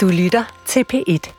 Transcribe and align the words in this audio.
Du 0.00 0.08
lytter 0.08 0.62
til 0.66 0.84
P1. 0.92 1.32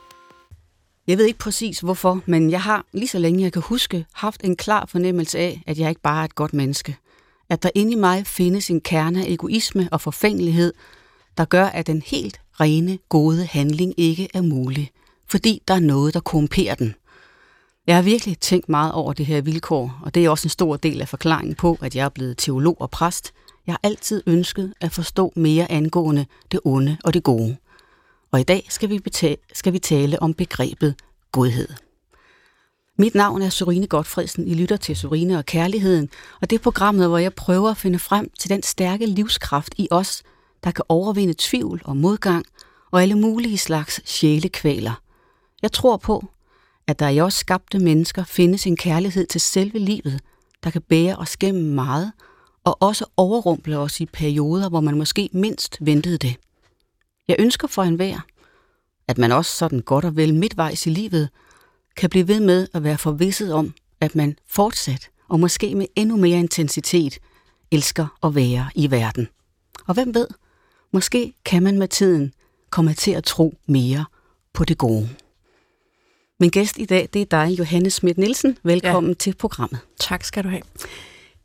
Jeg 1.07 1.17
ved 1.17 1.25
ikke 1.25 1.39
præcis 1.39 1.79
hvorfor, 1.79 2.21
men 2.25 2.51
jeg 2.51 2.61
har 2.61 2.85
lige 2.93 3.07
så 3.07 3.19
længe 3.19 3.43
jeg 3.43 3.53
kan 3.53 3.61
huske 3.61 4.05
haft 4.13 4.41
en 4.43 4.55
klar 4.55 4.85
fornemmelse 4.85 5.39
af, 5.39 5.63
at 5.67 5.79
jeg 5.79 5.89
ikke 5.89 6.01
bare 6.01 6.21
er 6.21 6.25
et 6.25 6.35
godt 6.35 6.53
menneske. 6.53 6.97
At 7.49 7.63
der 7.63 7.69
inde 7.75 7.91
i 7.91 7.95
mig 7.95 8.27
findes 8.27 8.69
en 8.69 8.81
kerne 8.81 9.19
af 9.25 9.29
egoisme 9.29 9.89
og 9.91 10.01
forfængelighed, 10.01 10.73
der 11.37 11.45
gør, 11.45 11.65
at 11.65 11.87
den 11.87 12.01
helt 12.05 12.41
rene, 12.59 12.99
gode 13.09 13.45
handling 13.45 13.93
ikke 13.97 14.27
er 14.33 14.41
mulig, 14.41 14.91
fordi 15.27 15.61
der 15.67 15.73
er 15.73 15.79
noget, 15.79 16.13
der 16.13 16.19
korrumperer 16.19 16.75
den. 16.75 16.95
Jeg 17.87 17.95
har 17.95 18.03
virkelig 18.03 18.39
tænkt 18.39 18.69
meget 18.69 18.91
over 18.91 19.13
det 19.13 19.25
her 19.25 19.41
vilkår, 19.41 19.99
og 20.01 20.15
det 20.15 20.25
er 20.25 20.29
også 20.29 20.45
en 20.45 20.49
stor 20.49 20.77
del 20.77 21.01
af 21.01 21.09
forklaringen 21.09 21.55
på, 21.55 21.77
at 21.81 21.95
jeg 21.95 22.05
er 22.05 22.09
blevet 22.09 22.37
teolog 22.37 22.81
og 22.81 22.91
præst. 22.91 23.33
Jeg 23.67 23.73
har 23.73 23.79
altid 23.83 24.23
ønsket 24.27 24.73
at 24.81 24.91
forstå 24.91 25.33
mere 25.35 25.71
angående 25.71 26.25
det 26.51 26.59
onde 26.65 26.97
og 27.03 27.13
det 27.13 27.23
gode. 27.23 27.57
Og 28.31 28.39
i 28.39 28.43
dag 28.43 28.67
skal 28.69 28.89
vi, 28.89 28.99
betale, 28.99 29.37
skal 29.53 29.73
vi 29.73 29.79
tale 29.79 30.21
om 30.21 30.33
begrebet 30.33 30.95
godhed. 31.31 31.67
Mit 32.97 33.15
navn 33.15 33.41
er 33.41 33.49
Sorine 33.49 33.87
Godfredsen. 33.87 34.47
I 34.47 34.53
lytter 34.53 34.77
til 34.77 34.95
Sorine 34.95 35.37
og 35.37 35.45
Kærligheden, 35.45 36.09
og 36.41 36.49
det 36.49 36.55
er 36.55 36.63
programmet, 36.63 37.07
hvor 37.07 37.17
jeg 37.17 37.33
prøver 37.33 37.69
at 37.69 37.77
finde 37.77 37.99
frem 37.99 38.31
til 38.39 38.49
den 38.49 38.63
stærke 38.63 39.05
livskraft 39.05 39.73
i 39.77 39.87
os, 39.91 40.23
der 40.63 40.71
kan 40.71 40.85
overvinde 40.89 41.33
tvivl 41.37 41.81
og 41.85 41.97
modgang 41.97 42.45
og 42.91 43.01
alle 43.01 43.15
mulige 43.15 43.57
slags 43.57 44.09
sjælekvaler. 44.09 45.01
Jeg 45.61 45.71
tror 45.71 45.97
på, 45.97 46.25
at 46.87 46.99
der 46.99 47.09
i 47.09 47.21
os 47.21 47.33
skabte 47.33 47.79
mennesker 47.79 48.23
findes 48.23 48.67
en 48.67 48.77
kærlighed 48.77 49.25
til 49.27 49.41
selve 49.41 49.79
livet, 49.79 50.21
der 50.63 50.69
kan 50.69 50.81
bære 50.81 51.15
os 51.15 51.37
gennem 51.37 51.63
meget, 51.63 52.11
og 52.63 52.77
også 52.81 53.05
overrumple 53.17 53.77
os 53.77 53.99
i 53.99 54.05
perioder, 54.05 54.69
hvor 54.69 54.81
man 54.81 54.97
måske 54.97 55.29
mindst 55.33 55.77
ventede 55.81 56.17
det. 56.17 56.35
Jeg 57.27 57.35
ønsker 57.39 57.67
for 57.67 57.83
enhver, 57.83 58.19
at 59.07 59.17
man 59.17 59.31
også 59.31 59.55
sådan 59.55 59.79
godt 59.79 60.05
og 60.05 60.15
vel 60.15 60.33
midtvejs 60.33 60.85
i 60.85 60.89
livet 60.89 61.29
kan 61.95 62.09
blive 62.09 62.27
ved 62.27 62.39
med 62.39 62.67
at 62.73 62.83
være 62.83 62.97
forvisset 62.97 63.53
om, 63.53 63.73
at 64.01 64.15
man 64.15 64.35
fortsat 64.47 65.09
og 65.29 65.39
måske 65.39 65.75
med 65.75 65.85
endnu 65.95 66.17
mere 66.17 66.39
intensitet 66.39 67.19
elsker 67.71 68.17
at 68.23 68.35
være 68.35 68.69
i 68.75 68.91
verden. 68.91 69.27
Og 69.87 69.93
hvem 69.93 70.15
ved, 70.15 70.27
måske 70.91 71.33
kan 71.45 71.63
man 71.63 71.79
med 71.79 71.87
tiden 71.87 72.33
komme 72.69 72.93
til 72.93 73.11
at 73.11 73.23
tro 73.23 73.57
mere 73.67 74.05
på 74.53 74.63
det 74.63 74.77
gode. 74.77 75.09
Min 76.39 76.49
gæst 76.49 76.77
i 76.77 76.85
dag, 76.85 77.09
det 77.13 77.21
er 77.21 77.25
dig, 77.25 77.59
Johannes 77.59 77.93
Schmidt 77.93 78.17
Nielsen. 78.17 78.57
Velkommen 78.63 79.11
ja. 79.11 79.15
til 79.15 79.35
programmet. 79.35 79.79
Tak 79.99 80.23
skal 80.23 80.43
du 80.43 80.49
have. 80.49 80.61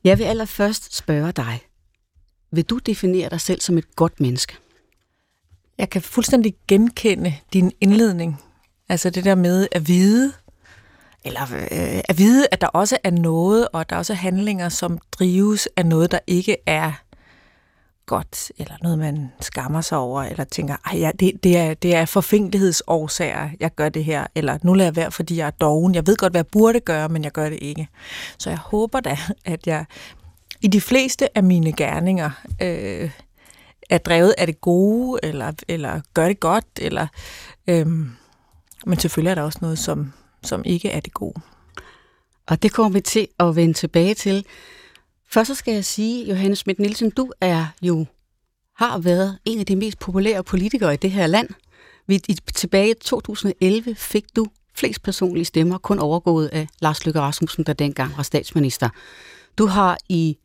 Jeg 0.05 0.19
vil 0.19 0.25
allerførst 0.25 0.97
spørge 0.97 1.33
dig. 1.33 1.61
Vil 2.51 2.65
du 2.65 2.79
definere 2.79 3.31
dig 3.31 3.41
selv 3.41 3.61
som 3.61 3.79
et 3.79 3.97
godt 3.97 4.21
menneske? 4.21 4.57
Jeg 5.79 5.91
kan 5.91 6.03
fuldstændig 6.03 6.55
genkende 6.69 7.35
din 7.53 7.73
indledning. 7.81 8.43
Altså 8.89 9.11
det 9.11 9.25
der 9.25 9.35
med 9.35 9.69
at 9.73 9.89
vide, 9.89 10.33
eller 11.25 11.43
øh, 11.43 12.01
at 12.09 12.19
vide, 12.19 12.47
at 12.53 12.61
der 12.61 12.67
også 12.67 12.99
er 13.05 13.11
noget, 13.11 13.69
og 13.73 13.91
der 13.91 13.97
er 13.97 13.99
også 13.99 14.15
handlinger, 14.15 14.69
som 14.69 14.99
drives 15.13 15.69
af 15.77 15.87
noget, 15.87 16.11
der 16.11 16.19
ikke 16.27 16.57
er 16.67 16.93
godt, 18.07 18.53
eller 18.59 18.75
noget, 18.83 18.99
man 18.99 19.33
skammer 19.41 19.81
sig 19.81 19.99
over, 19.99 20.23
eller 20.23 20.45
tænker, 20.45 20.77
at 20.93 21.01
ja, 21.01 21.11
det, 21.21 21.33
det, 21.43 21.57
er, 21.57 21.75
det 21.75 21.95
er 21.95 22.05
forfængelighedsårsager, 22.05 23.51
jeg 23.61 23.75
gør 23.75 23.89
det 23.89 24.05
her, 24.05 24.27
eller 24.35 24.59
nu 24.63 24.75
lader 24.75 24.87
jeg 24.87 24.97
være, 24.97 25.11
fordi 25.11 25.37
jeg 25.37 25.47
er 25.47 25.51
doven. 25.51 25.95
Jeg 25.95 26.07
ved 26.07 26.17
godt, 26.17 26.33
hvad 26.33 26.39
jeg 26.39 26.47
burde 26.47 26.81
gøre, 26.81 27.09
men 27.09 27.25
jeg 27.25 27.33
gør 27.33 27.49
det 27.49 27.59
ikke. 27.63 27.89
Så 28.39 28.51
jeg 28.51 28.59
håber 28.59 29.01
da, 29.01 29.19
at 29.45 29.67
jeg 29.67 29.85
i 30.61 30.67
de 30.67 30.81
fleste 30.81 31.37
af 31.37 31.45
mine 31.45 31.73
gerninger 31.73 32.31
øh, 32.63 33.11
er 33.91 33.99
drevet 33.99 34.35
af 34.39 34.47
det 34.47 34.61
gode, 34.61 35.21
eller, 35.23 35.53
eller 35.69 36.01
gør 36.15 36.29
det 36.29 36.41
godt, 36.41 36.67
eller, 36.81 37.07
øhm, 37.67 38.11
men 38.87 38.99
selvfølgelig 38.99 39.31
er 39.31 39.35
der 39.35 39.43
også 39.43 39.59
noget, 39.63 39.79
som, 39.79 40.13
som 40.43 40.63
ikke 40.65 40.91
er 40.91 41.01
det 41.01 41.15
gode. 41.15 41.41
Og 42.47 42.63
det 42.63 42.73
kommer 42.73 42.93
vi 42.93 43.01
til 43.01 43.29
at 43.41 43.57
vende 43.57 43.75
tilbage 43.75 44.15
til. 44.15 44.47
Først 45.29 45.49
så 45.49 45.55
skal 45.55 45.75
jeg 45.75 45.85
sige, 45.85 46.29
Johannes 46.29 46.59
Schmidt 46.59 46.79
Nielsen, 46.79 47.11
du 47.11 47.33
er 47.41 47.67
jo 47.83 48.07
har 48.77 48.99
været 48.99 49.39
en 49.45 49.61
af 49.61 49.67
de 49.67 49.77
mest 49.77 49.99
populære 49.99 50.45
politikere 50.45 50.95
i 50.95 50.97
det 50.97 51.11
her 51.11 51.27
land. 51.27 51.49
Vi, 52.07 52.21
i, 52.29 52.39
tilbage 52.55 52.91
i 52.91 52.95
2011 52.95 53.95
fik 53.95 54.25
du 54.37 54.47
flest 54.75 55.03
personlige 55.03 55.45
stemmer, 55.45 55.79
kun 55.79 55.99
overgået 55.99 56.49
af 56.53 56.69
Lars 56.81 57.07
Løkke 57.07 57.21
Rasmussen, 57.21 57.65
der 57.65 57.73
dengang 57.73 58.17
var 58.17 58.23
statsminister. 58.23 58.89
Du 59.59 59.67
har 59.67 59.99
i 60.09 60.39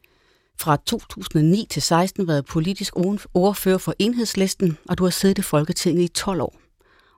fra 0.62 0.78
2009 0.86 1.68
til 1.70 1.82
16 1.82 2.28
været 2.28 2.46
politisk 2.46 2.94
ordfører 3.34 3.78
for 3.78 3.94
enhedslisten, 4.00 4.78
og 4.90 4.98
du 4.98 5.04
har 5.04 5.12
siddet 5.12 5.38
i 5.38 5.42
Folketinget 5.42 6.04
i 6.04 6.08
12 6.08 6.42
år. 6.42 6.56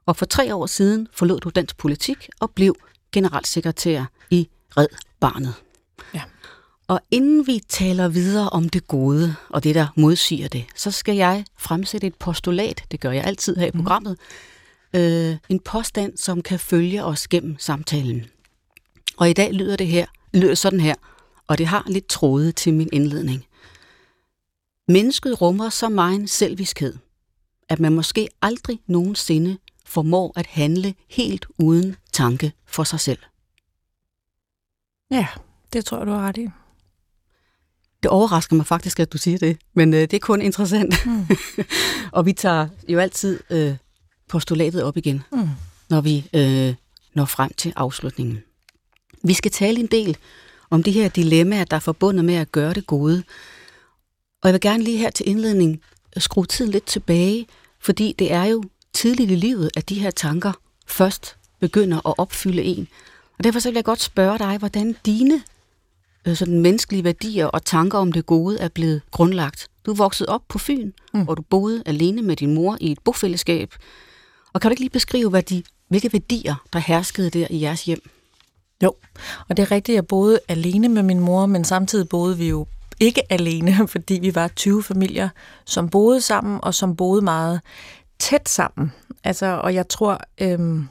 Og 0.05 0.15
for 0.15 0.25
tre 0.25 0.55
år 0.55 0.65
siden 0.65 1.07
forlod 1.13 1.39
du 1.39 1.49
dansk 1.49 1.77
politik 1.77 2.29
og 2.39 2.51
blev 2.51 2.75
generalsekretær 3.11 4.05
i 4.29 4.49
Red 4.77 4.87
Barnet. 5.19 5.53
Ja. 6.13 6.21
Og 6.87 7.01
inden 7.11 7.47
vi 7.47 7.61
taler 7.69 8.07
videre 8.07 8.49
om 8.49 8.69
det 8.69 8.87
gode 8.87 9.35
og 9.49 9.63
det, 9.63 9.75
der 9.75 9.87
modsiger 9.95 10.47
det, 10.47 10.65
så 10.75 10.91
skal 10.91 11.15
jeg 11.15 11.45
fremsætte 11.57 12.07
et 12.07 12.15
postulat, 12.15 12.83
det 12.91 12.99
gør 12.99 13.11
jeg 13.11 13.23
altid 13.23 13.55
her 13.55 13.65
i 13.65 13.71
mhm. 13.73 13.83
programmet, 13.83 14.17
mm. 14.93 14.99
øh, 14.99 15.37
en 15.49 15.59
påstand, 15.59 16.17
som 16.17 16.41
kan 16.41 16.59
følge 16.59 17.03
os 17.03 17.27
gennem 17.27 17.55
samtalen. 17.59 18.25
Og 19.17 19.29
i 19.29 19.33
dag 19.33 19.53
lyder 19.53 19.75
det 19.75 19.87
her, 19.87 20.05
lyder 20.33 20.55
sådan 20.55 20.79
her, 20.79 20.95
og 21.47 21.57
det 21.57 21.67
har 21.67 21.83
lidt 21.87 22.07
trådet 22.07 22.55
til 22.55 22.73
min 22.73 22.89
indledning. 22.91 23.45
Mennesket 24.87 25.41
rummer 25.41 25.69
så 25.69 25.89
meget 25.89 26.29
selviskhed, 26.29 26.97
at 27.69 27.79
man 27.79 27.93
måske 27.93 28.29
aldrig 28.41 28.79
nogensinde 28.87 29.57
formår 29.85 30.33
at 30.35 30.45
handle 30.45 30.95
helt 31.09 31.45
uden 31.57 31.95
tanke 32.13 32.51
for 32.65 32.83
sig 32.83 32.99
selv. 32.99 33.19
Ja, 35.11 35.27
det 35.73 35.85
tror 35.85 35.97
jeg, 35.97 36.07
du 36.07 36.11
har 36.11 36.27
ret 36.27 36.37
i. 36.37 36.49
Det 38.03 38.11
overrasker 38.11 38.55
mig 38.55 38.65
faktisk, 38.65 38.99
at 38.99 39.13
du 39.13 39.17
siger 39.17 39.37
det, 39.37 39.57
men 39.73 39.93
øh, 39.93 40.01
det 40.01 40.13
er 40.13 40.19
kun 40.19 40.41
interessant. 40.41 41.05
Mm. 41.05 41.27
og 42.17 42.25
vi 42.25 42.33
tager 42.33 42.67
jo 42.89 42.99
altid 42.99 43.39
øh, 43.49 43.75
postulatet 44.27 44.83
op 44.83 44.97
igen, 44.97 45.23
mm. 45.31 45.49
når 45.89 46.01
vi 46.01 46.29
øh, 46.33 46.75
når 47.13 47.25
frem 47.25 47.53
til 47.53 47.73
afslutningen. 47.75 48.43
Vi 49.23 49.33
skal 49.33 49.51
tale 49.51 49.79
en 49.79 49.87
del 49.87 50.17
om 50.73 50.83
de 50.83 50.91
her 50.91 51.07
dilemmaer, 51.07 51.63
der 51.63 51.75
er 51.75 51.79
forbundet 51.81 52.25
med 52.25 52.35
at 52.35 52.51
gøre 52.51 52.73
det 52.73 52.87
gode. 52.87 53.23
Og 54.41 54.47
jeg 54.47 54.53
vil 54.53 54.61
gerne 54.61 54.83
lige 54.83 54.97
her 54.97 55.09
til 55.09 55.29
indledning 55.29 55.81
skrue 56.17 56.45
tiden 56.45 56.71
lidt 56.71 56.85
tilbage, 56.85 57.47
fordi 57.79 58.15
det 58.19 58.31
er 58.31 58.43
jo 58.43 58.63
tidligt 58.93 59.31
i 59.31 59.35
livet, 59.35 59.69
at 59.75 59.89
de 59.89 59.99
her 59.99 60.11
tanker 60.11 60.51
først 60.87 61.35
begynder 61.59 62.07
at 62.07 62.13
opfylde 62.17 62.63
en. 62.63 62.87
Og 63.37 63.43
derfor 63.43 63.59
så 63.59 63.69
vil 63.69 63.75
jeg 63.75 63.83
godt 63.83 64.01
spørge 64.01 64.37
dig, 64.37 64.57
hvordan 64.57 64.95
dine 65.05 65.43
øh, 66.27 66.35
sådan 66.35 66.61
menneskelige 66.61 67.03
værdier 67.03 67.45
og 67.45 67.65
tanker 67.65 67.97
om 67.97 68.11
det 68.11 68.25
gode 68.25 68.59
er 68.59 68.67
blevet 68.67 69.01
grundlagt. 69.11 69.67
Du 69.85 69.91
er 69.91 69.95
vokset 69.95 70.27
op 70.27 70.41
på 70.47 70.57
Fyn, 70.57 70.91
mm. 71.13 71.23
hvor 71.23 71.35
du 71.35 71.41
boede 71.41 71.83
alene 71.85 72.21
med 72.21 72.35
din 72.35 72.53
mor 72.53 72.77
i 72.81 72.91
et 72.91 72.99
bofællesskab. 72.99 73.75
Og 74.53 74.61
kan 74.61 74.69
du 74.69 74.71
ikke 74.71 74.81
lige 74.81 74.89
beskrive, 74.89 75.29
hvad 75.29 75.43
de, 75.43 75.63
hvilke 75.87 76.13
værdier, 76.13 76.55
der 76.73 76.79
herskede 76.79 77.29
der 77.29 77.47
i 77.49 77.61
jeres 77.61 77.85
hjem? 77.85 78.09
Jo, 78.83 78.93
og 79.49 79.57
det 79.57 79.63
er 79.63 79.71
rigtigt, 79.71 79.95
jeg 79.95 80.07
boede 80.07 80.39
alene 80.47 80.89
med 80.89 81.03
min 81.03 81.19
mor, 81.19 81.45
men 81.45 81.63
samtidig 81.63 82.09
boede 82.09 82.37
vi 82.37 82.49
jo 82.49 82.67
ikke 82.99 83.21
alene, 83.29 83.87
fordi 83.87 84.19
vi 84.21 84.35
var 84.35 84.47
20 84.47 84.83
familier, 84.83 85.29
som 85.65 85.89
boede 85.89 86.21
sammen, 86.21 86.59
og 86.63 86.73
som 86.73 86.95
boede 86.95 87.21
meget 87.21 87.61
tæt 88.19 88.49
sammen. 88.49 88.91
Altså, 89.23 89.45
og 89.45 89.73
jeg 89.73 89.87
tror, 89.87 90.19
øhm, 90.41 90.87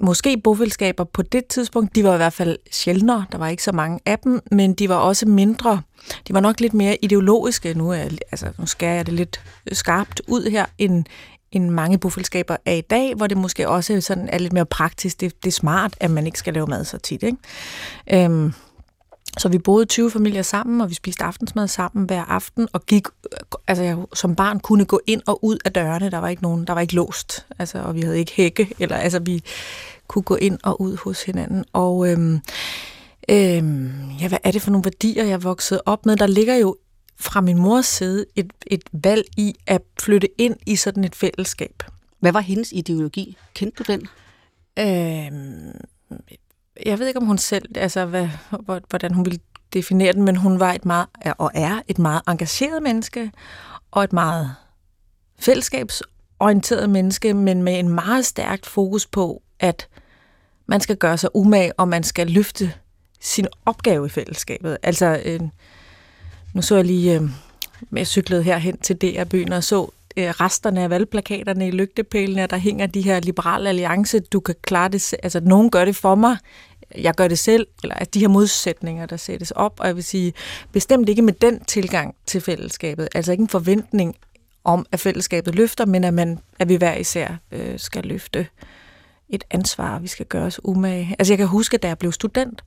måske 0.00 0.40
bofællesskaber 0.44 1.04
på 1.04 1.22
det 1.22 1.46
tidspunkt, 1.46 1.94
de 1.94 2.04
var 2.04 2.14
i 2.14 2.16
hvert 2.16 2.32
fald 2.32 2.58
sjældnere, 2.70 3.24
der 3.32 3.38
var 3.38 3.48
ikke 3.48 3.62
så 3.62 3.72
mange 3.72 4.00
af 4.06 4.18
dem, 4.18 4.40
men 4.50 4.74
de 4.74 4.88
var 4.88 4.96
også 4.96 5.26
mindre, 5.26 5.80
de 6.28 6.34
var 6.34 6.40
nok 6.40 6.60
lidt 6.60 6.74
mere 6.74 7.04
ideologiske, 7.04 7.74
nu, 7.74 7.90
er, 7.90 8.08
altså, 8.30 8.46
nu 8.58 8.66
skærer 8.66 8.94
jeg 8.94 9.06
det 9.06 9.14
lidt 9.14 9.40
skarpt 9.72 10.20
ud 10.28 10.50
her, 10.50 10.66
end, 10.78 11.04
end 11.52 11.70
mange 11.70 11.98
bofællesskaber 11.98 12.56
er 12.64 12.72
i 12.72 12.80
dag, 12.80 13.14
hvor 13.14 13.26
det 13.26 13.36
måske 13.36 13.68
også 13.68 14.00
sådan 14.00 14.28
er 14.28 14.38
lidt 14.38 14.52
mere 14.52 14.66
praktisk. 14.66 15.20
Det, 15.20 15.44
det 15.44 15.50
er 15.50 15.52
smart, 15.52 15.94
at 16.00 16.10
man 16.10 16.26
ikke 16.26 16.38
skal 16.38 16.54
lave 16.54 16.66
mad 16.66 16.84
så 16.84 16.98
tit. 16.98 17.22
Ikke? 17.22 17.38
Øhm, 18.12 18.52
så 19.38 19.48
vi 19.48 19.58
boede 19.58 19.84
20 19.84 20.10
familier 20.10 20.42
sammen, 20.42 20.80
og 20.80 20.90
vi 20.90 20.94
spiste 20.94 21.24
aftensmad 21.24 21.68
sammen 21.68 22.06
hver 22.06 22.24
aften, 22.24 22.68
og 22.72 22.86
gik, 22.86 23.06
altså 23.66 23.84
jeg 23.84 23.98
som 24.14 24.36
barn 24.36 24.60
kunne 24.60 24.84
gå 24.84 25.00
ind 25.06 25.22
og 25.26 25.44
ud 25.44 25.58
af 25.64 25.72
dørene. 25.72 26.10
Der 26.10 26.18
var 26.18 26.28
ikke 26.28 26.42
nogen, 26.42 26.66
der 26.66 26.72
var 26.72 26.80
ikke 26.80 26.94
låst, 26.94 27.46
altså, 27.58 27.78
og 27.82 27.94
vi 27.94 28.00
havde 28.00 28.18
ikke 28.18 28.32
hække, 28.34 28.74
eller 28.78 28.96
altså 28.96 29.18
vi 29.18 29.42
kunne 30.06 30.22
gå 30.22 30.34
ind 30.34 30.58
og 30.64 30.80
ud 30.80 30.96
hos 30.96 31.22
hinanden. 31.22 31.64
Og 31.72 32.10
øhm, 32.10 32.40
øhm, 33.28 34.10
ja, 34.20 34.28
hvad 34.28 34.38
er 34.44 34.50
det 34.50 34.62
for 34.62 34.70
nogle 34.70 34.84
værdier, 34.84 35.24
jeg 35.24 35.44
voksede 35.44 35.82
op 35.86 36.06
med? 36.06 36.16
Der 36.16 36.26
ligger 36.26 36.54
jo 36.54 36.76
fra 37.20 37.40
min 37.40 37.58
mors 37.58 37.86
side 37.86 38.26
et, 38.36 38.52
et 38.66 38.82
valg 38.92 39.24
i 39.36 39.54
at 39.66 39.82
flytte 40.00 40.28
ind 40.40 40.56
i 40.66 40.76
sådan 40.76 41.04
et 41.04 41.14
fællesskab. 41.14 41.82
Hvad 42.20 42.32
var 42.32 42.40
hendes 42.40 42.72
ideologi? 42.72 43.36
Kendte 43.54 43.84
du 43.84 43.92
den? 43.92 44.00
Øhm, 44.78 45.80
jeg 46.86 46.98
ved 46.98 47.06
ikke, 47.06 47.20
om 47.20 47.26
hun 47.26 47.38
selv, 47.38 47.64
altså 47.74 48.04
hvad, 48.06 48.28
hvordan 48.88 49.14
hun 49.14 49.24
ville 49.24 49.40
definere 49.72 50.12
den, 50.12 50.22
men 50.22 50.36
hun 50.36 50.60
var 50.60 50.72
et 50.72 50.84
meget, 50.84 51.06
og 51.38 51.50
er 51.54 51.82
et 51.88 51.98
meget 51.98 52.22
engageret 52.28 52.82
menneske, 52.82 53.32
og 53.90 54.04
et 54.04 54.12
meget 54.12 54.54
fællesskabs 55.38 56.02
orienteret 56.40 56.90
menneske, 56.90 57.34
men 57.34 57.62
med 57.62 57.78
en 57.78 57.88
meget 57.88 58.26
stærkt 58.26 58.66
fokus 58.66 59.06
på, 59.06 59.42
at 59.60 59.88
man 60.66 60.80
skal 60.80 60.96
gøre 60.96 61.18
sig 61.18 61.30
umage, 61.36 61.72
og 61.78 61.88
man 61.88 62.02
skal 62.02 62.26
løfte 62.26 62.72
sin 63.20 63.46
opgave 63.66 64.06
i 64.06 64.08
fællesskabet. 64.08 64.78
Altså, 64.82 65.22
øh, 65.24 65.40
nu 66.54 66.62
så 66.62 66.76
jeg 66.76 66.84
lige, 66.84 67.20
øh, 67.20 67.30
jeg 67.92 68.06
cyklede 68.06 68.42
herhen 68.42 68.78
til 68.78 68.96
DR-byen 68.96 69.52
og 69.52 69.64
så 69.64 69.90
øh, 70.16 70.28
resterne 70.28 70.82
af 70.82 70.90
valgplakaterne 70.90 71.68
i 71.68 71.70
lygtepælene, 71.70 72.46
der 72.46 72.56
hænger 72.56 72.86
de 72.86 73.00
her 73.00 73.20
liberale 73.20 73.68
alliance, 73.68 74.20
du 74.20 74.40
kan 74.40 74.54
klare 74.62 74.88
det, 74.88 75.14
altså 75.22 75.40
nogen 75.40 75.70
gør 75.70 75.84
det 75.84 75.96
for 75.96 76.14
mig, 76.14 76.36
jeg 76.96 77.14
gør 77.14 77.28
det 77.28 77.38
selv, 77.38 77.66
eller 77.82 77.94
at 77.94 78.14
de 78.14 78.20
her 78.20 78.28
modsætninger, 78.28 79.06
der 79.06 79.16
sættes 79.16 79.50
op, 79.50 79.80
og 79.80 79.86
jeg 79.86 79.96
vil 79.96 80.04
sige, 80.04 80.32
bestemt 80.72 81.08
ikke 81.08 81.22
med 81.22 81.32
den 81.32 81.64
tilgang 81.64 82.14
til 82.26 82.40
fællesskabet, 82.40 83.08
altså 83.14 83.32
ikke 83.32 83.42
en 83.42 83.48
forventning 83.48 84.16
om, 84.64 84.86
at 84.92 85.00
fællesskabet 85.00 85.54
løfter, 85.54 85.86
men 85.86 86.04
at, 86.04 86.14
man, 86.14 86.38
at 86.58 86.68
vi 86.68 86.76
hver 86.76 86.94
især 86.94 87.36
øh, 87.52 87.78
skal 87.78 88.04
løfte 88.04 88.46
et 89.28 89.44
ansvar, 89.50 89.98
vi 89.98 90.08
skal 90.08 90.26
gøre 90.26 90.44
os 90.44 90.60
umage. 90.64 91.16
Altså 91.18 91.32
jeg 91.32 91.38
kan 91.38 91.46
huske, 91.46 91.76
da 91.76 91.88
jeg 91.88 91.98
blev 91.98 92.12
student, 92.12 92.64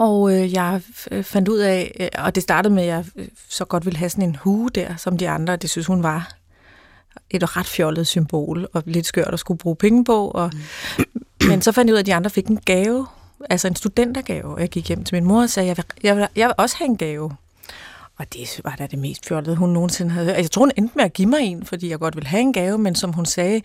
og 0.00 0.32
øh, 0.32 0.52
jeg 0.52 0.82
fandt 1.22 1.48
ud 1.48 1.58
af, 1.58 1.96
øh, 2.00 2.24
og 2.24 2.34
det 2.34 2.42
startede 2.42 2.74
med, 2.74 2.82
at 2.82 2.88
jeg 2.88 3.04
øh, 3.16 3.28
så 3.48 3.64
godt 3.64 3.84
ville 3.84 3.98
have 3.98 4.10
sådan 4.10 4.24
en 4.24 4.36
hue 4.36 4.68
der, 4.74 4.96
som 4.96 5.18
de 5.18 5.28
andre, 5.28 5.56
det 5.56 5.70
synes 5.70 5.86
hun 5.86 6.02
var 6.02 6.32
et 7.30 7.56
ret 7.56 7.66
fjollet 7.66 8.06
symbol, 8.06 8.68
og 8.72 8.82
lidt 8.86 9.06
skørt 9.06 9.34
at 9.34 9.40
skulle 9.40 9.58
bruge 9.58 9.76
penge 9.76 10.04
på. 10.04 10.28
Og, 10.28 10.50
mm. 10.98 11.48
Men 11.48 11.62
så 11.62 11.72
fandt 11.72 11.88
jeg 11.88 11.92
ud 11.92 11.96
af, 11.98 12.02
at 12.02 12.06
de 12.06 12.14
andre 12.14 12.30
fik 12.30 12.46
en 12.46 12.60
gave, 12.64 13.06
altså 13.50 13.68
en 13.68 13.76
studentergave. 13.76 14.56
Jeg 14.58 14.68
gik 14.68 14.88
hjem 14.88 15.04
til 15.04 15.14
min 15.14 15.24
mor 15.24 15.42
og 15.42 15.50
sagde, 15.50 15.70
at 15.70 15.76
jeg 15.78 15.84
vil, 15.84 15.84
jeg 16.02 16.16
vil, 16.16 16.28
jeg 16.36 16.48
vil 16.48 16.54
også 16.58 16.76
have 16.78 16.88
en 16.88 16.96
gave. 16.96 17.30
Og 18.20 18.32
det 18.32 18.60
var 18.64 18.76
da 18.76 18.86
det 18.86 18.98
mest 18.98 19.26
fjollede, 19.26 19.56
hun 19.56 19.70
nogensinde 19.70 20.10
havde. 20.10 20.28
Altså, 20.28 20.42
jeg 20.42 20.50
tror, 20.50 20.62
hun 20.62 20.72
endte 20.76 20.92
med 20.96 21.04
at 21.04 21.12
give 21.12 21.28
mig 21.28 21.40
en, 21.40 21.64
fordi 21.66 21.90
jeg 21.90 21.98
godt 21.98 22.16
ville 22.16 22.28
have 22.28 22.40
en 22.40 22.52
gave, 22.52 22.78
men 22.78 22.94
som 22.94 23.12
hun 23.12 23.26
sagde, 23.26 23.62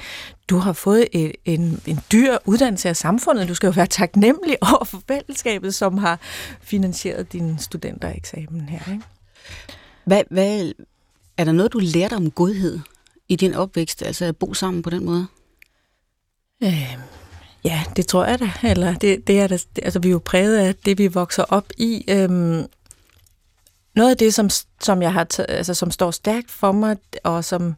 du 0.49 0.57
har 0.57 0.73
fået 0.73 1.07
et, 1.11 1.31
en, 1.45 1.81
en 1.85 1.99
dyr 2.11 2.37
uddannelse 2.45 2.89
af 2.89 2.95
samfundet. 2.95 3.47
Du 3.47 3.55
skal 3.55 3.67
jo 3.67 3.73
være 3.75 3.87
taknemmelig 3.87 4.57
over 4.61 4.83
for 4.83 5.01
fællesskabet, 5.07 5.75
som 5.75 5.97
har 5.97 6.19
finansieret 6.61 7.33
din 7.33 7.59
studentereksamen 7.59 8.61
her. 8.61 8.93
Ikke? 8.93 9.03
Hvad, 10.05 10.23
hvad, 10.29 10.71
er 11.37 11.43
der 11.43 11.51
noget, 11.51 11.73
du 11.73 11.79
lærte 11.81 12.13
om 12.13 12.31
godhed 12.31 12.79
i 13.29 13.35
din 13.35 13.53
opvækst, 13.53 14.03
altså 14.03 14.25
at 14.25 14.37
bo 14.37 14.53
sammen 14.53 14.83
på 14.83 14.89
den 14.89 15.05
måde? 15.05 15.27
Øh, 16.63 16.97
ja, 17.63 17.83
det 17.95 18.07
tror 18.07 18.25
jeg 18.25 18.39
da. 18.39 18.51
Eller 18.63 18.93
det, 18.93 19.27
det 19.27 19.39
er 19.39 19.47
da, 19.47 19.57
altså, 19.81 19.99
vi 19.99 20.07
er 20.07 20.11
jo 20.11 20.21
præget 20.25 20.57
af 20.57 20.75
det, 20.75 20.97
vi 20.97 21.07
vokser 21.07 21.43
op 21.43 21.65
i. 21.77 22.05
Øhm, 22.07 22.65
noget 23.95 24.09
af 24.09 24.17
det, 24.17 24.33
som, 24.33 24.49
som, 24.81 25.01
jeg 25.01 25.13
har 25.13 25.27
altså, 25.49 25.73
som 25.73 25.91
står 25.91 26.11
stærkt 26.11 26.51
for 26.51 26.71
mig, 26.71 26.97
og 27.23 27.45
som... 27.45 27.75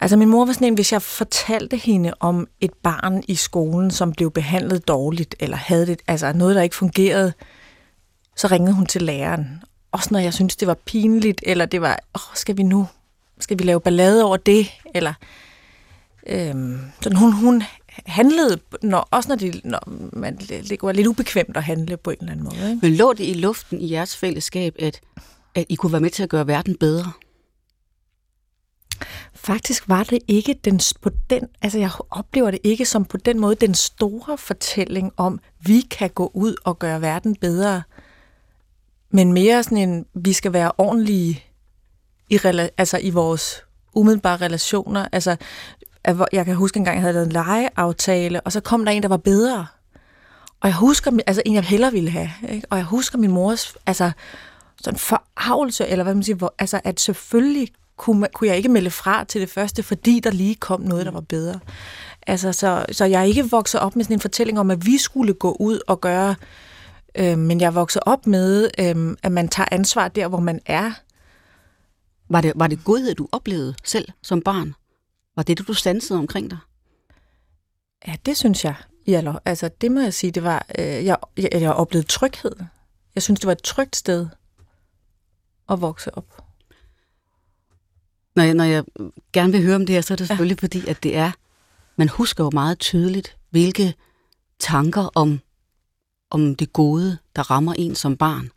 Altså 0.00 0.16
min 0.16 0.28
mor 0.28 0.44
var 0.44 0.52
sådan 0.52 0.66
en, 0.66 0.74
hvis 0.74 0.92
jeg 0.92 1.02
fortalte 1.02 1.76
hende 1.76 2.12
om 2.20 2.46
et 2.60 2.74
barn 2.82 3.22
i 3.28 3.34
skolen, 3.34 3.90
som 3.90 4.12
blev 4.12 4.30
behandlet 4.30 4.88
dårligt, 4.88 5.34
eller 5.40 5.56
havde 5.56 5.86
det, 5.86 6.00
altså 6.08 6.32
noget, 6.32 6.56
der 6.56 6.62
ikke 6.62 6.76
fungerede, 6.76 7.32
så 8.36 8.46
ringede 8.46 8.74
hun 8.74 8.86
til 8.86 9.02
læreren. 9.02 9.62
Også 9.92 10.08
når 10.12 10.18
jeg 10.18 10.34
syntes, 10.34 10.56
det 10.56 10.68
var 10.68 10.74
pinligt, 10.74 11.40
eller 11.46 11.66
det 11.66 11.80
var, 11.80 12.00
åh, 12.14 12.34
skal 12.34 12.56
vi 12.56 12.62
nu, 12.62 12.86
skal 13.40 13.58
vi 13.58 13.64
lave 13.64 13.80
ballade 13.80 14.24
over 14.24 14.36
det, 14.36 14.72
eller 14.94 15.14
øhm, 16.26 16.80
sådan 17.00 17.18
hun, 17.18 17.32
hun 17.32 17.62
handlede, 18.06 18.60
når, 18.82 19.08
også 19.10 19.28
når, 19.28 19.36
de, 19.36 19.60
når 19.64 19.80
man, 20.12 20.36
det 20.36 20.78
var 20.82 20.92
lidt 20.92 21.06
ubekvemt 21.06 21.56
at 21.56 21.62
handle 21.62 21.96
på 21.96 22.10
en 22.10 22.16
eller 22.20 22.32
anden 22.32 22.44
måde. 22.44 22.70
Ikke? 22.70 22.78
Men 22.82 22.94
lå 22.94 23.12
det 23.12 23.24
i 23.24 23.34
luften 23.34 23.80
i 23.80 23.92
jeres 23.92 24.16
fællesskab, 24.16 24.76
at, 24.78 25.00
at 25.54 25.64
I 25.68 25.74
kunne 25.74 25.92
være 25.92 26.00
med 26.00 26.10
til 26.10 26.22
at 26.22 26.28
gøre 26.28 26.46
verden 26.46 26.76
bedre? 26.76 27.12
Faktisk 29.34 29.88
var 29.88 30.04
det 30.04 30.18
ikke 30.28 30.54
den, 30.64 30.80
på 31.00 31.10
den, 31.30 31.48
altså 31.62 31.78
jeg 31.78 31.90
oplever 32.10 32.50
det 32.50 32.60
ikke 32.64 32.84
som 32.84 33.04
på 33.04 33.16
den 33.16 33.40
måde 33.40 33.54
den 33.54 33.74
store 33.74 34.38
fortælling 34.38 35.12
om, 35.16 35.40
vi 35.60 35.80
kan 35.80 36.10
gå 36.10 36.30
ud 36.34 36.54
og 36.64 36.78
gøre 36.78 37.00
verden 37.00 37.36
bedre, 37.36 37.82
men 39.10 39.32
mere 39.32 39.62
sådan 39.62 39.78
en, 39.78 40.06
vi 40.14 40.32
skal 40.32 40.52
være 40.52 40.72
ordentlige 40.78 41.44
i, 42.30 42.38
altså 42.76 42.98
i 42.98 43.10
vores 43.10 43.62
umiddelbare 43.94 44.36
relationer. 44.36 45.08
Altså, 45.12 45.36
jeg 46.32 46.44
kan 46.44 46.54
huske 46.54 46.78
en 46.78 46.84
gang, 46.84 46.94
jeg 46.94 47.02
havde 47.02 47.12
lavet 47.12 47.26
en 47.26 47.32
legeaftale, 47.32 48.40
og 48.40 48.52
så 48.52 48.60
kom 48.60 48.84
der 48.84 48.92
en, 48.92 49.02
der 49.02 49.08
var 49.08 49.16
bedre. 49.16 49.66
Og 50.60 50.68
jeg 50.68 50.76
husker, 50.76 51.18
altså 51.26 51.42
en, 51.46 51.54
jeg 51.54 51.62
hellere 51.62 51.92
ville 51.92 52.10
have. 52.10 52.30
Ikke? 52.48 52.66
Og 52.70 52.76
jeg 52.76 52.84
husker 52.84 53.18
min 53.18 53.30
mors, 53.30 53.76
altså 53.86 54.10
sådan 54.80 54.98
forarvelse, 54.98 55.86
eller 55.86 56.02
hvad 56.02 56.14
man 56.14 56.22
siger, 56.22 56.36
hvor, 56.36 56.54
altså 56.58 56.80
at 56.84 57.00
selvfølgelig 57.00 57.68
kunne, 57.96 58.20
man, 58.20 58.30
kunne 58.34 58.48
jeg 58.48 58.56
ikke 58.56 58.68
melde 58.68 58.90
fra 58.90 59.24
til 59.24 59.40
det 59.40 59.50
første, 59.50 59.82
fordi 59.82 60.20
der 60.20 60.30
lige 60.30 60.54
kom 60.54 60.80
noget, 60.80 61.06
der 61.06 61.12
var 61.12 61.20
bedre. 61.20 61.60
Altså, 62.26 62.52
så, 62.52 62.86
så 62.92 63.04
jeg 63.04 63.20
er 63.20 63.24
ikke 63.24 63.50
vokset 63.50 63.80
op 63.80 63.96
med 63.96 64.04
sådan 64.04 64.16
en 64.16 64.20
fortælling 64.20 64.60
om, 64.60 64.70
at 64.70 64.86
vi 64.86 64.98
skulle 64.98 65.34
gå 65.34 65.56
ud 65.60 65.80
og 65.86 66.00
gøre, 66.00 66.34
øh, 67.14 67.38
men 67.38 67.60
jeg 67.60 67.66
er 67.66 67.70
vokset 67.70 68.02
op 68.06 68.26
med, 68.26 68.70
øh, 68.78 69.16
at 69.22 69.32
man 69.32 69.48
tager 69.48 69.68
ansvar 69.72 70.08
der, 70.08 70.28
hvor 70.28 70.40
man 70.40 70.60
er. 70.66 70.92
Var 72.28 72.40
det, 72.40 72.52
var 72.56 72.66
det 72.66 72.84
godhed, 72.84 73.14
du 73.14 73.28
oplevede 73.32 73.74
selv 73.84 74.08
som 74.22 74.40
barn? 74.40 74.74
Var 75.36 75.42
det, 75.42 75.58
du 75.58 75.72
stansede 75.72 76.18
omkring 76.18 76.50
dig? 76.50 76.58
Ja, 78.06 78.14
det 78.26 78.36
synes 78.36 78.64
jeg. 78.64 78.74
Ja, 79.06 79.34
altså, 79.44 79.70
det 79.80 79.92
må 79.92 80.00
jeg 80.00 80.14
sige, 80.14 80.30
det 80.30 80.42
var, 80.42 80.66
øh, 80.78 80.84
jeg, 80.84 81.16
jeg, 81.36 81.48
jeg 81.52 81.72
oplevede 81.72 82.08
tryghed. 82.08 82.52
Jeg 83.14 83.22
synes, 83.22 83.40
det 83.40 83.46
var 83.46 83.52
et 83.52 83.62
trygt 83.62 83.96
sted 83.96 84.26
at 85.68 85.80
vokse 85.80 86.18
op. 86.18 86.44
Når 88.36 88.42
jeg, 88.42 88.54
når 88.54 88.64
jeg 88.64 88.84
gerne 89.32 89.52
vil 89.52 89.62
høre 89.62 89.76
om 89.76 89.86
det 89.86 89.94
her, 89.94 90.00
så 90.00 90.14
er 90.14 90.16
det 90.16 90.28
selvfølgelig 90.28 90.58
ja. 90.62 90.66
fordi, 90.66 90.86
at 90.86 91.02
det 91.02 91.16
er, 91.16 91.32
man 91.96 92.08
husker 92.08 92.44
jo 92.44 92.50
meget 92.52 92.78
tydeligt, 92.78 93.36
hvilke 93.50 93.94
tanker 94.58 95.10
om, 95.14 95.40
om 96.30 96.56
det 96.56 96.72
gode, 96.72 97.18
der 97.36 97.50
rammer 97.50 97.74
en 97.74 97.94
som 97.94 98.16
barn. 98.16 98.50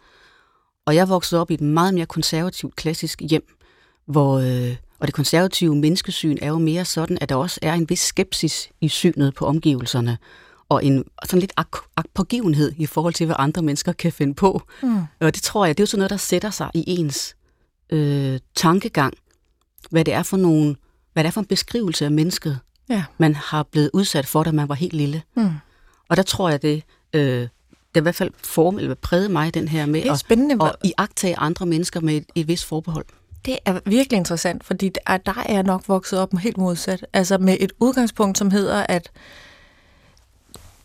Og 0.85 0.95
jeg 0.95 1.09
voksede 1.09 1.41
op 1.41 1.51
i 1.51 1.53
et 1.53 1.61
meget 1.61 1.93
mere 1.93 2.05
konservativt, 2.05 2.75
klassisk 2.75 3.21
hjem, 3.21 3.55
hvor, 4.05 4.39
øh, 4.39 4.75
og 4.99 5.07
det 5.07 5.15
konservative 5.15 5.75
menneskesyn 5.75 6.37
er 6.41 6.47
jo 6.47 6.57
mere 6.57 6.85
sådan, 6.85 7.17
at 7.21 7.29
der 7.29 7.35
også 7.35 7.59
er 7.61 7.73
en 7.73 7.89
vis 7.89 7.99
skepsis 7.99 8.69
i 8.81 8.87
synet 8.87 9.33
på 9.35 9.45
omgivelserne, 9.45 10.17
og 10.69 10.85
en 10.85 11.03
sådan 11.25 11.39
lidt 11.39 11.53
ak- 11.59 12.03
pågivenhed 12.13 12.73
i 12.77 12.85
forhold 12.85 13.13
til, 13.13 13.25
hvad 13.25 13.35
andre 13.39 13.61
mennesker 13.61 13.91
kan 13.93 14.11
finde 14.11 14.33
på. 14.33 14.61
Mm. 14.83 15.03
Og 15.19 15.35
det 15.35 15.43
tror 15.43 15.65
jeg, 15.65 15.77
det 15.77 15.81
er 15.81 15.85
jo 15.85 15.87
sådan 15.87 15.99
noget, 15.99 16.09
der 16.09 16.17
sætter 16.17 16.49
sig 16.49 16.69
i 16.73 16.83
ens 16.87 17.35
øh, 17.89 18.39
tankegang, 18.55 19.13
hvad 19.89 20.05
det 20.05 20.13
er 20.13 20.23
for 20.23 20.37
nogle, 20.37 20.75
hvad 21.13 21.23
det 21.23 21.27
er 21.27 21.31
for 21.31 21.41
en 21.41 21.47
beskrivelse 21.47 22.05
af 22.05 22.11
mennesket, 22.11 22.59
ja. 22.89 23.03
man 23.17 23.35
har 23.35 23.63
blevet 23.63 23.89
udsat 23.93 24.25
for, 24.25 24.43
da 24.43 24.51
man 24.51 24.69
var 24.69 24.75
helt 24.75 24.93
lille. 24.93 25.21
Mm. 25.35 25.51
Og 26.09 26.17
der 26.17 26.23
tror 26.23 26.49
jeg, 26.49 26.61
det, 26.61 26.83
øh, 27.13 27.21
det 27.21 27.49
i 27.95 27.99
hvert 27.99 28.15
fald 28.15 28.31
form, 28.43 28.79
eller 28.79 28.95
præget 28.95 29.31
mig, 29.31 29.53
den 29.53 29.67
her 29.67 29.85
med 29.85 30.01
at, 30.11 30.19
at 30.61 30.75
iagtage 30.83 31.37
andre 31.37 31.65
mennesker 31.65 31.99
med 31.99 32.15
et, 32.15 32.25
et 32.35 32.47
vist 32.47 32.65
forbehold. 32.65 33.05
Det 33.45 33.59
er 33.65 33.79
virkelig 33.85 34.17
interessant, 34.17 34.63
fordi 34.63 34.89
der, 34.89 35.43
er 35.47 35.53
jeg 35.53 35.63
nok 35.63 35.83
vokset 35.87 36.19
op 36.19 36.33
helt 36.37 36.57
modsat. 36.57 37.05
Altså 37.13 37.37
med 37.37 37.57
et 37.59 37.71
udgangspunkt, 37.79 38.37
som 38.37 38.51
hedder, 38.51 38.85
at 38.89 39.11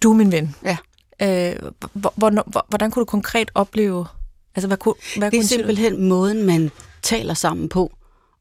du 0.02 0.10
er 0.10 0.16
min 0.16 0.32
ven. 0.32 0.56
Ja. 0.64 0.76
Øh, 1.22 1.72
hvordan, 2.14 2.42
hvordan 2.68 2.90
kunne 2.90 3.00
du 3.00 3.04
konkret 3.04 3.50
opleve... 3.54 4.06
Altså, 4.54 4.66
hvad, 4.66 4.76
kunne, 4.76 4.94
hvad 5.16 5.30
det 5.30 5.36
er 5.36 5.40
kunne 5.40 5.48
simpelthen 5.48 6.08
måden, 6.08 6.46
man 6.46 6.70
taler 7.02 7.34
sammen 7.34 7.68
på, 7.68 7.92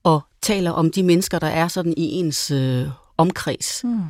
og 0.03 0.22
taler 0.41 0.72
om 0.72 0.91
de 0.91 1.03
mennesker, 1.03 1.39
der 1.39 1.48
er 1.48 1.67
sådan 1.67 1.93
i 1.98 2.12
ens 2.12 2.51
øh, 2.51 2.88
omkreds. 3.17 3.82
Hmm. 3.82 4.01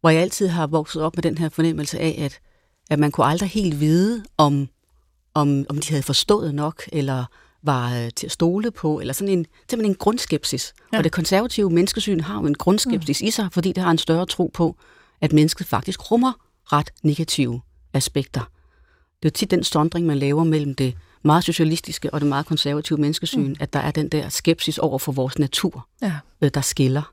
Hvor 0.00 0.10
jeg 0.10 0.22
altid 0.22 0.48
har 0.48 0.66
vokset 0.66 1.02
op 1.02 1.16
med 1.16 1.22
den 1.22 1.38
her 1.38 1.48
fornemmelse 1.48 1.98
af, 1.98 2.16
at, 2.18 2.40
at 2.90 2.98
man 2.98 3.10
kunne 3.10 3.26
aldrig 3.26 3.48
helt 3.48 3.80
vide, 3.80 4.24
om, 4.38 4.68
om, 5.34 5.66
om 5.68 5.78
de 5.78 5.90
havde 5.90 6.02
forstået 6.02 6.54
nok, 6.54 6.82
eller 6.92 7.24
var 7.62 7.94
øh, 7.94 8.10
til 8.16 8.26
at 8.26 8.32
stole 8.32 8.70
på, 8.70 9.00
eller 9.00 9.12
sådan 9.12 9.38
en, 9.38 9.46
simpelthen 9.70 9.92
en 9.92 9.96
grundskepsis. 9.96 10.74
Ja. 10.92 10.98
Og 10.98 11.04
det 11.04 11.12
konservative 11.12 11.70
menneskesyn 11.70 12.20
har 12.20 12.40
jo 12.40 12.46
en 12.46 12.54
grundskepsis 12.54 13.22
mm. 13.22 13.26
i 13.26 13.30
sig, 13.30 13.48
fordi 13.52 13.72
det 13.72 13.82
har 13.82 13.90
en 13.90 13.98
større 13.98 14.26
tro 14.26 14.50
på, 14.54 14.76
at 15.20 15.32
mennesket 15.32 15.66
faktisk 15.66 16.10
rummer 16.10 16.32
ret 16.64 16.90
negative 17.02 17.60
aspekter. 17.92 18.40
Det 19.22 19.28
er 19.28 19.30
jo 19.30 19.30
tit 19.30 19.50
den 19.50 19.64
sondring, 19.64 20.06
man 20.06 20.18
laver 20.18 20.44
mellem 20.44 20.74
det 20.74 20.94
meget 21.22 21.44
socialistiske 21.44 22.14
og 22.14 22.20
det 22.20 22.28
meget 22.28 22.46
konservative 22.46 22.98
menneskesyn, 22.98 23.48
mm. 23.48 23.56
at 23.60 23.72
der 23.72 23.78
er 23.78 23.90
den 23.90 24.08
der 24.08 24.28
skepsis 24.28 24.78
over 24.78 24.98
for 24.98 25.12
vores 25.12 25.38
natur, 25.38 25.88
ja. 26.02 26.12
øh, 26.40 26.50
der 26.54 26.60
skiller. 26.60 27.12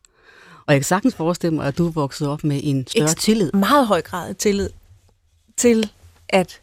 Og 0.65 0.73
jeg 0.73 0.79
kan 0.79 0.83
sagtens 0.83 1.15
forestille 1.15 1.55
mig, 1.55 1.65
at 1.65 1.77
du 1.77 1.87
er 1.87 1.91
vokset 1.91 2.27
op 2.27 2.43
med 2.43 2.59
en 2.63 2.87
større 2.87 3.11
Et 3.11 3.17
tillid. 3.17 3.51
meget 3.51 3.87
høj 3.87 4.01
grad 4.01 4.29
af 4.29 4.35
tillid 4.35 4.69
til, 5.57 5.91
at 6.29 6.61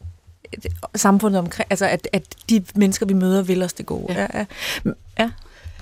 samfundet 0.95 1.39
omkring, 1.39 1.67
altså 1.71 1.87
at, 1.87 2.09
at 2.13 2.35
de 2.51 2.65
mennesker, 2.75 3.07
vi 3.07 3.15
møder, 3.15 3.43
vil 3.43 3.63
os 3.63 3.73
det 3.73 3.87
gode. 3.87 4.13
Ja, 4.13 4.27
ja. 4.35 4.45
ja 5.19 5.31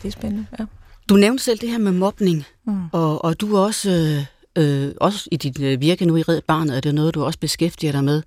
det 0.03 0.09
er 0.09 0.13
spændende. 0.13 0.47
Ja. 0.59 0.65
Du 1.09 1.17
nævnte 1.17 1.45
selv 1.45 1.59
det 1.59 1.69
her 1.69 1.79
med 1.79 1.93
mobning, 1.93 2.45
mm. 2.65 2.89
og, 2.93 3.25
og 3.25 3.41
du 3.41 3.57
er 3.57 3.61
også, 3.61 3.91
øh, 4.57 4.65
øh, 4.65 4.95
også 5.01 5.29
i 5.33 5.37
dit 5.37 5.61
øh, 5.61 5.81
virke 5.81 6.05
nu 6.05 6.17
i 6.17 6.23
Red 6.23 6.41
Barnet, 6.43 6.77
er 6.77 6.81
det 6.81 6.95
noget, 6.95 7.15
du 7.15 7.25
også 7.25 7.39
beskæftiger 7.39 7.93
dig 7.93 8.05
med. 8.05 8.23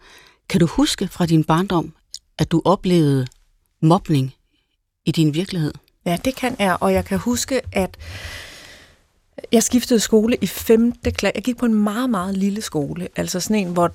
Kan 0.49 0.59
du 0.59 0.65
huske 0.65 1.07
fra 1.07 1.25
din 1.25 1.43
barndom, 1.43 1.93
at 2.37 2.51
du 2.51 2.61
oplevede 2.65 3.27
mobning 3.81 4.33
i 5.05 5.11
din 5.11 5.33
virkelighed? 5.33 5.73
Ja, 6.05 6.17
det 6.25 6.35
kan 6.35 6.55
jeg, 6.59 6.77
og 6.79 6.93
jeg 6.93 7.05
kan 7.05 7.19
huske, 7.19 7.61
at 7.71 7.97
Jeg 9.51 9.63
skiftede 9.63 9.99
skole 9.99 10.37
i 10.41 10.47
5. 10.47 10.93
klasse. 11.03 11.31
Jeg 11.35 11.43
gik 11.43 11.57
på 11.57 11.65
en 11.65 11.73
meget, 11.73 12.09
meget 12.09 12.37
lille 12.37 12.61
skole. 12.61 13.07
Altså 13.15 13.39
sådan 13.39 13.55
en, 13.55 13.73
hvor, 13.73 13.91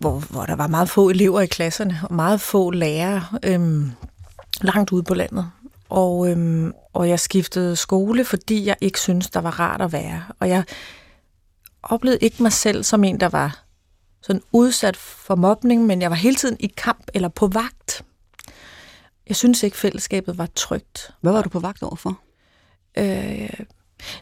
hvor, 0.00 0.18
hvor 0.30 0.46
der 0.46 0.56
var 0.56 0.66
meget 0.66 0.90
få 0.90 1.08
elever 1.08 1.40
i 1.40 1.46
klasserne, 1.46 2.00
og 2.02 2.14
meget 2.14 2.40
få 2.40 2.70
lærere 2.70 3.24
øhm, 3.42 3.92
langt 4.60 4.92
ude 4.92 5.02
på 5.02 5.14
landet. 5.14 5.50
Og, 5.88 6.30
øhm, 6.30 6.72
og 6.92 7.08
jeg 7.08 7.20
skiftede 7.20 7.76
skole, 7.76 8.24
fordi 8.24 8.66
jeg 8.66 8.76
ikke 8.80 9.00
syntes, 9.00 9.30
der 9.30 9.40
var 9.40 9.60
rart 9.60 9.80
at 9.80 9.92
være. 9.92 10.24
Og 10.38 10.48
jeg 10.48 10.64
oplevede 11.82 12.18
ikke 12.20 12.42
mig 12.42 12.52
selv 12.52 12.84
som 12.84 13.04
en, 13.04 13.20
der 13.20 13.28
var 13.28 13.64
sådan 14.22 14.42
udsat 14.52 14.96
for 14.96 15.34
mobning, 15.34 15.86
men 15.86 16.02
jeg 16.02 16.10
var 16.10 16.16
hele 16.16 16.36
tiden 16.36 16.56
i 16.60 16.66
kamp 16.76 17.04
eller 17.14 17.28
på 17.28 17.46
vagt. 17.46 18.04
Jeg 19.28 19.36
synes 19.36 19.62
ikke, 19.62 19.76
fællesskabet 19.76 20.38
var 20.38 20.48
trygt. 20.54 21.10
Hvad 21.20 21.32
var 21.32 21.42
du 21.42 21.48
på 21.48 21.60
vagt 21.60 21.82
overfor? 21.82 22.20
Øh, 22.98 23.50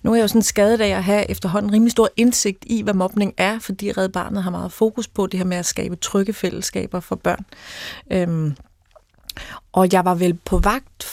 nu 0.02 0.10
er 0.10 0.16
jeg 0.16 0.22
jo 0.22 0.28
sådan 0.28 0.42
skadet 0.42 0.80
af 0.80 0.88
at 0.88 1.04
have 1.04 1.30
efterhånden 1.30 1.72
rimelig 1.72 1.92
stor 1.92 2.08
indsigt 2.16 2.64
i, 2.66 2.82
hvad 2.82 2.94
mobning 2.94 3.34
er, 3.36 3.58
fordi 3.58 3.92
Red 3.92 4.08
Barnet 4.08 4.42
har 4.42 4.50
meget 4.50 4.72
fokus 4.72 5.08
på 5.08 5.26
det 5.26 5.38
her 5.38 5.44
med 5.46 5.56
at 5.56 5.66
skabe 5.66 5.96
trygge 5.96 6.32
fællesskaber 6.32 7.00
for 7.00 7.16
børn. 7.16 7.44
Øhm, 8.12 8.56
og 9.72 9.92
jeg 9.92 10.04
var 10.04 10.14
vel 10.14 10.34
på 10.34 10.58
vagt 10.58 11.06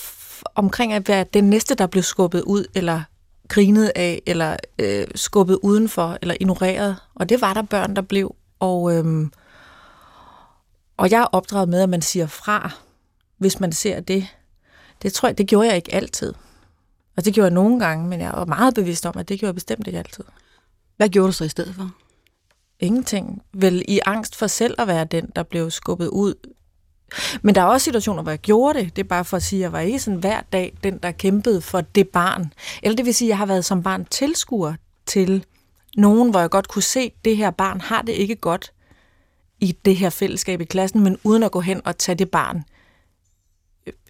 omkring 0.55 0.93
at 0.93 1.07
være 1.07 1.25
den 1.33 1.43
næste, 1.43 1.75
der 1.75 1.87
blev 1.87 2.03
skubbet 2.03 2.41
ud, 2.41 2.65
eller 2.75 3.01
grinet 3.47 3.91
af, 3.95 4.21
eller 4.25 4.57
øh, 4.79 5.07
skubbet 5.15 5.59
udenfor, 5.63 6.17
eller 6.21 6.35
ignoreret. 6.39 6.95
Og 7.15 7.29
det 7.29 7.41
var 7.41 7.53
der 7.53 7.61
børn, 7.61 7.95
der 7.95 8.01
blev. 8.01 8.35
Og, 8.59 8.93
øhm, 8.93 9.31
og 10.97 11.11
jeg 11.11 11.21
er 11.21 11.25
opdraget 11.25 11.69
med, 11.69 11.81
at 11.81 11.89
man 11.89 12.01
siger 12.01 12.27
fra, 12.27 12.71
hvis 13.37 13.59
man 13.59 13.71
ser 13.71 13.99
det. 13.99 14.27
Det 15.01 15.13
tror 15.13 15.27
jeg, 15.27 15.37
det 15.37 15.47
gjorde 15.47 15.67
jeg 15.67 15.75
ikke 15.75 15.93
altid. 15.93 16.33
Og 17.17 17.25
det 17.25 17.33
gjorde 17.33 17.45
jeg 17.45 17.53
nogle 17.53 17.79
gange, 17.79 18.07
men 18.07 18.21
jeg 18.21 18.31
var 18.33 18.45
meget 18.45 18.75
bevidst 18.75 19.05
om, 19.05 19.17
at 19.17 19.29
det 19.29 19.39
gjorde 19.39 19.49
jeg 19.49 19.55
bestemt 19.55 19.87
ikke 19.87 19.99
altid. 19.99 20.23
Hvad 20.97 21.09
gjorde 21.09 21.27
du 21.27 21.31
så 21.31 21.43
i 21.43 21.49
stedet 21.49 21.75
for? 21.75 21.91
Ingenting. 22.79 23.41
Vel 23.53 23.85
i 23.87 23.99
angst 24.05 24.35
for 24.35 24.47
selv 24.47 24.75
at 24.77 24.87
være 24.87 25.05
den, 25.05 25.31
der 25.35 25.43
blev 25.43 25.71
skubbet 25.71 26.07
ud. 26.07 26.33
Men 27.41 27.55
der 27.55 27.61
er 27.61 27.65
også 27.65 27.85
situationer, 27.85 28.21
hvor 28.21 28.31
jeg 28.31 28.39
gjorde 28.39 28.79
det. 28.79 28.95
Det 28.95 29.03
er 29.03 29.07
bare 29.07 29.25
for 29.25 29.37
at 29.37 29.43
sige, 29.43 29.59
at 29.59 29.61
jeg 29.61 29.71
var 29.71 29.79
ikke 29.79 29.99
sådan 29.99 30.19
hver 30.19 30.41
dag 30.41 30.77
den, 30.83 30.97
der 30.97 31.11
kæmpede 31.11 31.61
for 31.61 31.81
det 31.81 32.09
barn. 32.09 32.53
Eller 32.83 32.95
det 32.95 33.05
vil 33.05 33.15
sige, 33.15 33.27
at 33.27 33.29
jeg 33.29 33.37
har 33.37 33.45
været 33.45 33.65
som 33.65 33.83
barn 33.83 34.05
tilskuer 34.05 34.73
til 35.05 35.45
nogen, 35.97 36.29
hvor 36.29 36.39
jeg 36.39 36.49
godt 36.49 36.67
kunne 36.67 36.81
se, 36.81 36.99
at 36.99 37.25
det 37.25 37.37
her 37.37 37.51
barn 37.51 37.81
har 37.81 38.01
det 38.01 38.13
ikke 38.13 38.35
godt 38.35 38.71
i 39.59 39.77
det 39.85 39.95
her 39.95 40.09
fællesskab 40.09 40.61
i 40.61 40.65
klassen, 40.65 41.03
men 41.03 41.17
uden 41.23 41.43
at 41.43 41.51
gå 41.51 41.59
hen 41.59 41.81
og 41.85 41.97
tage 41.97 42.15
det 42.15 42.31
barn 42.31 42.63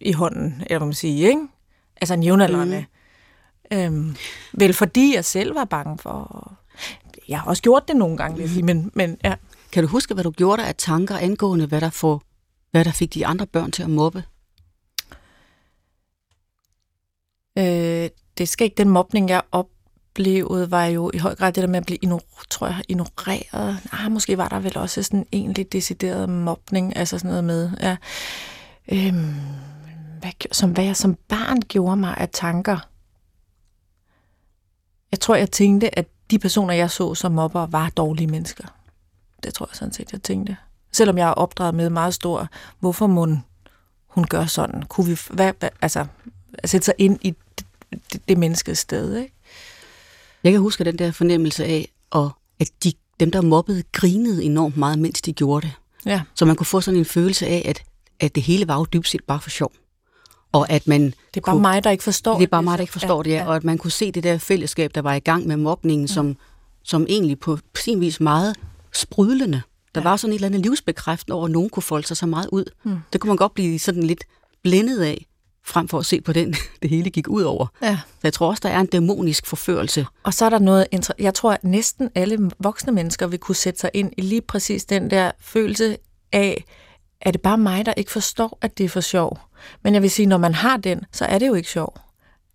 i 0.02 0.12
hånden, 0.12 0.64
eller 0.66 0.78
hvad 0.78 0.88
man 0.88 0.94
siger, 0.94 1.30
ikke? 1.30 1.48
Altså 2.02 2.14
en 2.14 2.24
jævnaldrende. 2.24 2.80
Mm. 2.80 2.95
Øhm, 3.74 4.16
vel 4.54 4.74
fordi 4.74 5.16
jeg 5.16 5.26
selv 5.26 5.56
var 5.56 5.66
bange 5.66 5.98
for... 5.98 6.54
Jeg 7.28 7.40
har 7.40 7.48
også 7.48 7.64
gjort 7.64 7.88
det 7.88 7.96
nogle 7.96 8.18
gange, 8.18 8.36
vil 8.38 8.44
jeg 8.44 8.50
sige, 8.50 8.64
men, 8.64 8.92
men 8.94 9.18
ja. 9.24 9.36
Kan 9.72 9.84
du 9.84 9.90
huske, 9.90 10.14
hvad 10.14 10.24
du 10.24 10.32
gjorde 10.32 10.62
der 10.62 10.68
af 10.68 10.76
tanker 10.76 11.18
angående, 11.18 11.66
hvad 11.66 11.82
der, 11.82 11.90
får, 11.90 12.22
hvad 12.72 12.86
der 12.86 12.92
fik 12.92 13.14
de 13.14 13.26
andre 13.26 13.46
børn 13.46 13.72
til 13.72 13.84
at 13.84 13.90
mobbe? 13.90 14.24
Øh, 17.58 18.10
det 18.38 18.50
skal 18.50 18.66
ikke 18.66 18.78
den 18.78 18.90
mobning, 18.90 19.30
jeg 19.30 19.42
oplevede, 19.52 20.72
var 20.72 20.86
jo 20.86 21.12
i 21.14 21.18
høj 21.18 21.36
grad 21.36 21.54
det 21.54 21.62
der 21.62 21.68
med 21.68 21.80
at 21.80 21.86
blive 21.86 22.00
ignoreret, 22.02 22.50
tror 22.50 22.68
jeg, 22.68 22.82
ignoreret. 22.90 23.78
Ah, 23.92 24.12
måske 24.12 24.38
var 24.38 24.48
der 24.48 24.60
vel 24.60 24.78
også 24.78 25.04
sådan 25.04 25.26
egentlig 25.32 25.72
decideret 25.72 26.30
mobning, 26.30 26.98
altså 26.98 27.18
sådan 27.18 27.30
noget 27.30 27.44
med, 27.44 27.72
ja. 27.82 27.98
Øhm, 28.92 29.36
hvad, 30.20 30.32
som 30.52 30.72
hvad 30.72 30.86
jeg 30.86 30.96
som 30.96 31.18
barn 31.28 31.62
gjorde 31.62 31.98
mig 31.98 32.18
af 32.18 32.30
tanker. 32.30 32.78
Jeg 35.16 35.20
tror, 35.20 35.36
jeg 35.36 35.52
tænkte, 35.52 36.00
at 36.00 36.08
de 36.32 36.40
personer, 36.40 36.74
jeg 36.74 36.92
så 36.92 37.16
som 37.16 37.32
mobber, 37.32 37.66
var 37.66 37.90
dårlige 37.90 38.28
mennesker. 38.28 38.64
Det 39.44 39.54
tror 39.54 39.68
jeg 39.72 39.76
sådan 39.76 39.94
set, 39.94 40.12
jeg 40.12 40.24
tænkte. 40.24 40.58
Selvom 40.92 41.18
jeg 41.18 41.28
er 41.30 41.34
opdraget 41.34 41.76
med 41.76 41.90
meget 41.90 42.14
stor, 42.14 42.48
hvorfor 42.80 43.08
må 43.08 43.28
hun 44.08 44.24
gør 44.24 44.46
sådan? 44.46 44.84
Kunne 44.84 45.08
vi, 45.08 45.18
hvad, 45.30 45.54
hvad, 45.60 45.70
altså, 45.82 46.06
sætte 46.66 46.86
sig 46.86 46.94
ind 46.98 47.20
i 47.22 47.36
det, 47.58 47.66
det, 48.14 48.28
det 48.28 48.38
menneskes 48.38 48.80
sted, 48.80 49.18
ikke? 49.18 49.34
Jeg 50.44 50.52
kan 50.52 50.62
huske 50.62 50.84
den 50.84 51.00
der 51.00 51.12
fornemmelse 51.12 51.66
af, 51.66 51.92
og 52.10 52.32
at 52.60 52.68
de, 52.84 52.94
dem, 53.20 53.32
der 53.32 53.42
mobbede, 53.42 53.84
grinede 53.92 54.44
enormt 54.44 54.78
meget, 54.78 55.00
mens 55.00 55.22
de 55.22 55.34
gjorde 55.34 55.68
det. 55.68 55.74
Ja. 56.06 56.22
Så 56.34 56.46
man 56.46 56.56
kunne 56.56 56.66
få 56.66 56.82
sådan 56.82 57.00
en 57.00 57.06
følelse 57.06 57.48
af, 57.48 57.66
at, 57.66 57.84
at 58.20 58.36
det 58.36 58.44
hele 58.44 58.68
var 58.68 58.76
jo 58.78 58.86
dybt 58.94 59.08
set 59.08 59.24
bare 59.24 59.42
for 59.42 59.50
sjov. 59.50 59.72
Og 60.56 60.70
at 60.70 60.88
man 60.88 61.02
det 61.02 61.14
er 61.34 61.42
bare 61.42 61.54
kunne, 61.54 61.62
mig, 61.62 61.84
der 61.84 61.90
ikke 61.90 62.04
forstår 62.04 62.38
det. 62.38 62.44
er 62.44 62.48
bare 62.48 62.64
mig, 62.64 62.78
der 62.78 62.82
ikke 62.82 62.94
forstår 62.94 63.18
ja, 63.18 63.24
det, 63.24 63.36
ja. 63.36 63.44
ja. 63.44 63.48
Og 63.48 63.56
at 63.56 63.64
man 63.64 63.78
kunne 63.78 63.92
se 63.92 64.12
det 64.12 64.24
der 64.24 64.38
fællesskab, 64.38 64.96
der 64.96 65.02
var 65.02 65.14
i 65.14 65.20
gang 65.20 65.48
med 65.48 65.58
mobningen, 65.58 66.08
ja. 66.08 66.14
som, 66.14 66.38
som 66.84 67.06
egentlig 67.10 67.40
på 67.40 67.58
sin 67.76 68.00
vis 68.02 68.20
meget 68.20 68.56
sprudlende. 68.94 69.62
Der 69.96 70.02
ja. 70.02 70.10
var 70.10 70.18
sådan 70.18 70.32
et 70.32 70.36
eller 70.36 70.48
andet 70.48 70.62
livsbekræftende 70.62 71.36
over, 71.36 71.46
at 71.46 71.52
nogen 71.52 71.70
kunne 71.70 71.84
folde 71.84 72.08
sig 72.08 72.18
så 72.18 72.26
meget 72.26 72.50
ud. 72.52 72.66
Mm. 72.84 72.98
Det 73.14 73.22
kunne 73.22 73.28
man 73.28 73.38
godt 73.38 73.54
blive 73.54 73.80
sådan 73.80 74.04
lidt 74.04 74.24
blændet 74.64 75.02
af, 75.02 75.26
frem 75.66 75.88
for 75.88 76.00
at 76.00 76.06
se 76.06 76.22
på 76.22 76.34
den, 76.34 76.56
det 76.82 76.90
hele 76.90 77.10
gik 77.10 77.28
ud 77.28 77.44
over. 77.44 77.68
Ja. 77.82 78.00
Så 78.12 78.20
jeg 78.24 78.34
tror 78.34 78.50
også, 78.50 78.62
der 78.64 78.70
er 78.70 78.80
en 78.80 78.86
dæmonisk 78.86 79.46
forførelse. 79.46 80.06
Og 80.24 80.34
så 80.34 80.46
er 80.46 80.50
der 80.50 80.60
noget, 80.60 80.88
jeg 81.20 81.34
tror, 81.34 81.52
at 81.52 81.64
næsten 81.64 82.10
alle 82.16 82.50
voksne 82.60 82.94
mennesker 82.94 83.28
vil 83.28 83.40
kunne 83.40 83.56
sætte 83.56 83.80
sig 83.80 83.90
ind 83.94 84.12
i 84.18 84.22
lige 84.22 84.42
præcis 84.42 84.86
den 84.86 85.10
der 85.10 85.32
følelse 85.40 85.98
af, 86.32 86.66
er 87.26 87.32
det 87.32 87.42
bare 87.42 87.58
mig, 87.58 87.86
der 87.86 87.94
ikke 87.98 88.12
forstår, 88.12 88.58
at 88.62 88.78
det 88.78 88.84
er 88.84 88.90
for 88.90 89.02
sjov? 89.02 89.40
Men 89.84 89.94
jeg 89.94 90.02
vil 90.02 90.12
sige, 90.12 90.26
når 90.26 90.38
man 90.38 90.54
har 90.54 90.78
den, 90.78 91.02
så 91.12 91.26
er 91.26 91.40
det 91.40 91.48
jo 91.48 91.54
ikke 91.54 91.70
sjov. 91.70 91.98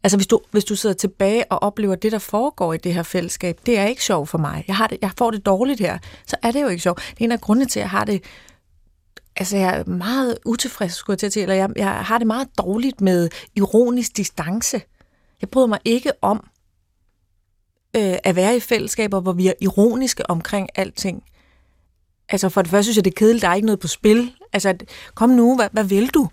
Altså 0.03 0.17
hvis 0.17 0.27
du, 0.27 0.41
hvis 0.51 0.65
du 0.65 0.77
sidder 0.77 0.95
tilbage 0.95 1.53
og 1.53 1.63
oplever 1.63 1.95
det, 1.95 2.13
der 2.13 2.19
foregår 2.19 2.73
i 2.73 2.77
det 2.77 2.95
her 2.95 3.03
fællesskab, 3.03 3.61
det 3.67 3.79
er 3.79 3.87
ikke 3.87 4.05
sjov 4.05 4.27
for 4.27 4.39
mig. 4.39 4.65
Jeg, 4.69 4.77
har 4.77 4.87
det, 4.87 4.99
jeg 5.03 5.11
får 5.19 5.31
det 5.31 5.47
dårligt 5.47 5.81
her, 5.81 5.99
så 6.27 6.37
er 6.43 6.51
det 6.51 6.63
jo 6.63 6.69
ikke 6.69 6.83
sjov. 6.83 6.97
Det 6.97 7.21
er 7.21 7.25
en 7.25 7.33
af 7.33 7.41
grundene 7.41 7.67
til, 7.67 7.81
at 7.81 7.83
jeg 7.83 7.91
har 7.91 8.05
det 8.05 8.23
altså 9.37 9.57
jeg 9.57 9.79
er 9.79 9.85
meget 9.85 10.39
utilfreds, 10.45 10.93
skulle 10.93 11.19
jeg 11.23 11.33
til 11.33 11.41
at 11.41 11.43
eller 11.43 11.55
jeg, 11.55 11.71
jeg 11.77 12.05
har 12.05 12.19
det 12.19 12.27
meget 12.27 12.49
dårligt 12.59 13.01
med 13.01 13.29
ironisk 13.57 14.17
distance. 14.17 14.83
Jeg 15.41 15.49
bryder 15.49 15.67
mig 15.67 15.79
ikke 15.85 16.13
om 16.23 16.47
øh, 17.97 18.17
at 18.25 18.37
være 18.37 18.57
i 18.57 18.61
fællesskaber, 18.61 19.21
hvor 19.21 19.33
vi 19.33 19.47
er 19.47 19.53
ironiske 19.61 20.31
omkring 20.31 20.69
alting. 20.75 21.23
Altså 22.29 22.49
for 22.49 22.63
det 22.63 22.71
første 22.71 22.85
synes 22.85 22.97
jeg, 22.97 23.05
det 23.05 23.11
er 23.11 23.19
kedeligt, 23.19 23.43
der 23.43 23.49
er 23.49 23.55
ikke 23.55 23.67
noget 23.67 23.81
på 23.81 23.89
spil. 23.89 24.33
Altså 24.53 24.75
kom 25.15 25.31
nu, 25.31 25.57
hvad, 25.57 25.69
hvad 25.73 25.85
vil 25.85 26.09
du? 26.09 26.29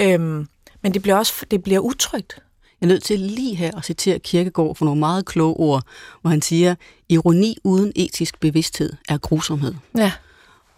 Øhm, 0.00 0.46
men 0.82 0.94
det 0.94 1.02
bliver 1.02 1.16
også 1.16 1.46
det 1.50 1.62
bliver 1.62 1.80
utrygt. 1.80 2.38
Jeg 2.80 2.86
er 2.86 2.88
nødt 2.88 3.02
til 3.02 3.20
lige 3.20 3.54
her 3.54 3.76
at 3.76 3.84
citere 3.84 4.18
Kirkegaard 4.18 4.76
for 4.76 4.84
nogle 4.84 5.00
meget 5.00 5.26
kloge 5.26 5.56
ord, 5.56 5.82
hvor 6.20 6.30
han 6.30 6.42
siger, 6.42 6.74
ironi 7.08 7.56
uden 7.64 7.92
etisk 7.96 8.40
bevidsthed 8.40 8.92
er 9.08 9.18
grusomhed. 9.18 9.74
Ja. 9.96 10.12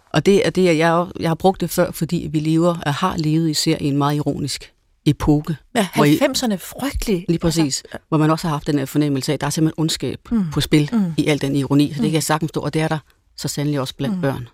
Og 0.09 0.25
det 0.25 0.45
er 0.45 0.49
det, 0.49 0.77
jeg, 0.77 1.07
jeg 1.19 1.29
har 1.29 1.35
brugt 1.35 1.61
det 1.61 1.69
før, 1.69 1.91
fordi 1.91 2.29
vi 2.31 2.39
lever, 2.39 2.77
og 2.85 2.93
har 2.93 3.17
levet 3.17 3.49
især 3.49 3.77
i 3.79 3.85
en 3.85 3.97
meget 3.97 4.15
ironisk 4.15 4.73
epoke. 5.05 5.55
Ja, 5.75 5.87
90'erne 5.95 6.55
frygtelig. 6.55 7.25
Lige 7.27 7.39
præcis. 7.39 7.81
Altså, 7.81 7.97
hvor 8.09 8.17
man 8.17 8.31
også 8.31 8.47
har 8.47 8.55
haft 8.55 8.67
den 8.67 8.79
her 8.79 8.85
fornemmelse 8.85 9.31
af, 9.31 9.33
at 9.33 9.41
der 9.41 9.47
er 9.47 9.51
simpelthen 9.51 9.81
ondskab 9.81 10.19
mm. 10.31 10.51
på 10.51 10.61
spil 10.61 10.89
mm. 10.93 11.13
i 11.17 11.27
al 11.27 11.41
den 11.41 11.55
ironi. 11.55 11.87
Så 11.87 11.93
det 11.93 12.01
mm. 12.01 12.05
kan 12.05 12.13
jeg 12.13 12.23
sagtens 12.23 12.49
stå, 12.49 12.61
og 12.61 12.73
det 12.73 12.81
er 12.81 12.87
der 12.87 12.99
så 13.37 13.47
sandelig 13.47 13.79
også 13.79 13.95
blandt 13.95 14.15
mm. 14.15 14.21
børn. 14.21 14.47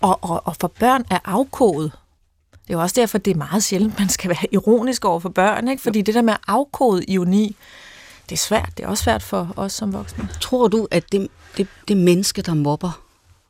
Og, 0.00 0.18
og, 0.22 0.46
og 0.46 0.56
for 0.60 0.68
børn 0.68 1.04
er 1.10 1.18
afkodet. 1.24 1.92
Det 2.52 2.70
er 2.70 2.74
jo 2.74 2.80
også 2.80 3.00
derfor, 3.00 3.18
det 3.18 3.30
er 3.30 3.34
meget 3.34 3.64
sjældent, 3.64 3.98
man 3.98 4.08
skal 4.08 4.28
være 4.28 4.46
ironisk 4.52 5.04
over 5.04 5.20
for 5.20 5.28
børn. 5.28 5.68
Ikke? 5.68 5.82
Fordi 5.82 6.02
det 6.02 6.14
der 6.14 6.22
med 6.22 6.32
at 6.32 6.40
afkode 6.46 7.04
ironi, 7.04 7.56
det 8.28 8.32
er 8.32 8.38
svært. 8.38 8.70
Det 8.76 8.84
er 8.84 8.88
også 8.88 9.04
svært 9.04 9.22
for 9.22 9.52
os 9.56 9.72
som 9.72 9.92
voksne. 9.92 10.28
Tror 10.40 10.68
du, 10.68 10.88
at 10.90 11.12
det, 11.12 11.28
det, 11.56 11.66
det 11.88 11.96
menneske, 11.96 12.42
der 12.42 12.54
mobber, 12.54 13.02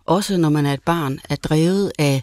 også 0.07 0.37
når 0.37 0.49
man 0.49 0.66
er 0.66 0.73
et 0.73 0.83
barn, 0.83 1.19
er 1.28 1.37
drevet 1.37 1.93
af, 1.99 2.23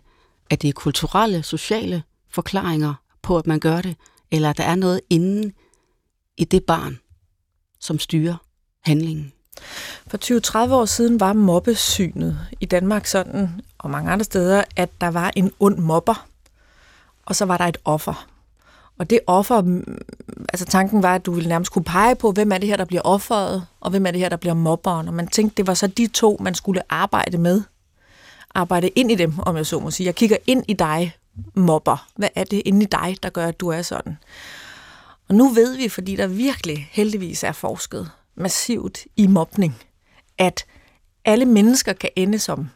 af 0.50 0.60
de 0.60 0.72
kulturelle, 0.72 1.44
sociale 1.44 2.04
forklaringer 2.30 2.94
på, 3.22 3.38
at 3.38 3.48
man 3.48 3.60
gør 3.60 3.82
det, 3.82 3.96
eller 4.32 4.50
at 4.50 4.58
der 4.58 4.64
er 4.64 4.76
noget 4.76 5.02
inde 5.10 5.52
i 6.38 6.44
det 6.44 6.64
barn, 6.64 7.00
som 7.80 8.00
styrer 8.00 8.36
handlingen? 8.82 9.34
For 10.08 10.66
20-30 10.68 10.74
år 10.74 10.86
siden 10.86 11.20
var 11.20 11.34
mobbesynet 11.34 12.40
i 12.60 12.66
Danmark 12.66 13.06
sådan, 13.06 13.62
og 13.82 13.90
mange 13.90 14.12
andre 14.12 14.24
steder, 14.24 14.64
at 14.76 14.90
der 15.02 15.08
var 15.08 15.32
en 15.36 15.52
ond 15.60 15.78
mobber, 15.78 16.28
og 17.26 17.36
så 17.36 17.46
var 17.46 17.58
der 17.58 17.66
et 17.66 17.78
offer. 17.86 18.28
Og 18.98 19.10
det 19.10 19.20
offer, 19.28 19.62
mm, 19.62 19.98
altså 20.50 20.66
tanken 20.66 21.04
var, 21.04 21.16
at 21.16 21.26
du 21.26 21.32
ville 21.32 21.50
nærmest 21.50 21.72
kunne 21.72 21.84
pege 21.84 22.16
på, 22.16 22.32
hvem 22.32 22.52
er 22.52 22.58
det 22.58 22.70
her, 22.70 22.78
der 22.78 22.86
bliver 22.86 23.02
offeret, 23.02 23.66
og 23.80 23.90
hvem 23.90 24.06
er 24.06 24.12
det 24.12 24.20
her, 24.20 24.30
der 24.30 24.36
bliver 24.36 24.54
mobberen. 24.54 25.08
Og 25.08 25.14
man 25.14 25.28
tænkte, 25.28 25.58
det 25.58 25.68
var 25.68 25.74
så 25.74 25.88
de 25.88 26.08
to, 26.08 26.38
man 26.40 26.56
skulle 26.56 26.82
arbejde 26.90 27.38
med. 27.38 27.62
Arbejde 28.56 28.90
ind 28.90 29.12
i 29.12 29.16
dem, 29.16 29.40
om 29.40 29.58
jeg 29.58 29.66
så 29.66 29.80
må 29.80 29.92
sige. 29.92 30.06
Jeg 30.06 30.16
kigger 30.16 30.38
ind 30.48 30.64
i 30.68 30.74
dig, 30.74 31.16
mobber. 31.54 32.08
Hvad 32.16 32.30
er 32.36 32.44
det 32.44 32.62
inde 32.66 32.84
i 32.84 32.86
dig, 32.86 33.18
der 33.24 33.30
gør, 33.30 33.48
at 33.48 33.60
du 33.60 33.68
er 33.68 33.82
sådan? 33.82 34.18
Og 35.30 35.36
nu 35.36 35.50
ved 35.50 35.76
vi, 35.76 35.90
fordi 35.90 36.16
der 36.16 36.28
virkelig 36.28 36.90
heldigvis 36.92 37.44
er 37.44 37.52
forsket 37.52 38.12
massivt 38.36 39.00
i 39.18 39.28
mobning, 39.28 39.78
at 40.38 40.66
alle 41.26 41.46
mennesker 41.46 41.94
kan 41.94 42.10
ende 42.16 42.40
som 42.40 42.70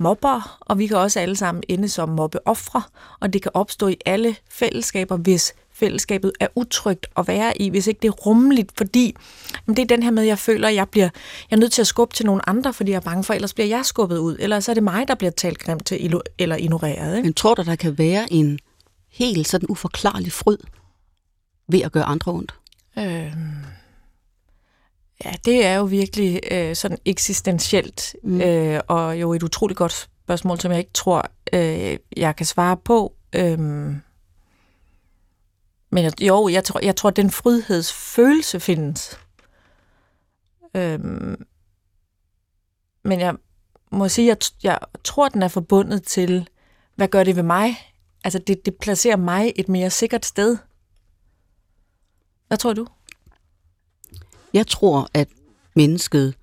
mobber, 0.00 0.58
og 0.60 0.78
vi 0.78 0.86
kan 0.86 0.96
også 0.96 1.20
alle 1.20 1.36
sammen 1.36 1.62
ende 1.68 1.88
som 1.88 2.08
mobbeoffre, 2.08 2.82
og 3.20 3.32
det 3.32 3.42
kan 3.42 3.50
opstå 3.54 3.88
i 3.88 3.96
alle 4.06 4.36
fællesskaber, 4.50 5.16
hvis 5.16 5.54
fællesskabet 5.72 6.32
er 6.40 6.46
utrygt 6.54 7.06
at 7.16 7.28
være 7.28 7.62
i, 7.62 7.68
hvis 7.68 7.86
ikke 7.86 7.98
det 8.02 8.08
er 8.08 8.12
rummeligt, 8.12 8.72
fordi 8.76 9.16
jamen 9.66 9.76
det 9.76 9.82
er 9.82 9.86
den 9.86 10.02
her 10.02 10.10
med, 10.10 10.22
at 10.22 10.28
jeg 10.28 10.38
føler, 10.38 10.68
at 10.68 10.74
jeg 10.74 10.88
bliver 10.88 11.08
jeg 11.50 11.56
er 11.56 11.60
nødt 11.60 11.72
til 11.72 11.80
at 11.80 11.86
skubbe 11.86 12.14
til 12.14 12.26
nogle 12.26 12.48
andre, 12.48 12.72
fordi 12.72 12.90
jeg 12.90 12.96
er 12.96 13.00
bange 13.00 13.24
for, 13.24 13.34
ellers 13.34 13.54
bliver 13.54 13.66
jeg 13.66 13.84
skubbet 13.84 14.18
ud, 14.18 14.36
eller 14.38 14.60
så 14.60 14.72
er 14.72 14.74
det 14.74 14.82
mig, 14.82 15.08
der 15.08 15.14
bliver 15.14 15.30
talt 15.30 15.58
grimt 15.58 15.86
til 15.86 16.20
eller 16.38 16.56
ignoreret. 16.56 17.16
Ikke? 17.16 17.26
Men 17.26 17.34
tror 17.34 17.54
du, 17.54 17.62
der 17.62 17.76
kan 17.76 17.98
være 17.98 18.32
en 18.32 18.58
helt 19.12 19.48
sådan 19.48 19.66
uforklarlig 19.68 20.32
fryd 20.32 20.58
ved 21.68 21.80
at 21.80 21.92
gøre 21.92 22.04
andre 22.04 22.32
ondt? 22.32 22.54
Øhm, 22.98 23.69
ja, 25.24 25.32
det 25.44 25.64
er 25.66 25.74
jo 25.74 25.84
virkelig 25.84 26.40
øh, 26.50 26.76
sådan 26.76 26.98
eksistentielt, 27.04 28.16
mm. 28.22 28.40
øh, 28.40 28.80
og 28.88 29.20
jo 29.20 29.32
et 29.32 29.42
utroligt 29.42 29.78
godt 29.78 29.92
spørgsmål, 30.24 30.60
som 30.60 30.70
jeg 30.70 30.78
ikke 30.78 30.92
tror, 30.92 31.30
øh, 31.52 31.98
jeg 32.16 32.36
kan 32.36 32.46
svare 32.46 32.76
på. 32.76 33.14
Øhm, 33.32 34.00
men 35.90 36.04
jeg, 36.04 36.22
jo, 36.22 36.48
jeg 36.48 36.64
tror, 36.64 36.80
jeg 36.82 36.96
tror, 36.96 37.10
den 37.10 37.30
frihedsfølelse 37.30 38.60
findes. 38.60 39.18
Øhm, 40.74 41.46
men 43.02 43.20
jeg 43.20 43.34
må 43.92 44.08
sige, 44.08 44.30
at 44.30 44.52
jeg, 44.62 44.78
jeg 44.92 45.00
tror, 45.04 45.28
den 45.28 45.42
er 45.42 45.48
forbundet 45.48 46.02
til, 46.02 46.48
hvad 46.94 47.08
gør 47.08 47.24
det 47.24 47.36
ved 47.36 47.42
mig? 47.42 47.76
Altså, 48.24 48.38
det, 48.38 48.64
det 48.64 48.74
placerer 48.76 49.16
mig 49.16 49.52
et 49.56 49.68
mere 49.68 49.90
sikkert 49.90 50.26
sted. 50.26 50.56
Hvad 52.48 52.58
tror 52.58 52.72
du? 52.72 52.86
Jeg 54.54 54.66
tror, 54.66 55.08
at 55.14 55.28
mennesket 55.76 56.34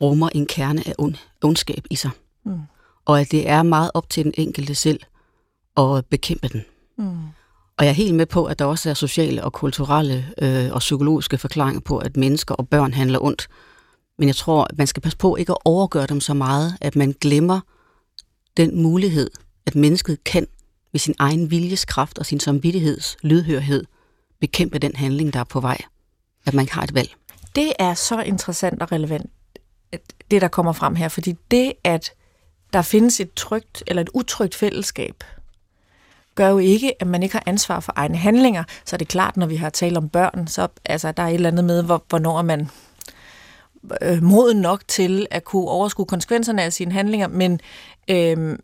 rummer 0.00 0.28
en 0.28 0.46
kerne 0.46 0.88
af 0.88 0.94
ond, 0.98 1.14
ondskab 1.42 1.84
i 1.90 1.96
sig. 1.96 2.10
Mm. 2.44 2.60
Og 3.04 3.20
at 3.20 3.30
det 3.30 3.48
er 3.48 3.62
meget 3.62 3.90
op 3.94 4.10
til 4.10 4.24
den 4.24 4.34
enkelte 4.36 4.74
selv 4.74 5.00
at 5.76 6.06
bekæmpe 6.06 6.48
den. 6.48 6.64
Mm. 6.98 7.18
Og 7.76 7.84
jeg 7.84 7.88
er 7.88 7.94
helt 7.94 8.14
med 8.14 8.26
på, 8.26 8.44
at 8.44 8.58
der 8.58 8.64
også 8.64 8.90
er 8.90 8.94
sociale 8.94 9.44
og 9.44 9.52
kulturelle 9.52 10.26
øh, 10.42 10.72
og 10.72 10.78
psykologiske 10.78 11.38
forklaringer 11.38 11.80
på, 11.80 11.98
at 11.98 12.16
mennesker 12.16 12.54
og 12.54 12.68
børn 12.68 12.92
handler 12.92 13.24
ondt. 13.24 13.48
Men 14.18 14.28
jeg 14.28 14.36
tror, 14.36 14.64
at 14.64 14.78
man 14.78 14.86
skal 14.86 15.02
passe 15.02 15.18
på 15.18 15.36
ikke 15.36 15.52
at 15.52 15.58
overgøre 15.64 16.06
dem 16.06 16.20
så 16.20 16.34
meget, 16.34 16.76
at 16.80 16.96
man 16.96 17.14
glemmer 17.20 17.60
den 18.56 18.82
mulighed, 18.82 19.30
at 19.66 19.74
mennesket 19.74 20.24
kan 20.24 20.46
ved 20.92 20.98
sin 20.98 21.14
egen 21.18 21.50
viljeskraft 21.50 22.18
og 22.18 22.26
sin 22.26 22.40
samvittigheds 22.40 23.16
lydhørhed 23.22 23.84
bekæmpe 24.40 24.78
den 24.78 24.96
handling, 24.96 25.32
der 25.32 25.40
er 25.40 25.44
på 25.44 25.60
vej. 25.60 25.78
At 26.46 26.54
man 26.54 26.68
har 26.68 26.82
et 26.82 26.94
valg. 26.94 27.14
Det 27.56 27.72
er 27.78 27.94
så 27.94 28.20
interessant 28.20 28.82
og 28.82 28.92
relevant, 28.92 29.30
det 30.30 30.42
der 30.42 30.48
kommer 30.48 30.72
frem 30.72 30.94
her, 30.94 31.08
fordi 31.08 31.34
det, 31.50 31.72
at 31.84 32.12
der 32.72 32.82
findes 32.82 33.20
et 33.20 33.34
trygt 33.34 33.82
eller 33.86 34.02
et 34.02 34.10
utrygt 34.14 34.54
fællesskab, 34.54 35.24
gør 36.34 36.48
jo 36.48 36.58
ikke, 36.58 37.02
at 37.02 37.06
man 37.06 37.22
ikke 37.22 37.34
har 37.34 37.42
ansvar 37.46 37.80
for 37.80 37.92
egne 37.96 38.16
handlinger. 38.16 38.64
Så 38.84 38.96
er 38.96 38.98
det 38.98 39.08
klart, 39.08 39.36
når 39.36 39.46
vi 39.46 39.56
har 39.56 39.70
talt 39.70 39.96
om 39.96 40.08
børn, 40.08 40.46
så 40.46 40.68
altså, 40.84 41.12
der 41.12 41.22
er 41.22 41.28
et 41.28 41.34
eller 41.34 41.50
andet 41.50 41.64
med, 41.64 41.82
hvor, 41.82 42.04
hvornår 42.08 42.38
er 42.38 42.42
man 42.42 42.68
øh, 44.02 44.22
moden 44.22 44.60
nok 44.60 44.82
til 44.88 45.26
at 45.30 45.44
kunne 45.44 45.68
overskue 45.68 46.06
konsekvenserne 46.06 46.62
af 46.62 46.72
sine 46.72 46.92
handlinger, 46.92 47.28
men, 47.28 47.60
øh, 48.10 48.58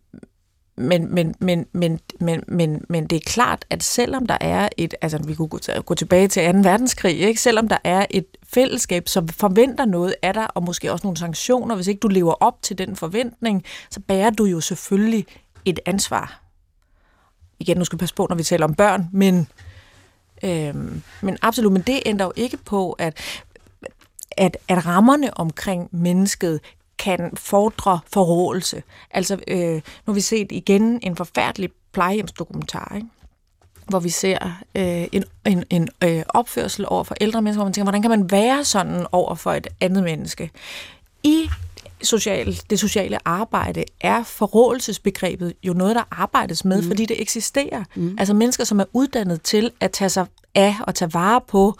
men, 0.79 1.15
men, 1.15 1.35
men, 1.41 1.67
men, 1.73 2.01
men, 2.21 2.45
men, 2.49 2.85
men 2.89 3.07
det 3.07 3.17
er 3.17 3.21
klart, 3.27 3.65
at 3.71 3.83
selvom 3.83 4.27
der 4.27 4.39
er 4.41 4.69
et, 4.77 4.95
altså 5.01 5.19
vi 5.19 5.35
kunne 5.35 5.49
gå 5.83 5.95
tilbage 5.95 6.29
til 6.29 6.53
2. 6.53 6.59
verdenskrig, 6.59 7.21
ikke? 7.21 7.41
selvom 7.41 7.69
der 7.69 7.79
er 7.85 8.07
et 8.11 8.27
fællesskab, 8.53 9.09
som 9.09 9.29
forventer 9.29 9.85
noget 9.85 10.15
af 10.23 10.35
dig, 10.35 10.57
og 10.57 10.63
måske 10.63 10.93
også 10.93 11.07
nogle 11.07 11.17
sanktioner, 11.17 11.75
hvis 11.75 11.87
ikke 11.87 12.01
du 12.01 12.09
lever 12.09 12.35
op 12.41 12.63
til 12.63 12.79
den 12.79 12.97
forventning, 12.97 13.65
så 13.91 14.01
bærer 14.01 14.31
du 14.31 14.45
jo 14.45 14.61
selvfølgelig 14.61 15.27
et 15.65 15.81
ansvar. 15.87 16.43
Igen, 17.61 17.77
nu 17.77 17.85
skal 17.85 17.97
vi 17.97 18.01
passe 18.01 18.15
på, 18.15 18.27
når 18.29 18.37
vi 18.37 18.43
taler 18.43 18.65
om 18.65 18.75
børn, 18.75 19.09
men, 19.13 19.49
øhm, 20.43 21.03
men 21.23 21.39
absolut, 21.43 21.73
men 21.73 21.83
det 21.83 22.03
ændrer 22.07 22.27
jo 22.27 22.33
ikke 22.37 22.57
på, 22.57 22.93
at, 22.93 23.43
at, 24.31 24.57
at 24.69 24.87
rammerne 24.87 25.39
omkring 25.39 25.89
mennesket 25.93 26.61
kan 26.99 27.31
fordre 27.35 28.01
forrådelse. 28.13 28.83
Altså, 29.11 29.39
øh, 29.49 29.75
nu 29.75 29.81
har 30.07 30.13
vi 30.13 30.21
set 30.21 30.53
igen 30.53 31.01
en 31.03 31.17
forfærdelig 31.17 31.71
plejehjemsdokumentar, 31.93 32.93
ikke? 32.97 33.09
hvor 33.89 33.99
vi 33.99 34.09
ser 34.09 34.39
øh, 34.75 35.07
en, 35.13 35.25
en, 35.47 35.65
en 35.71 35.89
øh, 36.05 36.23
opførsel 36.29 36.85
over 36.89 37.05
for 37.05 37.15
ældre 37.21 37.43
mennesker, 37.43 37.59
hvor 37.59 37.65
man 37.65 37.73
tænker, 37.73 37.85
hvordan 37.85 38.03
kan 38.03 38.11
man 38.11 38.31
være 38.31 38.65
sådan 38.65 39.07
over 39.13 39.35
for 39.35 39.53
et 39.53 39.67
andet 39.81 40.03
menneske? 40.03 40.51
I 41.23 41.49
social, 42.03 42.61
det 42.71 42.81
sociale 42.81 43.29
arbejde 43.29 43.85
er 44.01 44.23
forrådelsesbegrebet 44.23 45.55
jo 45.63 45.73
noget, 45.73 45.97
der 45.97 46.03
arbejdes 46.11 46.65
med, 46.65 46.83
mm. 46.83 46.89
fordi 46.89 47.07
det 47.07 47.23
eksisterer. 47.23 47.85
Mm. 47.95 48.17
Altså 48.19 48.35
mennesker, 48.35 48.65
som 48.65 48.81
er 48.81 48.85
uddannet 48.93 49.43
til 49.43 49.71
at 49.81 49.91
tage 49.91 50.09
sig 50.09 50.27
af 50.55 50.77
og 50.81 50.95
tage 50.95 51.15
vare 51.15 51.41
på 51.49 51.79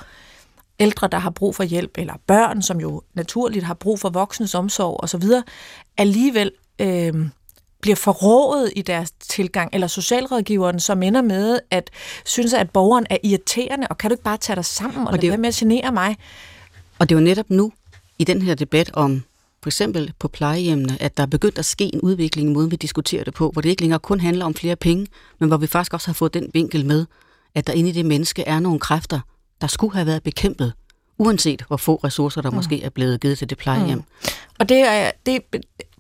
ældre, 0.81 1.09
der 1.13 1.19
har 1.19 1.31
brug 1.31 1.55
for 1.55 1.65
hjælp, 1.65 1.91
eller 1.99 2.15
børn, 2.27 2.63
som 2.63 2.81
jo 2.81 3.03
naturligt 3.15 3.65
har 3.65 3.75
brug 3.75 4.01
for 4.01 4.11
voksnes 4.11 4.55
omsorg 4.55 5.01
osv., 5.03 5.23
alligevel 5.97 6.53
øh, 6.79 7.15
bliver 7.81 7.97
forrådet 7.97 8.73
i 8.77 8.83
deres 8.83 9.11
tilgang, 9.11 9.71
eller 9.73 9.87
socialrådgiveren, 9.87 10.81
som 10.81 11.03
ender 11.03 11.23
med 11.23 11.59
at 11.71 11.91
synes, 12.25 12.55
at 12.55 12.71
borgeren 12.71 13.07
er 13.11 13.17
irriterende, 13.23 13.87
og 13.91 13.99
kan 13.99 14.11
du 14.11 14.15
ikke 14.15 14.25
bare 14.25 14.37
tage 14.37 14.57
dig 14.57 14.65
sammen 14.65 15.07
og, 15.07 15.13
og 15.13 15.19
lade 15.19 15.29
være 15.29 15.39
med 15.39 15.49
at 15.49 15.55
genere 15.55 15.93
mig? 15.93 16.17
Og 16.99 17.09
det 17.09 17.15
er 17.15 17.21
jo 17.21 17.25
netop 17.25 17.51
nu, 17.51 17.73
i 18.19 18.25
den 18.25 18.43
her 18.43 18.55
debat 18.55 18.91
om 18.93 19.23
for 19.63 19.69
eksempel 19.69 20.13
på 20.19 20.29
plejehjemmene, 20.29 21.03
at 21.03 21.17
der 21.17 21.23
er 21.23 21.27
begyndt 21.27 21.59
at 21.59 21.65
ske 21.65 21.95
en 21.95 22.01
udvikling 22.01 22.51
i 22.51 22.53
måden, 22.53 22.71
vi 22.71 22.77
diskuterer 22.77 23.25
det 23.25 23.35
på, 23.35 23.51
hvor 23.51 23.63
det 23.63 23.69
ikke 23.69 23.83
længere 23.83 23.99
kun 23.99 24.21
handler 24.21 24.45
om 24.45 24.55
flere 24.55 24.77
penge, 24.77 25.07
men 25.39 25.49
hvor 25.49 25.57
vi 25.57 25.67
faktisk 25.67 25.95
også 25.95 26.09
har 26.09 26.13
fået 26.15 26.35
den 26.35 26.51
vinkel 26.55 26.87
med, 26.87 27.07
at 27.55 27.67
der 27.67 27.73
inde 27.73 27.91
i 27.91 27.93
det 27.93 28.07
menneske 28.07 28.43
er 28.43 28.61
nogle 28.61 28.81
kræfter, 28.81 29.21
der 29.61 29.67
skulle 29.67 29.95
have 29.95 30.07
været 30.07 30.23
bekæmpet, 30.23 30.73
uanset 31.19 31.65
hvor 31.69 31.77
få 31.77 31.95
ressourcer, 31.97 32.43
der 32.43 32.51
mm. 32.51 32.57
måske 32.57 32.83
er 32.83 32.91
blevet 32.91 33.21
givet 33.21 33.39
til 33.39 33.51
det 33.51 33.59
plejehjem. 33.59 33.99
Mm. 33.99 34.05
Og 34.59 34.69
det 34.69 34.79
er, 34.79 35.11
det, 35.27 35.43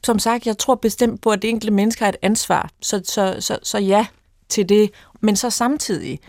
som 0.05 0.19
sagt, 0.19 0.47
jeg 0.47 0.59
tror 0.59 0.75
bestemt 0.75 1.21
på, 1.21 1.31
at 1.31 1.43
det 1.43 1.51
enkelte 1.51 1.75
menneske 1.75 2.03
har 2.03 2.09
et 2.09 2.17
ansvar, 2.23 2.71
så, 2.81 3.01
så, 3.05 3.37
så, 3.41 3.59
så 3.63 3.79
ja 3.79 4.07
til 4.49 4.69
det. 4.69 4.91
Men 5.21 5.37
så 5.37 5.51
samtidig, 5.51 6.21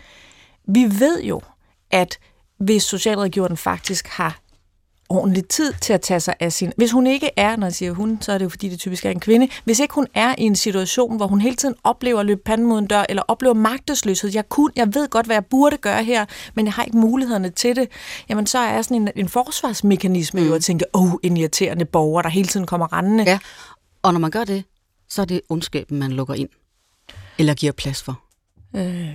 vi 0.64 0.84
ved 0.84 1.22
jo, 1.22 1.42
at 1.90 2.18
hvis 2.58 2.82
socialrådgiveren 2.82 3.56
faktisk 3.56 4.08
har 4.08 4.38
ordentlig 5.10 5.48
tid 5.48 5.72
til 5.80 5.92
at 5.92 6.00
tage 6.00 6.20
sig 6.20 6.34
af 6.40 6.52
sin... 6.52 6.72
Hvis 6.76 6.92
hun 6.92 7.06
ikke 7.06 7.30
er, 7.36 7.56
når 7.56 7.66
jeg 7.66 7.74
siger 7.74 7.92
hun, 7.92 8.18
så 8.20 8.32
er 8.32 8.38
det 8.38 8.44
jo 8.44 8.48
fordi, 8.48 8.68
det 8.68 8.78
typisk 8.78 9.04
er 9.04 9.10
en 9.10 9.20
kvinde. 9.20 9.48
Hvis 9.64 9.80
ikke 9.80 9.94
hun 9.94 10.06
er 10.14 10.34
i 10.38 10.42
en 10.42 10.56
situation, 10.56 11.16
hvor 11.16 11.26
hun 11.26 11.40
hele 11.40 11.56
tiden 11.56 11.74
oplever 11.84 12.20
at 12.20 12.26
løbe 12.26 12.40
panden 12.44 12.66
mod 12.66 12.78
en 12.78 12.86
dør, 12.86 13.04
eller 13.08 13.22
oplever 13.28 13.54
magtesløshed, 13.54 14.30
jeg, 14.34 14.48
kun, 14.48 14.70
jeg 14.76 14.94
ved 14.94 15.08
godt, 15.08 15.26
hvad 15.26 15.36
jeg 15.36 15.46
burde 15.46 15.76
gøre 15.76 16.04
her, 16.04 16.24
men 16.54 16.64
jeg 16.64 16.72
har 16.72 16.84
ikke 16.84 16.98
mulighederne 16.98 17.50
til 17.50 17.76
det, 17.76 17.88
jamen 18.28 18.46
så 18.46 18.58
er 18.58 18.82
sådan 18.82 18.96
en, 18.96 19.08
en 19.16 19.28
forsvarsmekanisme 19.28 20.40
mm. 20.40 20.46
jo 20.46 20.54
at 20.54 20.62
tænke, 20.62 20.84
åh, 20.94 21.02
oh, 21.02 21.18
en 21.22 21.36
irriterende 21.36 21.84
borger, 21.84 22.22
der 22.22 22.28
hele 22.28 22.48
tiden 22.48 22.66
kommer 22.66 22.92
rendende. 22.92 23.24
Ja, 23.24 23.38
og 24.02 24.12
når 24.12 24.20
man 24.20 24.30
gør 24.30 24.44
det, 24.44 24.64
så 25.08 25.22
er 25.22 25.26
det 25.26 25.40
ondskaben, 25.48 25.98
man 25.98 26.12
lukker 26.12 26.34
ind. 26.34 26.48
Eller 27.38 27.54
giver 27.54 27.72
plads 27.72 28.02
for. 28.02 28.20
Øh, 28.76 29.14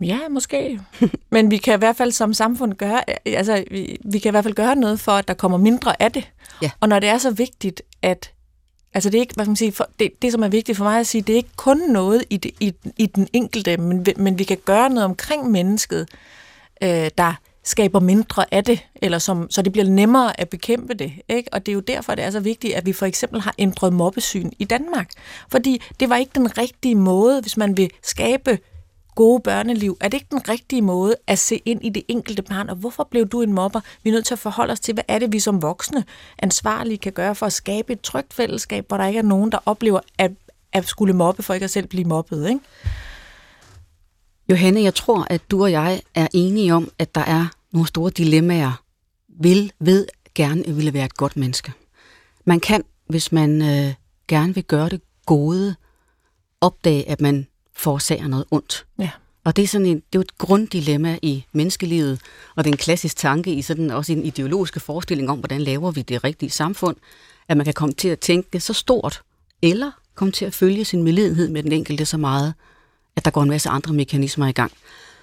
Ja, 0.00 0.18
måske. 0.30 0.80
Men 1.32 1.50
vi 1.50 1.56
kan 1.56 1.74
i 1.74 1.78
hvert 1.78 1.96
fald 1.96 2.12
som 2.12 2.34
samfund 2.34 2.74
gøre, 2.74 3.02
altså 3.26 3.64
vi, 3.70 3.98
vi 4.04 4.18
kan 4.18 4.30
i 4.30 4.32
hvert 4.32 4.44
fald 4.44 4.54
gøre 4.54 4.76
noget 4.76 5.00
for, 5.00 5.12
at 5.12 5.28
der 5.28 5.34
kommer 5.34 5.58
mindre 5.58 6.02
af 6.02 6.12
det. 6.12 6.30
Ja. 6.62 6.70
Og 6.80 6.88
når 6.88 6.98
det 6.98 7.08
er 7.08 7.18
så 7.18 7.30
vigtigt, 7.30 7.82
at 8.02 8.32
Altså 8.94 9.10
det 9.10 9.18
er 9.18 9.20
ikke, 9.20 9.34
hvad 9.34 9.44
skal 9.44 9.50
man 9.50 9.56
sige, 9.56 9.72
for, 9.72 9.88
det, 9.98 10.22
det 10.22 10.32
som 10.32 10.42
er 10.42 10.48
vigtigt 10.48 10.78
for 10.78 10.84
mig 10.84 11.00
at 11.00 11.06
sige, 11.06 11.22
det 11.22 11.32
er 11.32 11.36
ikke 11.36 11.56
kun 11.56 11.78
noget 11.78 12.24
i, 12.30 12.36
det, 12.36 12.50
i, 12.60 12.74
i 12.96 13.06
den 13.06 13.28
enkelte, 13.32 13.76
men, 13.76 14.06
men 14.16 14.38
vi 14.38 14.44
kan 14.44 14.56
gøre 14.64 14.90
noget 14.90 15.04
omkring 15.04 15.50
mennesket, 15.50 16.08
øh, 16.82 17.10
der 17.18 17.34
skaber 17.64 18.00
mindre 18.00 18.54
af 18.54 18.64
det, 18.64 18.86
eller 18.94 19.18
som, 19.18 19.50
så 19.50 19.62
det 19.62 19.72
bliver 19.72 19.88
nemmere 19.88 20.40
at 20.40 20.48
bekæmpe 20.48 20.94
det. 20.94 21.12
Ikke? 21.28 21.48
Og 21.52 21.66
det 21.66 21.72
er 21.72 21.74
jo 21.74 21.80
derfor, 21.80 22.14
det 22.14 22.24
er 22.24 22.30
så 22.30 22.40
vigtigt, 22.40 22.74
at 22.74 22.86
vi 22.86 22.92
for 22.92 23.06
eksempel 23.06 23.40
har 23.40 23.54
ændret 23.58 23.92
mobbesyn 23.92 24.50
i 24.58 24.64
Danmark. 24.64 25.10
Fordi 25.48 25.82
det 26.00 26.08
var 26.08 26.16
ikke 26.16 26.32
den 26.34 26.58
rigtige 26.58 26.94
måde, 26.94 27.40
hvis 27.40 27.56
man 27.56 27.76
vil 27.76 27.90
skabe 28.02 28.58
gode 29.18 29.40
børneliv, 29.40 29.96
er 30.00 30.08
det 30.08 30.14
ikke 30.14 30.26
den 30.30 30.48
rigtige 30.48 30.82
måde 30.82 31.16
at 31.26 31.38
se 31.38 31.62
ind 31.64 31.84
i 31.84 31.88
det 31.88 32.02
enkelte 32.08 32.42
barn, 32.42 32.68
og 32.68 32.76
hvorfor 32.76 33.08
blev 33.10 33.26
du 33.26 33.42
en 33.42 33.52
mobber? 33.52 33.80
Vi 34.02 34.10
er 34.10 34.14
nødt 34.14 34.26
til 34.26 34.34
at 34.34 34.38
forholde 34.38 34.72
os 34.72 34.80
til, 34.80 34.94
hvad 34.94 35.04
er 35.08 35.18
det, 35.18 35.32
vi 35.32 35.40
som 35.40 35.62
voksne 35.62 36.04
ansvarlige 36.38 36.98
kan 36.98 37.12
gøre 37.12 37.34
for 37.34 37.46
at 37.46 37.52
skabe 37.52 37.92
et 37.92 38.00
trygt 38.00 38.34
fællesskab, 38.34 38.88
hvor 38.88 38.96
der 38.96 39.06
ikke 39.06 39.18
er 39.18 39.22
nogen, 39.22 39.52
der 39.52 39.58
oplever 39.66 40.00
at, 40.18 40.30
at 40.72 40.88
skulle 40.88 41.12
mobbe, 41.14 41.42
for 41.42 41.54
ikke 41.54 41.64
at 41.64 41.70
selv 41.70 41.86
blive 41.86 42.04
mobbet, 42.04 42.48
ikke? 42.48 42.60
Johanne, 44.48 44.82
jeg 44.82 44.94
tror, 44.94 45.26
at 45.30 45.40
du 45.50 45.62
og 45.62 45.72
jeg 45.72 46.00
er 46.14 46.28
enige 46.32 46.74
om, 46.74 46.90
at 46.98 47.14
der 47.14 47.24
er 47.24 47.46
nogle 47.72 47.88
store 47.88 48.10
dilemmaer. 48.10 48.82
Vil, 49.28 49.72
ved 49.80 50.06
gerne 50.34 50.64
ville 50.66 50.94
være 50.94 51.04
et 51.04 51.16
godt 51.16 51.36
menneske. 51.36 51.72
Man 52.44 52.60
kan, 52.60 52.84
hvis 53.06 53.32
man 53.32 53.62
øh, 53.62 53.94
gerne 54.28 54.54
vil 54.54 54.64
gøre 54.64 54.88
det 54.88 55.00
gode, 55.26 55.74
opdage, 56.60 57.08
at 57.08 57.20
man 57.20 57.46
forårsager 57.78 58.28
noget 58.28 58.44
ondt. 58.50 58.86
Ja. 58.98 59.10
Og 59.44 59.56
det 59.56 59.62
er, 59.62 59.68
sådan 59.68 59.86
en, 59.86 59.96
det 59.96 60.02
er 60.02 60.18
jo 60.18 60.20
et 60.20 60.38
grunddilemma 60.38 61.18
i 61.22 61.44
menneskelivet, 61.52 62.20
og 62.56 62.64
det 62.64 62.70
er 62.70 62.74
en 62.74 62.78
klassisk 62.78 63.16
tanke 63.16 63.52
i 63.52 63.62
sådan 63.62 63.90
også 63.90 64.12
en 64.12 64.24
ideologisk 64.24 64.80
forestilling 64.80 65.30
om, 65.30 65.38
hvordan 65.38 65.60
laver 65.60 65.90
vi 65.90 66.02
det 66.02 66.24
rigtige 66.24 66.50
samfund, 66.50 66.96
at 67.48 67.56
man 67.56 67.64
kan 67.64 67.74
komme 67.74 67.92
til 67.92 68.08
at 68.08 68.18
tænke 68.18 68.60
så 68.60 68.72
stort, 68.72 69.22
eller 69.62 69.90
komme 70.14 70.32
til 70.32 70.44
at 70.44 70.54
følge 70.54 70.84
sin 70.84 71.02
medlidenhed 71.02 71.48
med 71.48 71.62
den 71.62 71.72
enkelte 71.72 72.06
så 72.06 72.16
meget, 72.16 72.54
at 73.16 73.24
der 73.24 73.30
går 73.30 73.42
en 73.42 73.48
masse 73.48 73.68
andre 73.68 73.94
mekanismer 73.94 74.46
i 74.46 74.52
gang. 74.52 74.72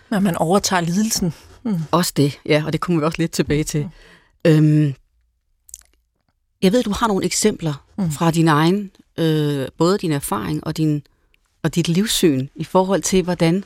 Når 0.10 0.20
man 0.20 0.38
overtager 0.38 0.82
lidelsen. 0.82 1.34
Mm. 1.64 1.80
Også 1.92 2.14
det, 2.18 2.40
ja, 2.46 2.64
og 2.66 2.74
det 2.74 2.82
kommer 2.82 3.02
vi 3.02 3.06
også 3.06 3.22
lidt 3.22 3.32
tilbage 3.32 3.64
til. 3.64 3.84
Mm. 4.46 4.52
Øhm, 4.52 4.94
jeg 6.62 6.72
ved, 6.72 6.84
du 6.84 6.92
har 6.92 7.08
nogle 7.08 7.26
eksempler 7.26 7.86
mm. 7.98 8.12
fra 8.12 8.32
din 8.32 8.48
egen, 8.48 8.92
øh, 9.18 9.68
både 9.78 9.98
din 9.98 10.12
erfaring 10.12 10.68
og, 10.68 10.78
din, 10.78 11.04
og 11.66 11.76
dit 11.76 11.88
livssyn 11.88 12.48
i 12.56 12.64
forhold 12.64 13.02
til, 13.02 13.24
hvordan 13.24 13.64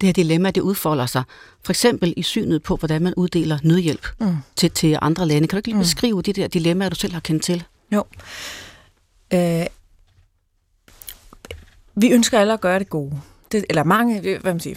det 0.00 0.06
her 0.06 0.12
dilemma, 0.12 0.50
det 0.50 0.60
udfolder 0.60 1.06
sig. 1.06 1.22
For 1.62 1.72
eksempel 1.72 2.14
i 2.16 2.22
synet 2.22 2.62
på, 2.62 2.76
hvordan 2.76 3.02
man 3.02 3.14
uddeler 3.16 3.58
nødhjælp 3.62 4.06
mm. 4.20 4.36
til, 4.56 4.70
til 4.70 4.98
andre 5.02 5.26
lande. 5.26 5.48
Kan 5.48 5.56
du 5.56 5.58
ikke 5.58 5.68
lige 5.68 5.76
mm. 5.76 5.82
beskrive 5.82 6.22
de 6.22 6.32
der 6.32 6.48
dilemmaer, 6.48 6.88
du 6.88 6.94
selv 6.94 7.12
har 7.12 7.20
kendt 7.20 7.42
til? 7.42 7.64
Jo. 7.92 8.04
Øh, 9.32 9.66
vi 11.94 12.12
ønsker 12.12 12.38
alle 12.38 12.52
at 12.52 12.60
gøre 12.60 12.78
det 12.78 12.88
gode. 12.88 13.20
Det, 13.52 13.64
eller 13.68 13.84
mange, 13.84 14.20
hvad 14.20 14.52
man 14.52 14.60
siger, 14.60 14.76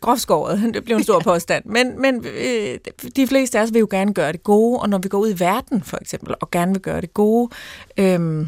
groftskåret, 0.00 0.60
det 0.74 0.84
bliver 0.84 0.98
en 0.98 1.04
stor 1.04 1.20
påstand, 1.20 1.64
men, 1.64 2.00
men 2.00 2.24
øh, 2.26 2.78
de 3.16 3.26
fleste 3.26 3.58
af 3.58 3.62
os 3.62 3.72
vil 3.72 3.80
jo 3.80 3.88
gerne 3.90 4.14
gøre 4.14 4.32
det 4.32 4.42
gode, 4.42 4.80
og 4.80 4.88
når 4.88 4.98
vi 4.98 5.08
går 5.08 5.18
ud 5.18 5.30
i 5.30 5.40
verden 5.40 5.82
for 5.82 5.98
eksempel, 6.00 6.34
og 6.40 6.50
gerne 6.50 6.72
vil 6.72 6.82
gøre 6.82 7.00
det 7.00 7.14
gode, 7.14 7.50
øh, 7.96 8.46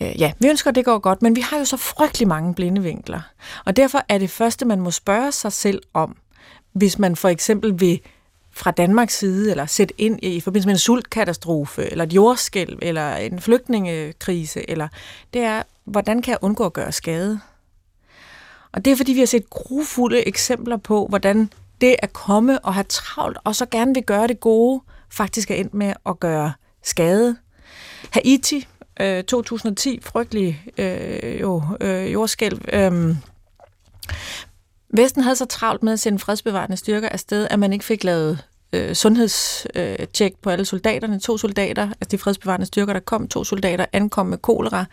øh, 0.00 0.20
ja, 0.20 0.32
vi 0.38 0.48
ønsker, 0.48 0.70
at 0.70 0.74
det 0.74 0.84
går 0.84 0.98
godt, 0.98 1.22
men 1.22 1.36
vi 1.36 1.40
har 1.40 1.58
jo 1.58 1.64
så 1.64 1.76
frygtelig 1.76 2.28
mange 2.28 2.54
blinde 2.54 2.82
vinkler. 2.82 3.20
Og 3.64 3.76
derfor 3.76 4.02
er 4.08 4.18
det 4.18 4.30
første, 4.30 4.64
man 4.64 4.80
må 4.80 4.90
spørge 4.90 5.32
sig 5.32 5.52
selv 5.52 5.82
om, 5.94 6.16
hvis 6.72 6.98
man 6.98 7.16
for 7.16 7.28
eksempel 7.28 7.80
vil 7.80 8.00
fra 8.52 8.70
Danmarks 8.70 9.18
side, 9.18 9.50
eller 9.50 9.66
sætte 9.66 9.94
ind 9.98 10.18
i, 10.22 10.28
i 10.28 10.40
forbindelse 10.40 10.68
med 10.68 10.74
en 10.74 10.78
sultkatastrofe, 10.78 11.90
eller 11.90 12.04
et 12.04 12.12
jordskælv, 12.12 12.78
eller 12.82 13.16
en 13.16 13.40
flygtningekrise, 13.40 14.70
eller 14.70 14.88
det 15.34 15.42
er, 15.42 15.62
hvordan 15.84 16.22
kan 16.22 16.30
jeg 16.30 16.38
undgå 16.42 16.64
at 16.64 16.72
gøre 16.72 16.92
skade? 16.92 17.40
Og 18.72 18.84
det 18.84 18.90
er, 18.90 18.96
fordi 18.96 19.12
vi 19.12 19.18
har 19.18 19.26
set 19.26 19.50
grufulde 19.50 20.28
eksempler 20.28 20.76
på, 20.76 21.06
hvordan 21.06 21.50
det 21.80 21.96
at 21.98 22.12
komme 22.12 22.58
og 22.58 22.74
have 22.74 22.84
travlt, 22.88 23.38
og 23.44 23.56
så 23.56 23.66
gerne 23.66 23.94
vil 23.94 24.02
gøre 24.02 24.26
det 24.26 24.40
gode, 24.40 24.82
faktisk 25.10 25.50
er 25.50 25.54
endt 25.54 25.74
med 25.74 25.92
at 26.06 26.20
gøre 26.20 26.52
skade. 26.82 27.36
Haiti, 28.10 28.66
øh, 29.00 29.24
2010, 29.24 30.00
frygtelig 30.02 30.64
øh, 30.78 31.40
jo, 31.40 31.62
øh, 31.80 32.12
jordskælv. 32.12 32.60
Øh, 32.72 33.16
Vesten 34.90 35.22
havde 35.22 35.36
så 35.36 35.44
travlt 35.44 35.82
med 35.82 35.92
at 35.92 36.00
sende 36.00 36.18
fredsbevarende 36.18 36.76
styrker 36.76 37.08
afsted, 37.08 37.46
at 37.50 37.58
man 37.58 37.72
ikke 37.72 37.84
fik 37.84 38.04
lavet 38.04 38.44
øh, 38.72 38.94
sundhedstjek 38.94 40.32
øh, 40.32 40.38
på 40.42 40.50
alle 40.50 40.64
soldaterne. 40.64 41.20
To 41.20 41.38
soldater, 41.38 41.82
altså 41.82 42.08
de 42.10 42.18
fredsbevarende 42.18 42.66
styrker, 42.66 42.92
der 42.92 43.00
kom, 43.00 43.28
to 43.28 43.44
soldater 43.44 43.86
ankom 43.92 44.26
med 44.26 44.38
kolera, 44.38 44.84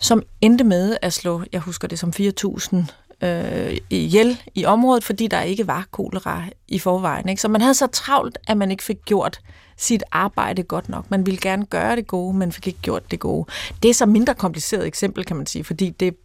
som 0.00 0.22
endte 0.40 0.64
med 0.64 0.96
at 1.02 1.12
slå, 1.12 1.42
jeg 1.52 1.60
husker 1.60 1.88
det 1.88 1.98
som 1.98 2.12
4.000 2.16 2.76
øh, 3.24 3.76
ihjel 3.90 4.40
i 4.54 4.64
området, 4.64 5.04
fordi 5.04 5.26
der 5.26 5.40
ikke 5.40 5.66
var 5.66 5.86
kolera 5.90 6.42
i 6.68 6.78
forvejen. 6.78 7.28
Ikke? 7.28 7.42
Så 7.42 7.48
man 7.48 7.60
havde 7.60 7.74
så 7.74 7.86
travlt, 7.86 8.38
at 8.46 8.56
man 8.56 8.70
ikke 8.70 8.82
fik 8.82 9.04
gjort 9.04 9.40
sit 9.76 10.02
arbejde 10.12 10.62
godt 10.62 10.88
nok. 10.88 11.10
Man 11.10 11.26
ville 11.26 11.40
gerne 11.40 11.66
gøre 11.66 11.96
det 11.96 12.06
gode, 12.06 12.36
men 12.36 12.52
fik 12.52 12.66
ikke 12.66 12.78
gjort 12.82 13.10
det 13.10 13.20
gode. 13.20 13.46
Det 13.82 13.88
er 13.88 13.94
så 13.94 14.06
mindre 14.06 14.34
kompliceret 14.34 14.86
eksempel, 14.86 15.24
kan 15.24 15.36
man 15.36 15.46
sige, 15.46 15.64
fordi 15.64 15.90
det 15.90 16.16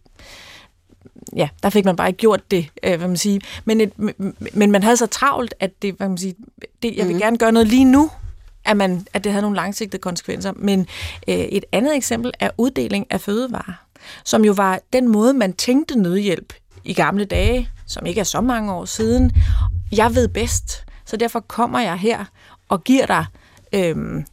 ja, 1.36 1.48
der 1.62 1.70
fik 1.70 1.84
man 1.84 1.96
bare 1.96 2.08
ikke 2.08 2.18
gjort 2.18 2.50
det, 2.50 2.68
øh, 2.82 2.98
hvad 2.98 3.08
man 3.08 3.16
sige. 3.16 3.40
Men, 3.64 3.80
et, 3.80 3.92
men 4.52 4.70
man 4.70 4.82
havde 4.82 4.96
så 4.96 5.06
travlt, 5.06 5.54
at 5.60 5.82
det, 5.82 5.94
hvad 5.94 6.08
man 6.08 6.18
sige, 6.18 6.34
det, 6.82 6.96
jeg 6.96 7.06
vil 7.06 7.14
mm. 7.14 7.20
gerne 7.20 7.38
gøre 7.38 7.52
noget 7.52 7.68
lige 7.68 7.84
nu, 7.84 8.10
at, 8.64 8.76
man, 8.76 9.06
at 9.12 9.24
det 9.24 9.32
havde 9.32 9.42
nogle 9.42 9.56
langsigtede 9.56 10.00
konsekvenser. 10.00 10.52
Men 10.56 10.80
øh, 11.28 11.34
et 11.34 11.64
andet 11.72 11.96
eksempel 11.96 12.32
er 12.40 12.50
uddeling 12.58 13.06
af 13.10 13.20
fødevarer, 13.20 13.84
som 14.24 14.44
jo 14.44 14.52
var 14.52 14.80
den 14.92 15.08
måde, 15.08 15.34
man 15.34 15.52
tænkte 15.52 15.98
nødhjælp 15.98 16.52
i 16.84 16.92
gamle 16.92 17.24
dage, 17.24 17.68
som 17.86 18.06
ikke 18.06 18.20
er 18.20 18.24
så 18.24 18.40
mange 18.40 18.72
år 18.72 18.84
siden. 18.84 19.32
Jeg 19.92 20.14
ved 20.14 20.28
bedst, 20.28 20.84
så 21.06 21.16
derfor 21.16 21.40
kommer 21.40 21.80
jeg 21.80 21.96
her 21.96 22.24
og 22.68 22.84
giver 22.84 23.06
dig 23.06 23.24
øhm, 23.72 24.24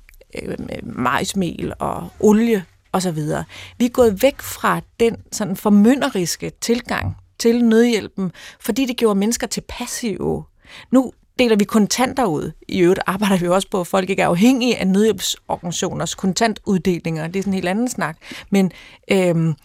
øh, 0.43 0.57
majsmel 0.83 1.73
og 1.79 2.09
olie 2.19 2.65
og 2.91 3.01
så 3.01 3.11
videre. 3.11 3.43
Vi 3.77 3.85
er 3.85 3.89
gået 3.89 4.23
væk 4.23 4.41
fra 4.41 4.81
den 4.99 5.15
sådan 5.31 5.55
formynderiske 5.55 6.51
tilgang 6.61 7.17
til 7.39 7.65
nødhjælpen, 7.65 8.31
fordi 8.59 8.85
det 8.85 8.97
gjorde 8.97 9.19
mennesker 9.19 9.47
til 9.47 9.63
passive. 9.69 10.43
Nu 10.91 11.11
deler 11.39 11.55
vi 11.55 11.63
kontanter 11.63 12.25
ud. 12.25 12.51
I 12.67 12.79
øvrigt 12.79 12.99
arbejder 13.05 13.37
vi 13.37 13.47
også 13.47 13.67
på, 13.71 13.81
at 13.81 13.87
folk 13.87 14.09
ikke 14.09 14.21
er 14.21 14.27
afhængige 14.27 14.77
af 14.77 14.87
nødhjælpsorganisationers 14.87 16.15
kontantuddelinger. 16.15 17.27
Det 17.27 17.39
er 17.39 17.43
sådan 17.43 17.53
en 17.53 17.55
helt 17.55 17.67
anden 17.67 17.89
snak. 17.89 18.17
Men, 18.49 18.71
øhm, 19.11 19.55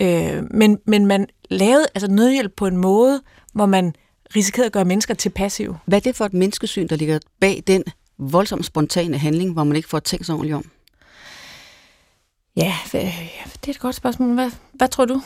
øh, 0.00 0.42
men, 0.50 0.78
men 0.86 1.06
man 1.06 1.26
lavede 1.48 1.86
altså 1.94 2.10
nødhjælp 2.10 2.52
på 2.56 2.66
en 2.66 2.76
måde, 2.76 3.22
hvor 3.52 3.66
man 3.66 3.94
risikerede 4.36 4.66
at 4.66 4.72
gøre 4.72 4.84
mennesker 4.84 5.14
til 5.14 5.30
passive. 5.30 5.78
Hvad 5.84 5.98
er 5.98 6.02
det 6.02 6.16
for 6.16 6.24
et 6.24 6.34
menneskesyn, 6.34 6.88
der 6.88 6.96
ligger 6.96 7.18
bag 7.40 7.62
den 7.66 7.84
voldsomt 8.18 8.66
spontane 8.66 9.18
handling, 9.18 9.52
hvor 9.52 9.64
man 9.64 9.76
ikke 9.76 9.88
får 9.88 9.98
tænkt 9.98 10.26
sig 10.26 10.34
ordentligt 10.34 10.56
om? 10.56 10.70
Ja, 12.56 12.74
det 12.92 13.02
er 13.66 13.70
et 13.70 13.78
godt 13.78 13.94
spørgsmål. 13.94 14.34
Hvad, 14.34 14.50
hvad 14.72 14.88
tror 14.88 15.04
du? 15.04 15.22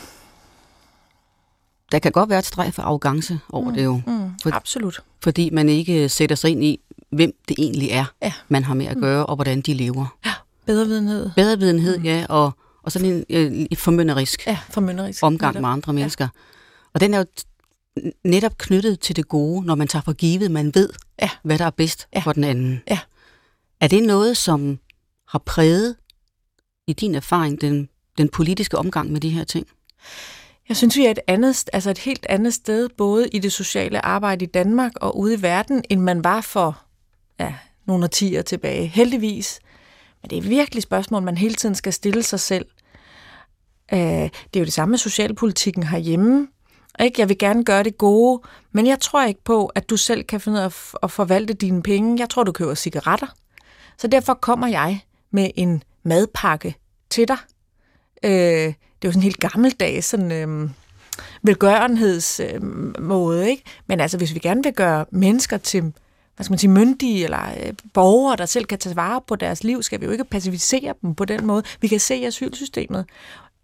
Der 1.91 1.99
kan 1.99 2.11
godt 2.11 2.29
være 2.29 2.39
et 2.39 2.45
streg 2.45 2.73
for 2.73 2.81
arrogance 2.81 3.39
over 3.49 3.69
mm, 3.69 3.75
det 3.75 3.83
jo. 3.83 4.01
Mm, 4.07 4.31
for, 4.43 4.53
absolut. 4.53 5.03
Fordi 5.23 5.49
man 5.49 5.69
ikke 5.69 6.09
sætter 6.09 6.35
sig 6.35 6.51
ind 6.51 6.63
i, 6.63 6.79
hvem 7.09 7.31
det 7.47 7.55
egentlig 7.59 7.89
er, 7.89 8.05
ja. 8.21 8.33
man 8.47 8.63
har 8.63 8.73
med 8.73 8.85
at 8.85 8.95
mm. 8.95 9.01
gøre, 9.01 9.23
mm. 9.23 9.29
og 9.29 9.35
hvordan 9.35 9.61
de 9.61 9.73
lever. 9.73 10.17
Ja, 10.25 10.33
bedrevidenhed. 10.65 11.29
Bedrevidenhed, 11.35 11.97
mm. 11.97 12.03
ja, 12.03 12.25
og, 12.29 12.51
og 12.83 12.91
sådan 12.91 13.07
en 13.07 13.25
øh, 13.29 13.77
formynderisk, 13.77 14.47
ja, 14.47 14.57
formynderisk 14.69 15.23
omgang 15.23 15.53
netop. 15.53 15.61
med 15.61 15.69
andre 15.69 15.93
mennesker. 15.93 16.23
Ja. 16.23 16.39
Og 16.93 16.99
den 16.99 17.13
er 17.13 17.17
jo 17.17 17.25
netop 18.23 18.57
knyttet 18.57 18.99
til 18.99 19.15
det 19.15 19.27
gode, 19.27 19.65
når 19.65 19.75
man 19.75 19.87
tager 19.87 20.03
for 20.03 20.13
givet, 20.13 20.51
man 20.51 20.75
ved, 20.75 20.89
ja. 21.21 21.29
hvad 21.43 21.57
der 21.57 21.65
er 21.65 21.69
bedst 21.69 22.07
ja. 22.15 22.19
for 22.19 22.33
den 22.33 22.43
anden. 22.43 22.81
Ja. 22.89 22.99
Er 23.81 23.87
det 23.87 24.03
noget, 24.03 24.37
som 24.37 24.79
har 25.27 25.39
præget 25.39 25.95
i 26.87 26.93
din 26.93 27.15
erfaring 27.15 27.61
den, 27.61 27.89
den 28.17 28.29
politiske 28.29 28.77
omgang 28.77 29.11
med 29.11 29.21
de 29.21 29.29
her 29.29 29.43
ting? 29.43 29.67
Jeg 30.69 30.77
synes, 30.77 30.97
vi 30.97 31.05
er 31.05 31.11
et, 31.11 31.19
andet, 31.27 31.69
altså 31.73 31.89
et 31.89 31.97
helt 31.97 32.25
andet 32.29 32.53
sted, 32.53 32.89
både 32.97 33.27
i 33.27 33.39
det 33.39 33.51
sociale 33.51 34.05
arbejde 34.05 34.45
i 34.45 34.47
Danmark 34.47 34.91
og 34.95 35.17
ude 35.17 35.33
i 35.33 35.41
verden, 35.41 35.83
end 35.89 36.01
man 36.01 36.23
var 36.23 36.41
for 36.41 36.81
ja, 37.39 37.53
nogle 37.85 38.03
årtier 38.03 38.41
tilbage. 38.41 38.87
Heldigvis. 38.87 39.59
Men 40.23 40.29
det 40.29 40.37
er 40.37 40.41
virkelig 40.41 40.79
et 40.79 40.83
spørgsmål, 40.83 41.23
man 41.23 41.37
hele 41.37 41.55
tiden 41.55 41.75
skal 41.75 41.93
stille 41.93 42.23
sig 42.23 42.39
selv. 42.39 42.65
Øh, 43.93 43.99
det 43.99 44.55
er 44.55 44.59
jo 44.59 44.65
det 44.65 44.73
samme 44.73 44.91
med 44.91 44.99
socialpolitikken 44.99 45.83
herhjemme. 45.83 46.47
Ikke? 46.99 47.21
Jeg 47.21 47.29
vil 47.29 47.37
gerne 47.37 47.65
gøre 47.65 47.83
det 47.83 47.97
gode, 47.97 48.41
men 48.71 48.87
jeg 48.87 48.99
tror 48.99 49.25
ikke 49.25 49.43
på, 49.43 49.65
at 49.65 49.89
du 49.89 49.97
selv 49.97 50.23
kan 50.23 50.39
finde 50.39 50.57
ud 50.57 50.63
af 50.63 50.93
at 51.03 51.11
forvalte 51.11 51.53
dine 51.53 51.83
penge. 51.83 52.19
Jeg 52.19 52.29
tror, 52.29 52.43
du 52.43 52.51
køber 52.51 52.75
cigaretter. 52.75 53.27
Så 53.97 54.07
derfor 54.07 54.33
kommer 54.33 54.67
jeg 54.67 55.01
med 55.31 55.49
en 55.55 55.83
madpakke 56.03 56.75
til 57.09 57.27
dig. 57.27 57.37
Øh, 58.23 58.31
det 58.31 58.67
er 58.67 58.73
jo 59.05 59.11
sådan 59.11 59.19
en 59.19 59.23
helt 59.23 59.39
gammeldags 59.39 60.07
sådan, 60.07 60.31
øh, 60.31 60.69
velgørenhedsmåde, 61.43 63.41
øh, 63.41 63.47
ikke? 63.47 63.63
Men 63.87 63.99
altså, 63.99 64.17
hvis 64.17 64.33
vi 64.33 64.39
gerne 64.39 64.63
vil 64.63 64.73
gøre 64.73 65.05
mennesker 65.11 65.57
til 65.57 65.93
hvad 66.35 66.43
skal 66.43 66.51
man 66.51 66.59
sige, 66.59 66.69
myndige 66.69 67.23
eller 67.23 67.49
øh, 67.65 67.73
borgere, 67.93 68.35
der 68.35 68.45
selv 68.45 68.65
kan 68.65 68.79
tage 68.79 68.95
vare 68.95 69.21
på 69.27 69.35
deres 69.35 69.63
liv, 69.63 69.83
skal 69.83 70.01
vi 70.01 70.05
jo 70.05 70.11
ikke 70.11 70.23
passivisere 70.23 70.93
dem 71.01 71.15
på 71.15 71.25
den 71.25 71.45
måde. 71.45 71.63
Vi 71.81 71.87
kan 71.87 71.99
se 71.99 72.15
i 72.15 72.25
asylsystemet. 72.25 73.05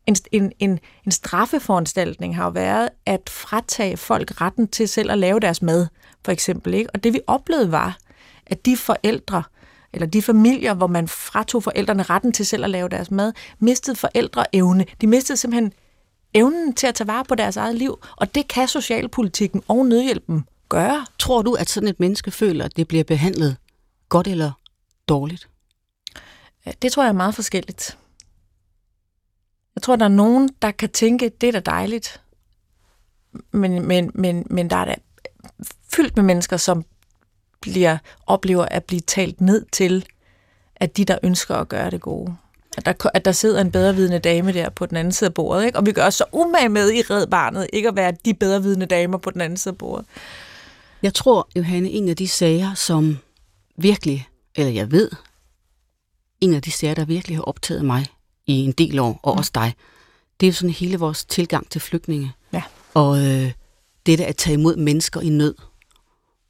En, 0.05 0.15
en, 0.31 0.51
en, 0.59 0.79
en 1.05 1.11
straffeforanstaltning 1.11 2.35
har 2.35 2.43
jo 2.43 2.49
været 2.49 2.89
at 3.05 3.29
fratage 3.29 3.97
folk 3.97 4.41
retten 4.41 4.67
til 4.67 4.87
selv 4.87 5.11
at 5.11 5.17
lave 5.17 5.39
deres 5.39 5.61
mad, 5.61 5.87
for 6.25 6.31
eksempel. 6.31 6.73
Ikke? 6.73 6.89
Og 6.93 7.03
det 7.03 7.13
vi 7.13 7.19
oplevede 7.27 7.71
var, 7.71 7.97
at 8.45 8.65
de 8.65 8.77
forældre, 8.77 9.43
eller 9.93 10.07
de 10.07 10.21
familier, 10.21 10.73
hvor 10.73 10.87
man 10.87 11.07
fratog 11.07 11.63
forældrene 11.63 12.03
retten 12.03 12.31
til 12.31 12.45
selv 12.45 12.63
at 12.63 12.69
lave 12.69 12.89
deres 12.89 13.11
mad, 13.11 13.33
mistede 13.59 13.95
forældreevne. 13.95 14.85
De 15.01 15.07
mistede 15.07 15.37
simpelthen 15.37 15.73
evnen 16.33 16.73
til 16.73 16.87
at 16.87 16.95
tage 16.95 17.07
vare 17.07 17.25
på 17.25 17.35
deres 17.35 17.57
eget 17.57 17.75
liv, 17.75 17.99
og 18.15 18.35
det 18.35 18.47
kan 18.47 18.67
socialpolitikken 18.67 19.63
og 19.67 19.85
nødhjælpen 19.85 20.45
gøre. 20.69 21.05
Tror 21.19 21.41
du, 21.41 21.53
at 21.53 21.69
sådan 21.69 21.89
et 21.89 21.99
menneske 21.99 22.31
føler, 22.31 22.65
at 22.65 22.77
det 22.77 22.87
bliver 22.87 23.03
behandlet 23.03 23.57
godt 24.09 24.27
eller 24.27 24.51
dårligt? 25.07 25.49
Det 26.81 26.91
tror 26.91 27.03
jeg 27.03 27.09
er 27.09 27.13
meget 27.13 27.35
forskelligt. 27.35 27.97
Jeg 29.75 29.83
tror, 29.83 29.95
der 29.95 30.05
er 30.05 30.09
nogen, 30.09 30.49
der 30.61 30.71
kan 30.71 30.89
tænke, 30.89 31.31
det 31.41 31.47
er 31.47 31.51
da 31.51 31.59
dejligt, 31.59 32.21
men, 33.51 33.87
men, 33.87 34.11
men, 34.13 34.47
men 34.49 34.69
der 34.69 34.75
er 34.75 34.85
da 34.85 34.95
fyldt 35.95 36.15
med 36.15 36.23
mennesker, 36.23 36.57
som 36.57 36.85
bliver, 37.61 37.97
oplever 38.27 38.65
at 38.65 38.83
blive 38.83 38.99
talt 38.99 39.41
ned 39.41 39.65
til, 39.71 40.05
at 40.75 40.97
de, 40.97 41.05
der 41.05 41.17
ønsker 41.23 41.55
at 41.55 41.69
gøre 41.69 41.89
det 41.89 42.01
gode. 42.01 42.35
At 42.77 42.85
der, 42.85 43.09
at 43.13 43.25
der 43.25 43.31
sidder 43.31 43.61
en 43.61 43.71
bedrevidende 43.71 44.19
dame 44.19 44.53
der 44.53 44.69
på 44.69 44.85
den 44.85 44.97
anden 44.97 45.11
side 45.11 45.27
af 45.27 45.33
bordet, 45.33 45.65
ikke? 45.65 45.77
og 45.77 45.85
vi 45.85 45.91
gør 45.91 46.05
os 46.05 46.13
så 46.13 46.25
umage 46.31 46.69
med 46.69 46.91
i 46.91 47.01
Red 47.01 47.27
Barnet, 47.27 47.67
ikke 47.73 47.89
at 47.89 47.95
være 47.95 48.13
de 48.25 48.33
bedrevidende 48.33 48.85
damer 48.85 49.17
på 49.17 49.31
den 49.31 49.41
anden 49.41 49.57
side 49.57 49.71
af 49.71 49.77
bordet. 49.77 50.05
Jeg 51.03 51.13
tror, 51.13 51.49
Johanne, 51.55 51.89
en 51.89 52.09
af 52.09 52.15
de 52.15 52.27
sager, 52.27 52.73
som 52.73 53.17
virkelig, 53.77 54.27
eller 54.55 54.71
jeg 54.71 54.91
ved, 54.91 55.09
en 56.41 56.53
af 56.53 56.61
de 56.61 56.71
sager, 56.71 56.93
der 56.93 57.05
virkelig 57.05 57.37
har 57.37 57.43
optaget 57.43 57.85
mig 57.85 58.05
i 58.47 58.53
en 58.53 58.71
del 58.71 58.99
år, 58.99 59.19
og 59.23 59.33
mm. 59.33 59.37
også 59.37 59.51
dig, 59.55 59.73
det 60.39 60.45
er 60.45 60.49
jo 60.49 60.53
sådan 60.53 60.69
hele 60.69 60.97
vores 60.97 61.25
tilgang 61.25 61.69
til 61.69 61.81
flygtninge. 61.81 62.33
Ja. 62.53 62.63
Og 62.93 63.25
øh, 63.25 63.51
dette 64.05 64.25
at 64.25 64.35
tage 64.35 64.53
imod 64.53 64.75
mennesker 64.75 65.21
i 65.21 65.29
nød, 65.29 65.55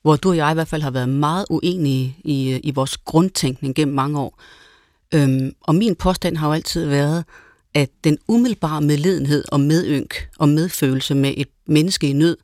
hvor 0.01 0.15
du 0.15 0.29
og 0.29 0.37
jeg 0.37 0.51
i 0.51 0.53
hvert 0.53 0.67
fald 0.67 0.81
har 0.81 0.91
været 0.91 1.09
meget 1.09 1.45
uenige 1.49 2.17
i, 2.23 2.59
i 2.63 2.71
vores 2.71 2.97
grundtænkning 2.97 3.75
gennem 3.75 3.95
mange 3.95 4.19
år. 4.19 4.41
Øhm, 5.13 5.55
og 5.61 5.75
min 5.75 5.95
påstand 5.95 6.37
har 6.37 6.47
jo 6.47 6.53
altid 6.53 6.85
været, 6.85 7.25
at 7.73 7.89
den 8.03 8.17
umiddelbare 8.27 8.81
medledenhed 8.81 9.43
og 9.51 9.59
medynk 9.59 10.29
og 10.37 10.49
medfølelse 10.49 11.15
med 11.15 11.33
et 11.37 11.47
menneske 11.65 12.09
i 12.09 12.13
nød 12.13 12.37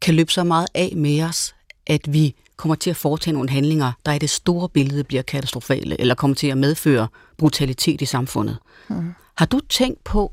kan 0.00 0.14
løbe 0.14 0.32
så 0.32 0.44
meget 0.44 0.68
af 0.74 0.92
med 0.96 1.22
os, 1.22 1.54
at 1.86 2.12
vi 2.12 2.34
kommer 2.56 2.74
til 2.74 2.90
at 2.90 2.96
foretage 2.96 3.32
nogle 3.32 3.50
handlinger, 3.50 3.92
der 4.06 4.12
i 4.12 4.18
det 4.18 4.30
store 4.30 4.68
billede 4.68 5.04
bliver 5.04 5.22
katastrofale, 5.22 6.00
eller 6.00 6.14
kommer 6.14 6.34
til 6.34 6.46
at 6.46 6.58
medføre 6.58 7.08
brutalitet 7.36 8.00
i 8.00 8.04
samfundet. 8.04 8.58
Mm. 8.88 9.14
Har 9.34 9.46
du 9.46 9.60
tænkt 9.68 10.04
på, 10.04 10.32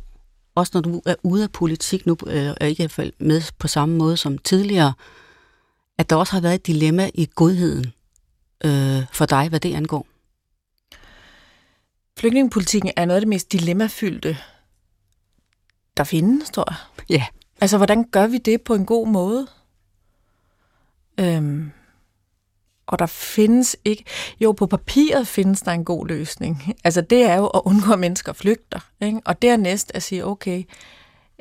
også 0.56 0.71
når 0.73 0.82
du 0.82 1.01
er 1.06 1.15
ude 1.23 1.43
af 1.43 1.51
politik 1.51 2.06
nu, 2.06 2.17
øh, 2.28 2.36
er 2.36 2.65
ikke 2.65 2.82
i 2.82 2.84
hvert 2.84 2.91
fald 2.91 3.13
med 3.19 3.41
på 3.60 3.67
samme 3.67 3.97
måde 3.97 4.17
som 4.17 4.38
tidligere, 4.38 4.93
at 5.97 6.10
der 6.10 6.15
også 6.15 6.34
har 6.34 6.41
været 6.41 6.56
et 6.56 6.67
dilemma 6.67 7.10
i 7.13 7.30
godheden 7.36 7.93
øh, 8.65 9.04
for 9.12 9.25
dig, 9.25 9.49
hvad 9.49 9.60
det 9.60 9.75
angår? 9.75 10.08
Flygtningepolitikken 12.19 12.91
er 12.95 13.06
noget 13.06 13.15
af 13.15 13.21
det 13.21 13.28
mest 13.28 13.51
dilemmafyldte, 13.51 14.38
der 15.97 16.04
findes, 16.04 16.49
tror 16.49 16.65
jeg. 16.69 16.78
Ja. 17.10 17.25
Altså, 17.61 17.77
hvordan 17.77 18.03
gør 18.11 18.27
vi 18.27 18.37
det 18.37 18.61
på 18.61 18.75
en 18.75 18.85
god 18.85 19.07
måde? 19.07 19.47
Øhm, 21.19 21.71
og 22.87 22.99
der 22.99 23.05
findes 23.05 23.77
ikke... 23.85 24.03
Jo, 24.39 24.51
på 24.51 24.65
papiret 24.67 25.27
findes 25.27 25.61
der 25.61 25.71
en 25.71 25.85
god 25.85 26.07
løsning. 26.07 26.75
Altså, 26.83 27.01
det 27.01 27.23
er 27.23 27.35
jo 27.35 27.47
at 27.47 27.61
undgå, 27.65 27.93
at 27.93 27.99
mennesker 27.99 28.33
flygter. 28.33 28.79
Ikke? 29.01 29.21
Og 29.25 29.41
dernæst 29.41 29.91
at 29.95 30.03
sige, 30.03 30.25
okay, 30.25 30.63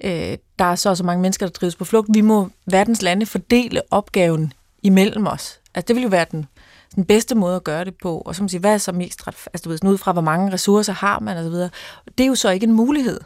øh, 0.05 0.38
der 0.59 0.64
er 0.64 0.74
så 0.74 0.90
og 0.90 0.96
så 0.96 1.05
mange 1.05 1.22
mennesker, 1.22 1.46
der 1.46 1.53
drives 1.53 1.77
på 1.77 1.85
flugt. 1.85 2.09
Vi 2.14 2.20
må 2.20 2.48
verdens 2.66 3.03
lande 3.03 3.27
fordele 3.27 3.83
opgaven 3.90 4.53
imellem 4.83 5.27
os. 5.27 5.61
Altså, 5.74 5.87
det 5.88 5.96
vil 5.96 6.03
jo 6.03 6.09
være 6.09 6.27
den, 6.31 6.46
den 6.94 7.05
bedste 7.05 7.35
måde 7.35 7.57
at 7.57 7.64
gøre 7.64 7.85
det 7.85 7.94
på. 8.03 8.18
Og 8.18 8.35
så 8.35 8.42
må 8.42 8.48
sige, 8.48 8.61
hvad 8.61 8.74
er 8.74 8.79
så 8.79 8.92
mest 8.92 9.22
altså, 9.27 9.62
du 9.64 9.68
ved, 9.68 9.85
ud 9.85 9.98
fra, 9.98 10.12
hvor 10.12 10.22
mange 10.22 10.53
ressourcer 10.53 10.92
har 10.92 11.18
man, 11.18 11.37
og 11.37 11.44
så 11.44 11.50
videre. 11.50 11.70
Det 12.18 12.24
er 12.24 12.29
jo 12.29 12.35
så 12.35 12.50
ikke 12.50 12.64
en 12.64 12.72
mulighed 12.72 13.20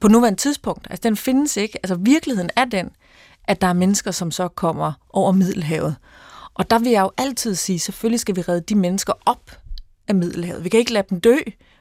på 0.00 0.08
nuværende 0.08 0.40
tidspunkt. 0.40 0.86
Altså, 0.90 1.08
den 1.08 1.16
findes 1.16 1.56
ikke. 1.56 1.78
Altså, 1.82 1.94
virkeligheden 1.94 2.50
er 2.56 2.64
den, 2.64 2.90
at 3.44 3.60
der 3.60 3.66
er 3.66 3.72
mennesker, 3.72 4.10
som 4.10 4.30
så 4.30 4.48
kommer 4.48 4.92
over 5.10 5.32
Middelhavet. 5.32 5.96
Og 6.54 6.70
der 6.70 6.78
vil 6.78 6.92
jeg 6.92 7.02
jo 7.02 7.10
altid 7.16 7.54
sige, 7.54 7.78
selvfølgelig 7.78 8.20
skal 8.20 8.36
vi 8.36 8.40
redde 8.40 8.60
de 8.60 8.74
mennesker 8.74 9.12
op 9.26 9.50
af 10.08 10.14
Middelhavet. 10.14 10.64
Vi 10.64 10.68
kan 10.68 10.80
ikke 10.80 10.92
lade 10.92 11.06
dem 11.10 11.20
dø, 11.20 11.36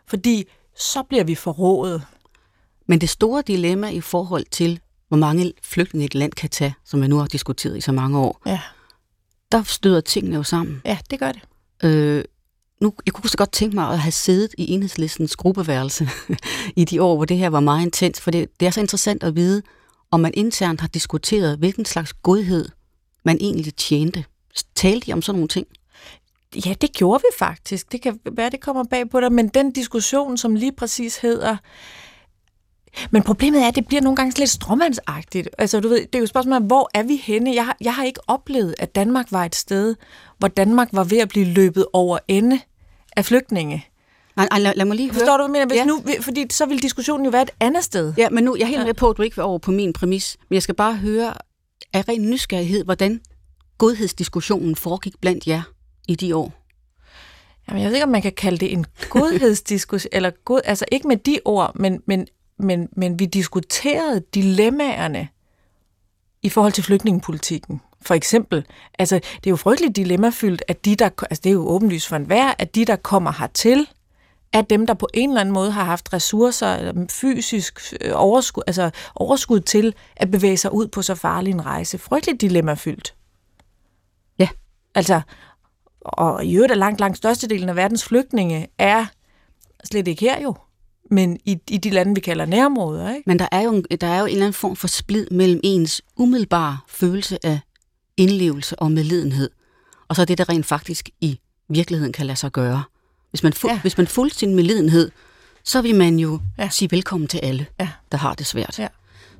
fordi 0.08 0.45
så 0.76 1.04
bliver 1.04 1.23
vi 1.23 1.36
forrådet. 1.36 2.02
Men 2.88 3.02
det 3.02 3.10
store 3.10 3.43
dilemma 3.47 3.89
i 3.89 4.02
forhold 4.02 4.45
til, 4.52 4.80
hvor 5.08 5.17
mange 5.17 5.54
flygtninge 5.63 6.06
et 6.06 6.15
land 6.15 6.32
kan 6.32 6.49
tage, 6.49 6.76
som 6.86 7.02
vi 7.02 7.08
nu 7.08 7.17
har 7.17 7.26
diskuteret 7.26 7.78
i 7.78 7.82
så 7.82 7.91
mange 7.91 8.19
år, 8.19 8.41
ja. 8.45 8.60
der 9.52 9.63
støder 9.63 10.02
tingene 10.02 10.36
jo 10.36 10.43
sammen. 10.43 10.82
Ja, 10.86 10.97
det 11.10 11.19
gør 11.19 11.32
det. 11.32 11.41
Øh, 11.84 12.23
nu, 12.84 12.93
jeg 13.06 13.13
kunne 13.13 13.30
så 13.30 13.38
godt 13.38 13.52
tænke 13.52 13.76
mig 13.76 13.89
at 13.89 14.00
have 14.00 14.12
siddet 14.12 14.56
i 14.58 14.72
enhedslistens 14.72 15.36
gruppeværelse 15.36 16.10
i 16.82 16.86
de 16.86 17.02
år, 17.02 17.15
hvor 17.15 17.26
det 17.26 17.38
her 17.38 17.50
var 17.50 17.60
meget 17.60 17.86
intens, 17.86 18.22
for 18.22 18.32
det, 18.32 18.60
det 18.60 18.65
er 18.65 18.72
så 18.72 18.80
interessant 18.80 19.24
at 19.24 19.36
vide, 19.36 19.62
om 20.12 20.19
man 20.19 20.32
internt 20.34 20.82
har 20.82 20.88
diskuteret, 20.88 21.58
hvilken 21.58 21.86
slags 21.86 22.13
godhed 22.13 22.69
man 23.26 23.38
egentlig 23.39 23.76
tjente. 23.76 24.26
Talte 24.76 25.08
de 25.08 25.13
om 25.13 25.22
sådan 25.22 25.38
nogle 25.38 25.48
ting? 25.48 25.67
Ja, 26.65 26.74
det 26.82 26.93
gjorde 26.93 27.22
vi 27.22 27.38
faktisk. 27.38 27.91
Det 27.91 28.02
kan 28.02 28.19
være, 28.32 28.50
det 28.50 28.62
kommer 28.62 28.84
bag 28.84 29.10
på 29.10 29.19
dig, 29.19 29.32
men 29.32 29.48
den 29.48 29.72
diskussion, 29.72 30.38
som 30.38 30.56
lige 30.56 30.72
præcis 30.72 31.17
hedder, 31.17 31.58
men 33.12 33.24
problemet 33.24 33.62
er, 33.62 33.67
at 33.67 33.76
det 33.76 33.88
bliver 33.88 34.02
nogle 34.02 34.15
gange 34.15 34.39
lidt 34.39 34.50
stråmandsagtigt. 34.50 35.50
Altså, 35.58 35.80
du 35.80 35.88
ved, 35.88 36.00
det 36.00 36.15
er 36.15 36.19
jo 36.19 36.26
spørgsmålet, 36.26 36.63
hvor 36.63 36.89
er 36.93 37.04
vi 37.04 37.15
henne? 37.15 37.56
Jeg 37.56 37.65
har, 37.65 37.78
jeg 37.82 37.96
har 37.96 38.04
ikke 38.04 38.19
oplevet, 38.28 38.76
at 38.80 38.96
Danmark 38.96 39.32
var 39.32 39.46
et 39.46 39.56
sted, 39.56 39.96
hvor 40.38 40.48
Danmark 40.48 40.89
var 40.91 41.04
ved 41.04 41.17
at 41.17 41.30
blive 41.30 41.46
løbet 41.46 41.86
over 41.93 42.19
ende 42.28 42.60
af 43.15 43.26
flygtninge. 43.26 43.88
Nej, 44.36 44.47
nej 44.52 44.60
lad, 44.60 44.73
lad 44.76 44.86
mig 44.86 44.95
lige 44.95 45.12
høre. 45.12 45.19
Forstår 45.19 45.38
du, 45.38 45.47
hvad 45.47 45.60
jeg 45.60 45.67
mener? 45.67 45.86
Hvis 45.86 46.08
ja. 46.08 46.15
nu, 46.15 46.21
fordi 46.23 46.45
så 46.49 46.65
vil 46.65 46.82
diskussionen 46.82 47.26
jo 47.26 47.32
være 47.32 47.41
et 47.41 47.52
andet 47.60 47.84
sted. 47.84 48.13
Ja, 48.17 48.30
men 48.30 48.43
nu, 48.43 48.56
jeg 48.56 48.63
er 48.63 48.67
helt 48.67 48.80
ja. 48.80 48.86
med 48.86 48.93
på, 48.93 49.10
at 49.10 49.17
du 49.17 49.21
ikke 49.21 49.36
vil 49.36 49.43
over 49.43 49.58
på 49.58 49.71
min 49.71 49.93
præmis, 49.93 50.38
men 50.49 50.54
jeg 50.54 50.63
skal 50.63 50.76
bare 50.76 50.93
høre 50.93 51.34
af 51.93 52.10
ren 52.10 52.30
nysgerrighed, 52.30 52.84
hvordan 52.84 53.21
godhedsdiskussionen 53.78 54.76
foregik 54.76 55.13
blandt 55.21 55.47
jer 55.47 55.62
i 56.08 56.15
de 56.15 56.36
år. 56.36 56.54
Jamen, 57.67 57.82
jeg 57.82 57.89
ved 57.89 57.95
ikke, 57.95 58.06
om 58.06 58.12
man 58.12 58.21
kan 58.21 58.34
kalde 58.34 58.58
det 58.58 58.73
en 58.73 58.86
godhedsdiskussion, 59.10 60.10
eller 60.15 60.32
god, 60.45 60.62
altså 60.65 60.86
ikke 60.91 61.08
med 61.08 61.17
de 61.17 61.39
ord, 61.45 61.71
men, 61.76 62.02
men, 62.08 62.28
men, 62.60 62.89
men 62.97 63.19
vi 63.19 63.26
diskuterede 63.26 64.23
dilemmaerne 64.34 65.28
i 66.43 66.49
forhold 66.49 66.73
til 66.73 66.84
flygtningepolitikken. 66.84 67.82
For 68.06 68.13
eksempel, 68.13 68.66
altså 69.00 69.16
det 69.16 69.48
er 69.48 69.50
jo 69.50 69.56
frygteligt 69.56 69.96
dilemmafyldt, 69.96 70.63
at 70.68 70.86
de, 70.86 70.96
der, 70.96 71.10
altså 71.30 71.42
det 71.44 71.50
er 71.50 71.54
jo 71.54 71.68
åbenlyst 71.68 72.08
for 72.08 72.16
enhver, 72.16 72.54
at 72.60 72.76
de, 72.76 72.86
der 72.86 72.96
kommer 72.96 73.32
hertil, 73.39 73.88
er 74.54 74.62
dem, 74.62 74.88
der 74.88 74.94
på 74.94 75.08
en 75.13 75.30
eller 75.30 75.42
anden 75.42 75.54
måde 75.54 75.72
har 75.72 75.84
haft 75.84 76.13
ressourcer, 76.13 76.76
eller 76.76 77.06
fysisk 77.12 77.94
øh, 78.02 78.12
overskud, 78.16 78.63
altså 78.68 78.89
overskud 79.16 79.60
til 79.60 79.94
at 80.16 80.32
bevæge 80.32 80.58
sig 80.58 80.74
ud 80.74 80.88
på 80.88 81.02
så 81.02 81.16
farlig 81.16 81.52
en 81.52 81.66
rejse. 81.66 81.98
Frygteligt 81.98 82.42
dilemmafyldt. 82.42 83.16
Ja. 84.39 84.48
Altså, 84.96 85.22
og 86.02 86.46
i 86.46 86.56
øvrigt 86.56 86.72
er 86.72 86.76
langt, 86.78 87.00
langt 87.00 87.18
størstedelen 87.18 87.70
af 87.70 87.76
verdens 87.76 88.06
flygtninge 88.06 88.68
er 88.78 89.06
slet 89.84 90.08
ikke 90.08 90.22
her 90.22 90.42
jo, 90.42 90.56
men 91.12 91.39
i, 91.46 91.58
i 91.70 91.78
de 91.78 91.89
lande, 91.89 92.16
vi 92.16 92.22
kalder 92.22 92.46
nærområder. 92.46 93.16
Ikke? 93.16 93.24
Men 93.26 93.39
der 93.39 93.48
er, 93.52 93.62
jo 93.62 93.84
der 94.02 94.08
er 94.08 94.20
jo 94.20 94.26
en 94.26 94.32
eller 94.32 94.46
anden 94.46 94.54
form 94.54 94.76
for 94.76 94.88
splid 94.88 95.28
mellem 95.32 95.60
ens 95.63 96.02
umiddelbare 96.18 96.78
følelse 96.88 97.46
af 97.46 97.60
indlevelse 98.17 98.80
og 98.80 98.91
medlidenhed, 98.91 99.49
og 100.08 100.15
så 100.15 100.26
det, 100.26 100.38
der 100.38 100.49
rent 100.49 100.65
faktisk 100.65 101.10
i 101.21 101.39
virkeligheden 101.69 102.13
kan 102.13 102.26
lade 102.26 102.38
sig 102.38 102.52
gøre. 102.52 102.84
Hvis 103.30 103.43
man, 103.43 103.54
fu- 103.54 103.67
ja. 103.67 103.80
hvis 103.82 103.97
man 103.97 104.08
fulgte 104.08 104.38
sin 104.38 104.56
medlidenhed, 104.56 105.12
så 105.63 105.82
vil 105.82 105.95
man 105.95 106.19
jo 106.19 106.39
ja. 106.58 106.69
sige 106.69 106.91
velkommen 106.91 107.28
til 107.28 107.38
alle, 107.38 107.65
ja. 107.80 107.89
der 108.12 108.17
har 108.17 108.34
det 108.34 108.45
svært. 108.45 108.80
Ja. 108.80 108.88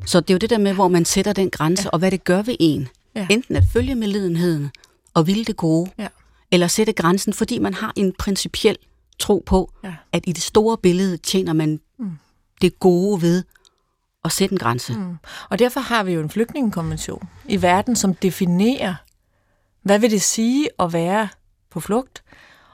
Så 0.05 0.19
det 0.19 0.29
er 0.29 0.33
jo 0.33 0.38
det 0.38 0.49
der 0.49 0.57
med, 0.57 0.73
hvor 0.73 0.88
man 0.88 1.05
sætter 1.05 1.33
den 1.33 1.49
grænse, 1.49 1.83
ja. 1.83 1.89
og 1.89 1.99
hvad 1.99 2.12
det 2.12 2.23
gør 2.23 2.41
ved 2.41 2.55
en. 2.59 2.88
Ja. 3.15 3.27
Enten 3.29 3.55
at 3.55 3.63
følge 3.73 3.95
medlidenheden 3.95 4.71
og 5.13 5.27
ville 5.27 5.45
det 5.45 5.57
gode, 5.57 5.91
ja. 5.97 6.07
eller 6.51 6.67
sætte 6.67 6.93
grænsen, 6.93 7.33
fordi 7.33 7.59
man 7.59 7.73
har 7.73 7.93
en 7.95 8.13
principiel 8.19 8.77
tro 9.19 9.43
på, 9.45 9.71
ja. 9.83 9.93
at 10.12 10.23
i 10.27 10.31
det 10.31 10.43
store 10.43 10.77
billede 10.77 11.17
tjener 11.17 11.53
man 11.53 11.79
mm. 11.99 12.12
det 12.62 12.79
gode 12.79 13.21
ved 13.21 13.43
at 14.23 14.31
sætte 14.31 14.53
en 14.53 14.59
grænse. 14.59 14.93
Mm. 14.93 15.17
Og 15.49 15.59
derfor 15.59 15.79
har 15.79 16.03
vi 16.03 16.13
jo 16.13 16.21
en 16.21 16.29
flygtningekonvention 16.29 17.29
i 17.45 17.62
verden, 17.62 17.95
som 17.95 18.13
definerer, 18.13 18.95
hvad 19.81 19.99
vil 19.99 20.12
det 20.12 20.21
sige 20.21 20.69
at 20.79 20.93
være 20.93 21.27
på 21.69 21.79
flugt, 21.79 22.23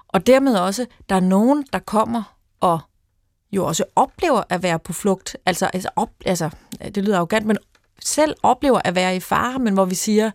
og 0.08 0.28
dermed 0.28 0.56
også, 0.56 0.86
der 1.10 1.16
er 1.16 1.20
nogen, 1.20 1.66
der 1.74 1.80
kommer 1.80 2.36
og 2.60 2.80
jo 3.52 3.66
også 3.66 3.84
oplever 3.96 4.44
at 4.50 4.64
være 4.64 4.80
på 4.80 4.94
flugt. 4.94 5.38
Altså, 5.46 5.70
altså, 5.74 5.90
op, 5.96 6.10
altså 6.26 6.50
det 6.96 7.04
lyder 7.04 7.18
arrogant, 7.18 7.46
men 7.46 7.58
selv 8.00 8.36
oplever 8.44 8.82
at 8.84 8.96
være 8.96 9.16
i 9.16 9.20
fare, 9.20 9.60
men 9.60 9.74
hvor 9.74 9.86
vi 9.86 9.96
siger, 9.96 10.32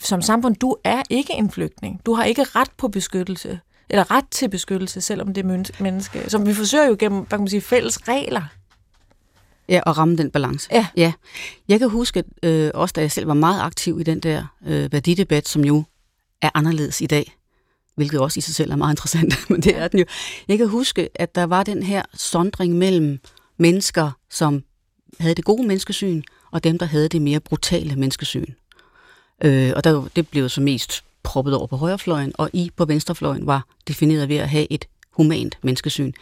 som 0.00 0.22
samfund, 0.22 0.56
du 0.56 0.76
er 0.84 1.02
ikke 1.10 1.32
en 1.32 1.50
flygtning. 1.50 2.00
Du 2.06 2.14
har 2.14 2.24
ikke 2.24 2.42
ret 2.42 2.70
på 2.76 2.88
beskyttelse, 2.88 3.60
eller 3.90 4.10
ret 4.10 4.28
til 4.30 4.48
beskyttelse, 4.48 5.00
selvom 5.00 5.34
det 5.34 5.44
er 5.44 5.64
menneske. 5.82 6.30
Som 6.30 6.46
vi 6.46 6.54
forsøger 6.54 6.86
jo 6.86 6.96
gennem, 6.98 7.18
hvad 7.18 7.28
kan 7.28 7.40
man 7.40 7.48
sige, 7.48 7.60
fælles 7.60 8.08
regler. 8.08 8.42
Ja, 9.68 9.80
og 9.86 9.98
ramme 9.98 10.16
den 10.16 10.30
balance. 10.30 10.68
Ja. 10.72 10.86
ja. 10.96 11.12
Jeg 11.68 11.78
kan 11.78 11.88
huske, 11.88 12.24
øh, 12.42 12.70
også 12.74 12.92
da 12.92 13.00
jeg 13.00 13.12
selv 13.12 13.28
var 13.28 13.34
meget 13.34 13.60
aktiv 13.60 14.00
i 14.00 14.02
den 14.02 14.20
der 14.20 14.44
øh, 14.66 14.92
værdidebat, 14.92 15.48
som 15.48 15.64
jo 15.64 15.84
er 16.42 16.50
anderledes 16.54 17.00
i 17.00 17.06
dag, 17.06 17.36
hvilket 17.94 18.20
også 18.20 18.38
i 18.38 18.40
sig 18.40 18.54
selv 18.54 18.70
er 18.70 18.76
meget 18.76 18.92
interessant, 18.96 19.50
men 19.50 19.62
det 19.62 19.76
er 19.76 19.88
den 19.88 19.98
jo. 19.98 20.04
Jeg 20.48 20.58
kan 20.58 20.68
huske, 20.68 21.08
at 21.14 21.34
der 21.34 21.44
var 21.44 21.62
den 21.62 21.82
her 21.82 22.02
sondring 22.14 22.74
mellem 22.74 23.20
mennesker, 23.56 24.10
som 24.30 24.62
havde 25.20 25.34
det 25.34 25.44
gode 25.44 25.66
menneskesyn, 25.66 26.22
og 26.50 26.64
dem, 26.64 26.78
der 26.78 26.86
havde 26.86 27.08
det 27.08 27.22
mere 27.22 27.40
brutale 27.40 27.96
menneskesyn. 27.96 28.46
Øh, 29.44 29.72
og 29.76 29.84
der, 29.84 30.08
det 30.16 30.28
blev 30.28 30.48
så 30.48 30.60
mest 30.60 31.04
proppet 31.22 31.54
over 31.54 31.66
på 31.66 31.76
højrefløjen, 31.76 32.32
og 32.34 32.50
I 32.52 32.70
på 32.76 32.84
venstrefløjen 32.84 33.46
var 33.46 33.66
defineret 33.88 34.28
ved 34.28 34.36
at 34.36 34.48
have 34.48 34.72
et 34.72 34.84
humant 35.10 35.58
menneskesyn. 35.62 36.12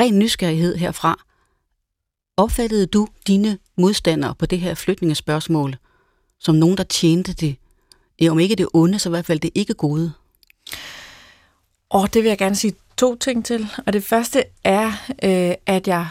Ren 0.00 0.18
nysgerrighed 0.18 0.76
herfra. 0.76 1.24
Opfattede 2.36 2.86
du 2.86 3.08
dine 3.26 3.58
modstandere 3.76 4.34
på 4.34 4.46
det 4.46 4.60
her 4.60 4.74
flytningespørgsmål 4.74 5.76
som 6.38 6.54
nogen, 6.54 6.76
der 6.76 6.84
tjente 6.84 7.32
det, 7.32 7.56
om 8.30 8.38
ikke 8.38 8.56
det 8.56 8.68
onde, 8.74 8.98
så 8.98 9.08
i 9.08 9.10
hvert 9.10 9.26
fald 9.26 9.40
det 9.40 9.50
ikke 9.54 9.74
gode? 9.74 10.12
Og 11.90 12.14
det 12.14 12.22
vil 12.22 12.28
jeg 12.28 12.38
gerne 12.38 12.56
sige 12.56 12.74
to 12.96 13.16
ting 13.16 13.44
til. 13.44 13.68
Og 13.86 13.92
det 13.92 14.04
første 14.04 14.44
er, 14.64 14.86
øh, 15.22 15.54
at 15.66 15.88
jeg 15.88 16.08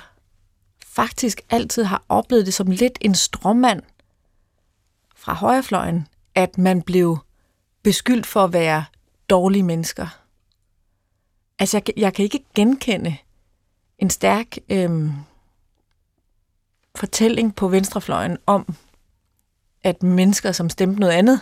faktisk 0.85 1.41
altid 1.49 1.83
har 1.83 2.03
oplevet 2.09 2.45
det 2.45 2.53
som 2.53 2.67
lidt 2.67 2.97
en 3.01 3.15
stråmand 3.15 3.81
fra 5.15 5.33
højrefløjen, 5.33 6.07
at 6.35 6.57
man 6.57 6.81
blev 6.81 7.17
beskyldt 7.83 8.25
for 8.25 8.43
at 8.43 8.53
være 8.53 8.85
dårlige 9.29 9.63
mennesker. 9.63 10.07
Altså, 11.59 11.77
jeg, 11.77 11.93
jeg 11.97 12.13
kan 12.13 12.23
ikke 12.23 12.45
genkende 12.55 13.17
en 13.99 14.09
stærk 14.09 14.57
øh, 14.69 15.11
fortælling 16.95 17.55
på 17.55 17.67
venstrefløjen 17.67 18.37
om, 18.45 18.75
at 19.83 20.03
mennesker, 20.03 20.51
som 20.51 20.69
stemte 20.69 20.99
noget 20.99 21.13
andet, 21.13 21.39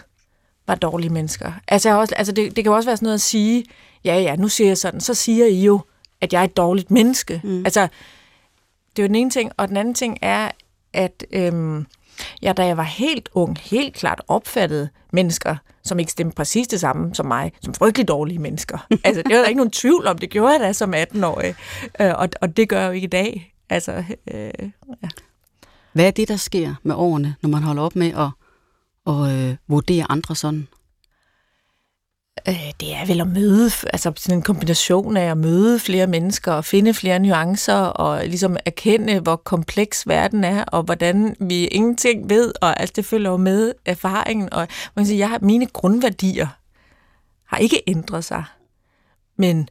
var 0.68 0.76
dårlige 0.76 1.10
mennesker. 1.10 1.52
Altså, 1.68 1.90
jeg 1.90 1.98
også, 1.98 2.16
altså 2.16 2.34
det, 2.34 2.56
det 2.56 2.64
kan 2.64 2.72
jo 2.72 2.76
også 2.76 2.90
være 2.90 2.98
sådan 2.98 3.06
noget 3.06 3.14
at 3.14 3.22
sige, 3.22 3.66
ja, 4.04 4.20
ja, 4.20 4.36
nu 4.36 4.48
siger 4.48 4.68
jeg 4.68 4.78
sådan, 4.78 5.02
så 5.02 5.14
siger 5.14 5.46
I 5.46 5.64
jo, 5.64 5.82
at 6.22 6.34
jeg 6.34 6.40
er 6.40 6.44
et 6.44 6.58
dårligt 6.58 6.92
menneske. 6.92 7.42
Mm. 7.44 7.66
Altså, 7.66 7.88
det 8.96 9.00
er 9.00 9.04
jo 9.04 9.08
den 9.08 9.16
ene 9.16 9.30
ting, 9.30 9.52
og 9.58 9.68
den 9.68 9.78
anden 9.78 9.94
ting 9.94 10.18
er, 10.22 10.52
at 10.94 11.26
øhm, 11.32 11.86
jeg, 12.42 12.58
da 12.58 12.66
jeg 12.66 12.78
var 12.78 12.84
helt 12.84 13.30
ung, 13.34 13.58
helt 13.62 13.96
klart 13.96 14.22
opfattede 14.28 14.90
mennesker, 15.12 15.56
som 15.84 16.00
ikke 16.00 16.12
stemte 16.12 16.36
præcis 16.36 16.68
det 16.68 16.80
samme 16.80 17.16
som 17.16 17.26
mig, 17.26 17.52
som 17.62 17.74
frygtelig 17.74 18.08
dårlige 18.08 18.40
mennesker. 18.40 18.88
altså, 19.04 19.22
det 19.22 19.36
var 19.36 19.42
der 19.42 19.48
ikke 19.48 19.58
nogen 19.58 19.72
tvivl 19.72 20.08
om, 20.08 20.18
det 20.18 20.30
gjorde 20.30 20.52
jeg 20.52 20.60
da 20.60 20.74
som 20.74 20.94
18-årig, 20.94 21.56
øh, 22.00 22.14
og, 22.16 22.30
og 22.42 22.58
det 22.58 22.70
gør 22.70 22.80
jeg 22.80 22.88
jo 22.88 22.92
ikke 22.92 23.06
i 23.06 23.10
dag. 23.10 23.54
Altså, 23.70 24.04
øh. 24.32 24.52
Hvad 25.94 26.08
er 26.08 26.12
det, 26.12 26.28
der 26.28 26.36
sker 26.36 26.76
med 26.84 26.96
årene, 26.96 27.36
når 27.42 27.50
man 27.50 27.64
holder 27.64 27.84
op 27.84 27.96
med 27.96 28.14
at, 28.14 28.30
at 29.08 29.50
øh, 29.50 29.56
vurdere 29.68 30.06
andre 30.10 30.36
sådan? 30.36 30.68
Øh, 32.48 32.72
det 32.80 32.96
er 32.96 33.06
vel 33.06 33.22
at 33.22 33.28
møde, 33.28 33.72
altså 33.94 34.14
sådan 34.18 34.38
en 34.38 34.44
kombination 34.44 35.18
af 35.18 35.32
at 35.32 35.38
møde 35.38 35.80
flere 35.80 36.08
mennesker 36.08 36.52
og 36.52 36.66
finde 36.66 36.94
flere 36.94 37.20
nuancer 37.20 37.76
og 37.76 38.26
ligesom 38.26 38.58
erkende, 38.66 39.20
hvor 39.20 39.36
kompleks 39.36 40.08
verden 40.08 40.44
er 40.44 40.64
og 40.64 40.84
hvordan 40.84 41.36
vi 41.40 41.68
ingenting 41.68 42.30
ved, 42.30 42.54
og 42.62 42.80
alt 42.80 42.96
det 42.96 43.06
følger 43.06 43.32
jo 43.32 43.38
med 43.38 43.74
erfaringen. 43.86 44.54
Og 44.54 44.68
man 44.96 45.04
kan 45.04 45.06
sige, 45.06 45.20
jeg 45.20 45.30
har, 45.30 45.40
mine 45.42 45.66
grundværdier 45.66 46.48
har 47.46 47.58
ikke 47.58 47.82
ændret 47.88 48.26
sig, 48.26 48.44
men 49.38 49.70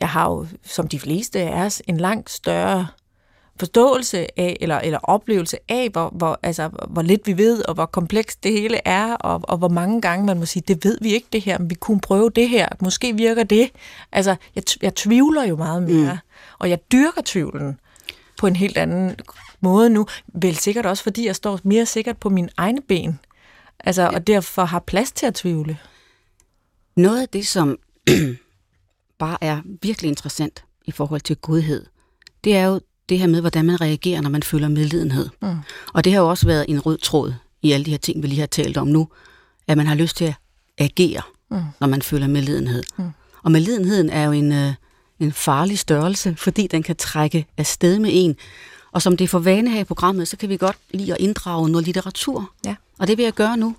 jeg 0.00 0.08
har 0.08 0.30
jo, 0.30 0.46
som 0.64 0.88
de 0.88 1.00
fleste 1.00 1.40
af 1.40 1.64
os, 1.64 1.82
en 1.86 1.96
langt 1.96 2.30
større 2.30 2.86
forståelse 3.60 4.40
af, 4.40 4.56
eller, 4.60 4.78
eller 4.78 4.98
oplevelse 4.98 5.58
af, 5.68 5.88
hvor, 5.92 6.08
hvor, 6.08 6.40
altså, 6.42 6.70
hvor 6.88 7.02
lidt 7.02 7.26
vi 7.26 7.38
ved, 7.38 7.68
og 7.68 7.74
hvor 7.74 7.86
komplekst 7.86 8.44
det 8.44 8.52
hele 8.52 8.80
er, 8.84 9.14
og, 9.14 9.40
og 9.42 9.58
hvor 9.58 9.68
mange 9.68 10.00
gange 10.00 10.26
man 10.26 10.38
må 10.38 10.46
sige, 10.46 10.62
det 10.68 10.84
ved 10.84 10.98
vi 11.00 11.14
ikke 11.14 11.26
det 11.32 11.40
her, 11.40 11.58
men 11.58 11.70
vi 11.70 11.74
kunne 11.74 12.00
prøve 12.00 12.30
det 12.30 12.48
her, 12.48 12.68
måske 12.80 13.16
virker 13.16 13.42
det. 13.42 13.70
Altså, 14.12 14.36
jeg, 14.54 14.62
jeg 14.82 14.94
tvivler 14.94 15.44
jo 15.44 15.56
meget 15.56 15.82
mere, 15.82 16.12
mm. 16.12 16.28
og 16.58 16.70
jeg 16.70 16.78
dyrker 16.92 17.22
tvivlen 17.24 17.80
på 18.38 18.46
en 18.46 18.56
helt 18.56 18.78
anden 18.78 19.16
måde 19.60 19.90
nu, 19.90 20.06
vel 20.26 20.56
sikkert 20.56 20.86
også, 20.86 21.02
fordi 21.02 21.26
jeg 21.26 21.36
står 21.36 21.60
mere 21.62 21.86
sikkert 21.86 22.16
på 22.16 22.28
mine 22.28 22.48
egne 22.56 22.80
ben, 22.88 23.18
altså, 23.80 24.10
og 24.14 24.26
derfor 24.26 24.64
har 24.64 24.78
plads 24.78 25.12
til 25.12 25.26
at 25.26 25.34
tvivle. 25.34 25.78
Noget 26.96 27.22
af 27.22 27.28
det, 27.28 27.46
som 27.46 27.78
bare 29.18 29.38
er 29.40 29.60
virkelig 29.82 30.08
interessant 30.08 30.64
i 30.86 30.90
forhold 30.90 31.20
til 31.20 31.36
godhed, 31.36 31.86
det 32.44 32.56
er 32.56 32.64
jo 32.66 32.80
det 33.10 33.18
her 33.18 33.26
med, 33.26 33.40
hvordan 33.40 33.64
man 33.64 33.80
reagerer, 33.80 34.20
når 34.20 34.30
man 34.30 34.42
føler 34.42 34.68
medlidenhed. 34.68 35.28
Mm. 35.42 35.56
Og 35.92 36.04
det 36.04 36.12
har 36.12 36.20
jo 36.20 36.28
også 36.28 36.46
været 36.46 36.64
en 36.68 36.80
rød 36.80 36.98
tråd 36.98 37.34
i 37.62 37.72
alle 37.72 37.84
de 37.84 37.90
her 37.90 37.98
ting, 37.98 38.22
vi 38.22 38.26
lige 38.26 38.40
har 38.40 38.46
talt 38.46 38.76
om 38.76 38.86
nu, 38.86 39.08
at 39.68 39.76
man 39.76 39.86
har 39.86 39.94
lyst 39.94 40.16
til 40.16 40.24
at 40.24 40.34
agere, 40.78 41.22
mm. 41.50 41.62
når 41.80 41.86
man 41.86 42.02
føler 42.02 42.26
medlidenhed. 42.26 42.82
Mm. 42.96 43.10
Og 43.42 43.52
medlidenheden 43.52 44.10
er 44.10 44.24
jo 44.24 44.32
en, 44.32 44.52
øh, 44.52 44.72
en 45.20 45.32
farlig 45.32 45.78
størrelse, 45.78 46.34
fordi 46.36 46.66
den 46.66 46.82
kan 46.82 46.96
trække 46.96 47.46
afsted 47.56 47.98
med 47.98 48.10
en. 48.12 48.36
Og 48.92 49.02
som 49.02 49.16
det 49.16 49.24
er 49.24 49.28
for 49.28 49.38
vane 49.38 49.70
her 49.70 49.80
i 49.80 49.84
programmet, 49.84 50.28
så 50.28 50.36
kan 50.36 50.48
vi 50.48 50.56
godt 50.56 50.76
lide 50.90 51.12
at 51.12 51.20
inddrage 51.20 51.68
noget 51.70 51.86
litteratur. 51.86 52.50
Ja. 52.64 52.74
Og 52.98 53.06
det 53.06 53.16
vil 53.16 53.22
jeg 53.22 53.32
gøre 53.32 53.56
nu 53.56 53.74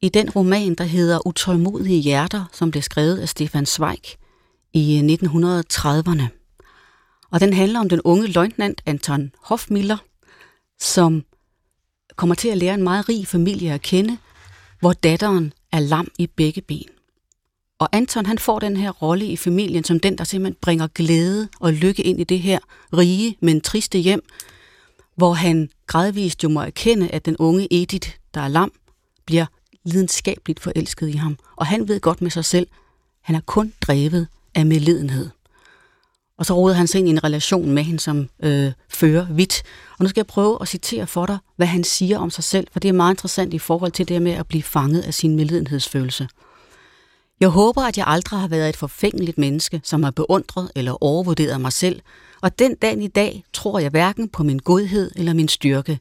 i 0.00 0.08
den 0.08 0.30
roman, 0.30 0.74
der 0.74 0.84
hedder 0.84 1.26
Utålmodige 1.26 2.00
hjerter, 2.00 2.44
som 2.52 2.70
blev 2.70 2.82
skrevet 2.82 3.18
af 3.18 3.28
Stefan 3.28 3.66
Zweig 3.66 4.02
i 4.72 5.16
1930'erne. 5.22 6.41
Og 7.32 7.40
den 7.40 7.52
handler 7.52 7.80
om 7.80 7.88
den 7.88 8.00
unge 8.00 8.26
løjtnant 8.26 8.82
Anton 8.86 9.32
Hofmiller, 9.42 9.96
som 10.80 11.24
kommer 12.16 12.34
til 12.34 12.48
at 12.48 12.58
lære 12.58 12.74
en 12.74 12.82
meget 12.82 13.08
rig 13.08 13.26
familie 13.26 13.72
at 13.72 13.82
kende, 13.82 14.18
hvor 14.80 14.92
datteren 14.92 15.52
er 15.72 15.80
lam 15.80 16.08
i 16.18 16.26
begge 16.26 16.60
ben. 16.60 16.88
Og 17.78 17.88
Anton 17.92 18.26
han 18.26 18.38
får 18.38 18.58
den 18.58 18.76
her 18.76 18.90
rolle 18.90 19.26
i 19.26 19.36
familien 19.36 19.84
som 19.84 20.00
den, 20.00 20.18
der 20.18 20.24
simpelthen 20.24 20.58
bringer 20.60 20.86
glæde 20.86 21.48
og 21.60 21.72
lykke 21.72 22.02
ind 22.02 22.20
i 22.20 22.24
det 22.24 22.40
her 22.40 22.58
rige, 22.92 23.36
men 23.40 23.60
triste 23.60 23.98
hjem, 23.98 24.22
hvor 25.16 25.32
han 25.32 25.70
gradvist 25.86 26.44
jo 26.44 26.48
må 26.48 26.60
erkende, 26.60 27.08
at 27.08 27.26
den 27.26 27.36
unge 27.36 27.68
Edith, 27.70 28.10
der 28.34 28.40
er 28.40 28.48
lam, 28.48 28.72
bliver 29.26 29.46
lidenskabeligt 29.84 30.60
forelsket 30.60 31.08
i 31.08 31.16
ham. 31.16 31.38
Og 31.56 31.66
han 31.66 31.88
ved 31.88 32.00
godt 32.00 32.22
med 32.22 32.30
sig 32.30 32.44
selv, 32.44 32.66
han 33.20 33.36
er 33.36 33.40
kun 33.40 33.72
drevet 33.80 34.28
af 34.54 34.66
medlidenhed. 34.66 35.30
Og 36.42 36.46
så 36.46 36.54
rodede 36.54 36.76
han 36.76 36.86
sig 36.86 36.98
ind 36.98 37.08
i 37.08 37.10
en 37.10 37.24
relation 37.24 37.70
med 37.70 37.82
hende, 37.82 38.00
som 38.00 38.28
øh, 38.42 38.72
fører 38.88 39.26
vidt. 39.30 39.62
Og 39.98 40.04
nu 40.04 40.08
skal 40.08 40.20
jeg 40.20 40.26
prøve 40.26 40.58
at 40.60 40.68
citere 40.68 41.06
for 41.06 41.26
dig, 41.26 41.38
hvad 41.56 41.66
han 41.66 41.84
siger 41.84 42.18
om 42.18 42.30
sig 42.30 42.44
selv, 42.44 42.66
for 42.72 42.80
det 42.80 42.88
er 42.88 42.92
meget 42.92 43.12
interessant 43.12 43.54
i 43.54 43.58
forhold 43.58 43.92
til 43.92 44.08
det 44.08 44.22
med 44.22 44.32
at 44.32 44.46
blive 44.46 44.62
fanget 44.62 45.02
af 45.02 45.14
sin 45.14 45.36
medlidenhedsfølelse. 45.36 46.28
Jeg 47.40 47.48
håber, 47.48 47.82
at 47.82 47.98
jeg 47.98 48.04
aldrig 48.08 48.40
har 48.40 48.48
været 48.48 48.68
et 48.68 48.76
forfængeligt 48.76 49.38
menneske, 49.38 49.80
som 49.84 50.02
har 50.02 50.10
beundret 50.10 50.70
eller 50.76 51.04
overvurderet 51.04 51.60
mig 51.60 51.72
selv, 51.72 52.00
og 52.40 52.58
den 52.58 52.74
dag 52.74 53.02
i 53.02 53.08
dag 53.08 53.44
tror 53.52 53.78
jeg 53.78 53.90
hverken 53.90 54.28
på 54.28 54.42
min 54.42 54.58
godhed 54.58 55.10
eller 55.16 55.32
min 55.32 55.48
styrke. 55.48 55.98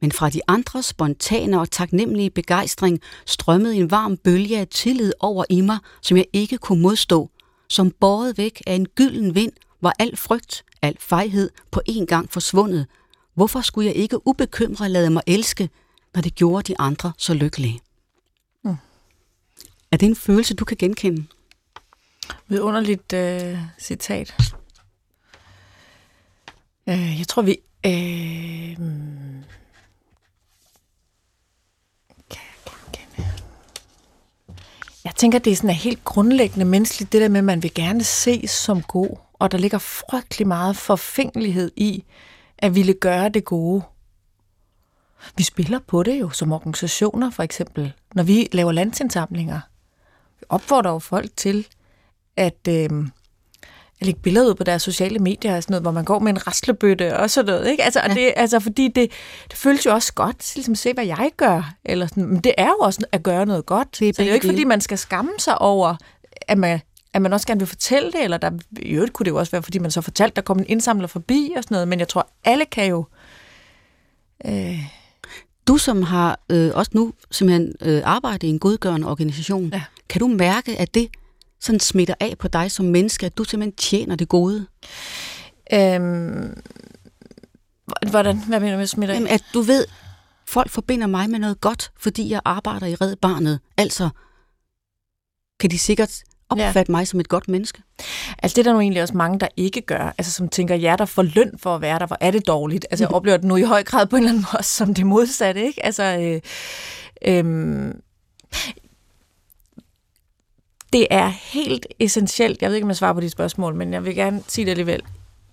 Men 0.00 0.12
fra 0.12 0.30
de 0.30 0.40
andre 0.48 0.82
spontane 0.82 1.60
og 1.60 1.70
taknemmelige 1.70 2.30
begejstring 2.30 3.00
strømmede 3.26 3.76
en 3.76 3.90
varm 3.90 4.16
bølge 4.16 4.58
af 4.58 4.68
tillid 4.68 5.12
over 5.20 5.44
i 5.50 5.60
mig, 5.60 5.78
som 6.02 6.16
jeg 6.16 6.26
ikke 6.32 6.58
kunne 6.58 6.82
modstå, 6.82 7.30
som 7.74 7.90
båret 7.90 8.38
væk 8.38 8.62
af 8.66 8.74
en 8.74 8.86
gylden 8.86 9.34
vind, 9.34 9.52
var 9.80 9.94
al 9.98 10.16
frygt, 10.16 10.64
al 10.82 10.96
fejhed 11.00 11.50
på 11.70 11.80
en 11.86 12.06
gang 12.06 12.32
forsvundet. 12.32 12.86
Hvorfor 13.34 13.60
skulle 13.60 13.86
jeg 13.86 13.96
ikke 13.96 14.26
ubekymret 14.28 14.90
lade 14.90 15.10
mig 15.10 15.22
elske, 15.26 15.70
når 16.14 16.22
det 16.22 16.34
gjorde 16.34 16.72
de 16.72 16.78
andre 16.78 17.12
så 17.18 17.34
lykkelige? 17.34 17.80
Mm. 18.64 18.76
Er 19.90 19.96
det 19.96 20.06
en 20.06 20.16
følelse, 20.16 20.54
du 20.54 20.64
kan 20.64 20.76
genkende? 20.76 21.26
underligt 22.60 23.12
øh, 23.12 23.58
citat. 23.78 24.34
Øh, 26.88 27.18
jeg 27.18 27.28
tror, 27.28 27.42
vi... 27.42 27.58
Øh, 27.86 28.78
Jeg 35.04 35.14
tænker, 35.14 35.38
det 35.38 35.50
er 35.52 35.56
sådan 35.56 35.70
helt 35.70 36.04
grundlæggende 36.04 36.64
menneskeligt, 36.64 37.12
det 37.12 37.20
der 37.20 37.28
med, 37.28 37.38
at 37.38 37.44
man 37.44 37.62
vil 37.62 37.74
gerne 37.74 38.04
ses 38.04 38.50
som 38.50 38.82
god, 38.82 39.16
og 39.32 39.52
der 39.52 39.58
ligger 39.58 39.78
frygtelig 39.78 40.48
meget 40.48 40.76
forfængelighed 40.76 41.70
i, 41.76 42.04
at 42.58 42.74
ville 42.74 42.94
gøre 42.94 43.28
det 43.28 43.44
gode. 43.44 43.82
Vi 45.36 45.42
spiller 45.42 45.78
på 45.78 46.02
det 46.02 46.20
jo 46.20 46.30
som 46.30 46.52
organisationer, 46.52 47.30
for 47.30 47.42
eksempel, 47.42 47.92
når 48.14 48.22
vi 48.22 48.48
laver 48.52 48.72
landsindsamlinger. 48.72 49.60
Vi 50.40 50.44
opfordrer 50.48 50.92
jo 50.92 50.98
folk 50.98 51.36
til 51.36 51.66
at, 52.36 52.68
øh, 52.68 52.90
lægge 54.04 54.20
billeder 54.20 54.48
ud 54.48 54.54
på 54.54 54.64
deres 54.64 54.82
sociale 54.82 55.18
medier, 55.18 55.56
og 55.56 55.62
sådan 55.62 55.72
noget, 55.72 55.82
hvor 55.82 55.90
man 55.90 56.04
går 56.04 56.18
med 56.18 56.32
en 56.32 56.46
raslebøtte 56.46 57.16
og 57.16 57.30
sådan 57.30 57.54
noget. 57.54 57.70
Ikke? 57.70 57.82
Altså, 57.82 58.00
ja. 58.08 58.14
det, 58.14 58.32
altså, 58.36 58.60
fordi 58.60 58.88
det, 58.88 59.10
det 59.50 59.58
føles 59.58 59.86
jo 59.86 59.92
også 59.92 60.12
godt, 60.14 60.54
ligesom 60.54 60.74
se, 60.74 60.92
hvad 60.92 61.06
jeg 61.06 61.30
gør. 61.36 61.74
Eller 61.84 62.06
sådan. 62.06 62.26
Men 62.26 62.40
det 62.40 62.54
er 62.58 62.66
jo 62.66 62.76
også 62.80 63.06
at 63.12 63.22
gøre 63.22 63.46
noget 63.46 63.66
godt. 63.66 63.98
Det 63.98 64.08
er, 64.08 64.12
så 64.12 64.22
det 64.22 64.26
er 64.26 64.30
jo 64.30 64.34
ikke, 64.34 64.46
fordi 64.46 64.64
man 64.64 64.80
skal 64.80 64.98
skamme 64.98 65.32
sig 65.38 65.60
over, 65.60 65.96
at 66.48 66.58
man, 66.58 66.80
at 67.12 67.22
man 67.22 67.32
også 67.32 67.46
gerne 67.46 67.60
vil 67.60 67.68
fortælle 67.68 68.12
det, 68.12 68.24
eller 68.24 68.36
der, 68.36 68.50
i 68.82 68.90
øvrigt 68.90 69.12
kunne 69.12 69.24
det 69.24 69.30
jo 69.30 69.38
også 69.38 69.52
være, 69.52 69.62
fordi 69.62 69.78
man 69.78 69.90
så 69.90 70.00
fortalte, 70.00 70.36
der 70.36 70.42
kom 70.42 70.58
en 70.58 70.66
indsamler 70.68 71.06
forbi 71.06 71.52
og 71.56 71.62
sådan 71.62 71.74
noget, 71.74 71.88
men 71.88 71.98
jeg 71.98 72.08
tror, 72.08 72.28
alle 72.44 72.64
kan 72.64 72.86
jo... 72.86 73.04
Øh... 74.46 74.78
Du 75.68 75.76
som 75.76 76.02
har 76.02 76.40
øh, 76.50 76.70
også 76.74 76.90
nu 76.94 77.12
simpelthen 77.30 77.72
øh, 77.80 78.02
arbejdet 78.04 78.42
i 78.42 78.50
en 78.50 78.58
godgørende 78.58 79.08
organisation, 79.08 79.70
ja. 79.72 79.82
kan 80.08 80.20
du 80.20 80.26
mærke, 80.26 80.76
at 80.78 80.94
det 80.94 81.08
sådan 81.64 81.80
smitter 81.80 82.14
af 82.20 82.34
på 82.38 82.48
dig 82.48 82.70
som 82.70 82.86
menneske, 82.86 83.26
at 83.26 83.38
du 83.38 83.44
simpelthen 83.44 83.76
tjener 83.76 84.16
det 84.16 84.28
gode? 84.28 84.66
Øhm, 85.72 86.62
hvordan? 88.10 88.38
Hvad 88.38 88.60
mener 88.60 88.72
du 88.72 88.78
med 88.78 88.86
smitter 88.86 89.14
af? 89.14 89.18
Jamen, 89.18 89.32
at 89.32 89.44
du 89.54 89.60
ved, 89.60 89.86
folk 90.46 90.70
forbinder 90.70 91.06
mig 91.06 91.30
med 91.30 91.38
noget 91.38 91.60
godt, 91.60 91.92
fordi 91.98 92.30
jeg 92.30 92.40
arbejder 92.44 92.86
i 92.86 92.94
Red 92.94 93.16
Barnet. 93.16 93.60
Altså, 93.76 94.08
kan 95.60 95.70
de 95.70 95.78
sikkert 95.78 96.22
opfatte 96.48 96.92
ja. 96.92 96.96
mig 96.96 97.08
som 97.08 97.20
et 97.20 97.28
godt 97.28 97.48
menneske? 97.48 97.82
Altså 98.42 98.54
det 98.54 98.58
er 98.58 98.70
der 98.70 98.72
nu 98.72 98.80
egentlig 98.80 99.02
også 99.02 99.16
mange, 99.16 99.40
der 99.40 99.48
ikke 99.56 99.80
gør, 99.80 100.14
altså 100.18 100.32
som 100.32 100.48
tænker, 100.48 100.74
ja, 100.74 100.96
der 100.98 101.04
får 101.04 101.22
løn 101.22 101.58
for 101.58 101.74
at 101.74 101.80
være 101.80 101.98
der, 101.98 102.06
hvor 102.06 102.18
er 102.20 102.30
det 102.30 102.46
dårligt. 102.46 102.86
Altså 102.90 103.04
jeg 103.04 103.10
oplever 103.10 103.36
det 103.36 103.46
nu 103.46 103.56
i 103.56 103.62
høj 103.62 103.82
grad 103.82 104.06
på 104.06 104.16
en 104.16 104.22
eller 104.22 104.30
anden 104.30 104.46
måde 104.52 104.62
som 104.62 104.94
det 104.94 105.06
modsatte, 105.06 105.66
ikke? 105.66 105.84
Altså, 105.84 106.02
øh, 106.02 106.40
øh, 107.34 107.94
det 110.94 111.06
er 111.10 111.26
helt 111.26 111.86
essentielt, 111.98 112.62
jeg 112.62 112.70
ved 112.70 112.76
ikke, 112.76 112.84
om 112.84 112.88
jeg 112.88 112.96
svarer 112.96 113.12
på 113.12 113.20
de 113.20 113.30
spørgsmål, 113.30 113.74
men 113.74 113.92
jeg 113.92 114.04
vil 114.04 114.14
gerne 114.14 114.42
sige 114.48 114.64
det 114.64 114.70
alligevel, 114.70 115.02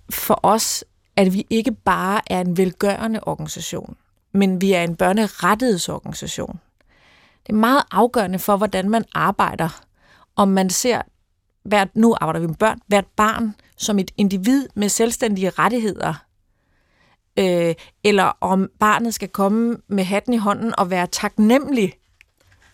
for 0.09 0.39
os, 0.43 0.83
at 1.15 1.33
vi 1.33 1.47
ikke 1.49 1.71
bare 1.71 2.21
er 2.27 2.41
en 2.41 2.57
velgørende 2.57 3.19
organisation, 3.23 3.97
men 4.31 4.61
vi 4.61 4.73
er 4.73 4.83
en 4.83 4.95
børnerettighedsorganisation. 4.95 6.59
Det 7.47 7.53
er 7.53 7.57
meget 7.57 7.83
afgørende 7.91 8.39
for, 8.39 8.57
hvordan 8.57 8.89
man 8.89 9.05
arbejder, 9.13 9.81
om 10.35 10.47
man 10.47 10.69
ser, 10.69 11.01
hvert, 11.63 11.95
nu 11.95 12.15
arbejder 12.21 12.39
vi 12.39 12.47
med 12.47 12.55
børn, 12.55 12.79
hvert 12.87 13.07
barn 13.15 13.55
som 13.77 13.99
et 13.99 14.11
individ 14.17 14.67
med 14.75 14.89
selvstændige 14.89 15.49
rettigheder. 15.49 16.13
øh, 17.39 17.75
eller 18.03 18.37
om 18.41 18.69
barnet 18.79 19.13
skal 19.13 19.29
komme 19.29 19.77
med 19.87 20.03
hatten 20.03 20.33
i 20.33 20.37
hånden 20.37 20.73
og 20.77 20.89
være 20.89 21.07
taknemmelig, 21.07 21.93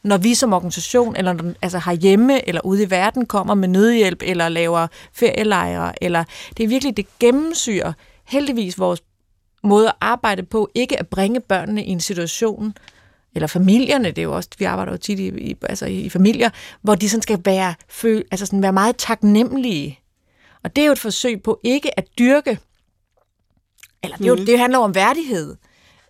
når 0.04 0.18
vi 0.18 0.34
som 0.34 0.54
organisation, 0.54 1.16
eller 1.16 1.54
altså 1.62 1.80
herhjemme 1.86 2.48
eller 2.48 2.66
ude 2.66 2.84
i 2.84 2.90
verden, 2.90 3.26
kommer 3.26 3.56
med 3.56 3.68
nødhjælp, 3.68 4.22
eller 4.26 4.50
laver 4.50 4.88
ferielejre, 5.14 6.04
eller 6.04 6.24
det 6.58 6.64
er 6.64 6.68
virkelig, 6.68 6.98
det 6.98 7.08
gennemsyrer 7.20 7.94
heldigvis 8.26 8.80
vores 8.80 9.04
måde 9.64 9.88
at 9.88 9.96
arbejde 10.02 10.44
på, 10.44 10.70
ikke 10.76 11.00
at 11.00 11.08
bringe 11.08 11.40
børnene 11.40 11.86
i 11.86 11.90
en 11.90 12.00
situation, 12.00 12.74
eller 13.36 13.48
familierne, 13.48 14.08
det 14.08 14.18
er 14.18 14.24
jo 14.24 14.36
også, 14.36 14.50
vi 14.60 14.66
arbejder 14.66 14.92
jo 14.92 14.98
tit 14.98 15.20
i, 15.20 15.28
i, 15.28 15.56
altså 15.70 15.86
i 15.86 16.10
familier, 16.10 16.50
hvor 16.82 16.96
de 16.96 17.10
sådan 17.10 17.22
skal 17.22 17.40
være, 17.46 17.74
føle, 17.90 18.24
altså 18.32 18.46
sådan 18.46 18.62
være 18.62 18.74
meget 18.74 18.98
taknemmelige. 18.98 20.00
Og 20.64 20.76
det 20.76 20.82
er 20.82 20.86
jo 20.86 20.92
et 20.92 21.00
forsøg 21.00 21.44
på 21.44 21.60
ikke 21.64 22.00
at 22.00 22.08
dyrke, 22.20 22.60
eller 24.04 24.18
det, 24.18 24.26
er 24.26 24.28
jo, 24.28 24.36
mm. 24.36 24.46
det 24.46 24.60
handler 24.60 24.80
om 24.80 24.96
værdighed, 24.96 25.56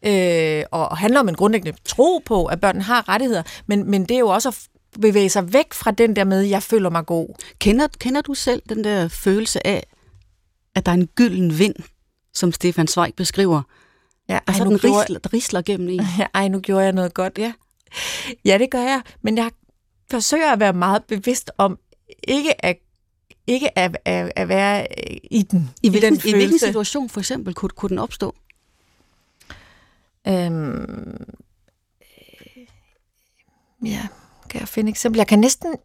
øh, 0.08 0.64
og 0.72 0.98
handler 0.98 1.20
om 1.20 1.30
en 1.30 1.36
grundlæggende 1.36 1.78
tro 1.86 2.22
på, 2.26 2.46
at 2.46 2.62
børn 2.62 2.82
har 2.82 3.10
rettigheder, 3.10 3.44
men, 3.68 3.92
men 3.92 4.06
det 4.06 4.16
er 4.16 4.20
jo 4.20 4.28
også 4.28 4.50
at 4.50 4.68
bevæge 5.02 5.30
sig 5.30 5.54
væk 5.54 5.74
fra 5.74 5.92
den 5.92 6.16
der 6.16 6.24
med, 6.24 6.42
jeg 6.42 6.64
føler 6.64 6.90
mig 6.90 7.06
god. 7.06 7.28
Kender, 7.60 7.88
kender 8.00 8.22
du 8.22 8.34
selv 8.34 8.62
den 8.70 8.84
der 8.84 9.08
følelse 9.08 9.68
af, 9.68 9.88
at 10.76 10.86
der 10.86 10.92
er 10.92 10.96
en 10.96 11.08
gylden 11.08 11.60
vind, 11.60 11.76
som 12.34 12.52
Stefan 12.52 12.88
Zweig 12.88 13.14
beskriver, 13.16 13.62
Ja, 14.30 14.40
ej, 14.48 14.60
nu 14.60 14.78
gjorde... 14.78 15.02
risler, 15.02 15.20
der 15.20 15.34
risler 15.34 15.62
gennem 15.62 15.90
en. 15.90 16.06
Ja, 16.18 16.28
ej, 16.40 16.48
nu 16.48 16.60
gjorde 16.60 16.84
jeg 16.84 16.94
noget 16.94 17.14
godt. 17.14 17.38
Ja. 17.38 17.54
ja, 18.46 18.58
det 18.58 18.72
gør 18.72 18.82
jeg. 18.82 19.02
Men 19.22 19.38
jeg 19.38 19.52
forsøger 20.12 20.52
at 20.52 20.60
være 20.60 20.74
meget 20.74 21.04
bevidst 21.04 21.52
om 21.58 21.80
ikke 22.28 22.66
at 22.66 22.78
ikke 23.48 23.80
at, 23.80 23.98
at, 24.06 24.32
at 24.36 24.48
være 24.48 24.88
i 25.32 25.42
den. 25.44 25.70
I, 25.84 25.90
hvilken, 25.90 26.16
den 26.16 26.22
i 26.30 26.34
hvilken 26.34 26.60
situation 26.60 27.10
for 27.10 27.20
eksempel 27.20 27.54
kunne, 27.54 27.70
kunne 27.70 27.90
den 27.90 27.98
opstå? 27.98 28.36
Øhm, 30.28 31.26
øh, 32.02 32.68
ja, 33.86 34.08
kan 34.50 34.60
jeg 34.60 34.68
finde 34.68 34.90
eksempel? 34.90 35.18
Jeg 35.18 35.28
kan 35.28 35.40
næsten, 35.40 35.76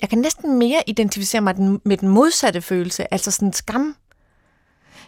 jeg 0.00 0.08
kan 0.08 0.18
næsten 0.18 0.58
mere 0.58 0.82
identificere 0.86 1.40
mig 1.40 1.56
den, 1.56 1.80
med 1.84 1.96
den 1.96 2.08
modsatte 2.08 2.60
følelse, 2.60 3.14
altså 3.14 3.30
sådan 3.30 3.52
skam. 3.52 3.96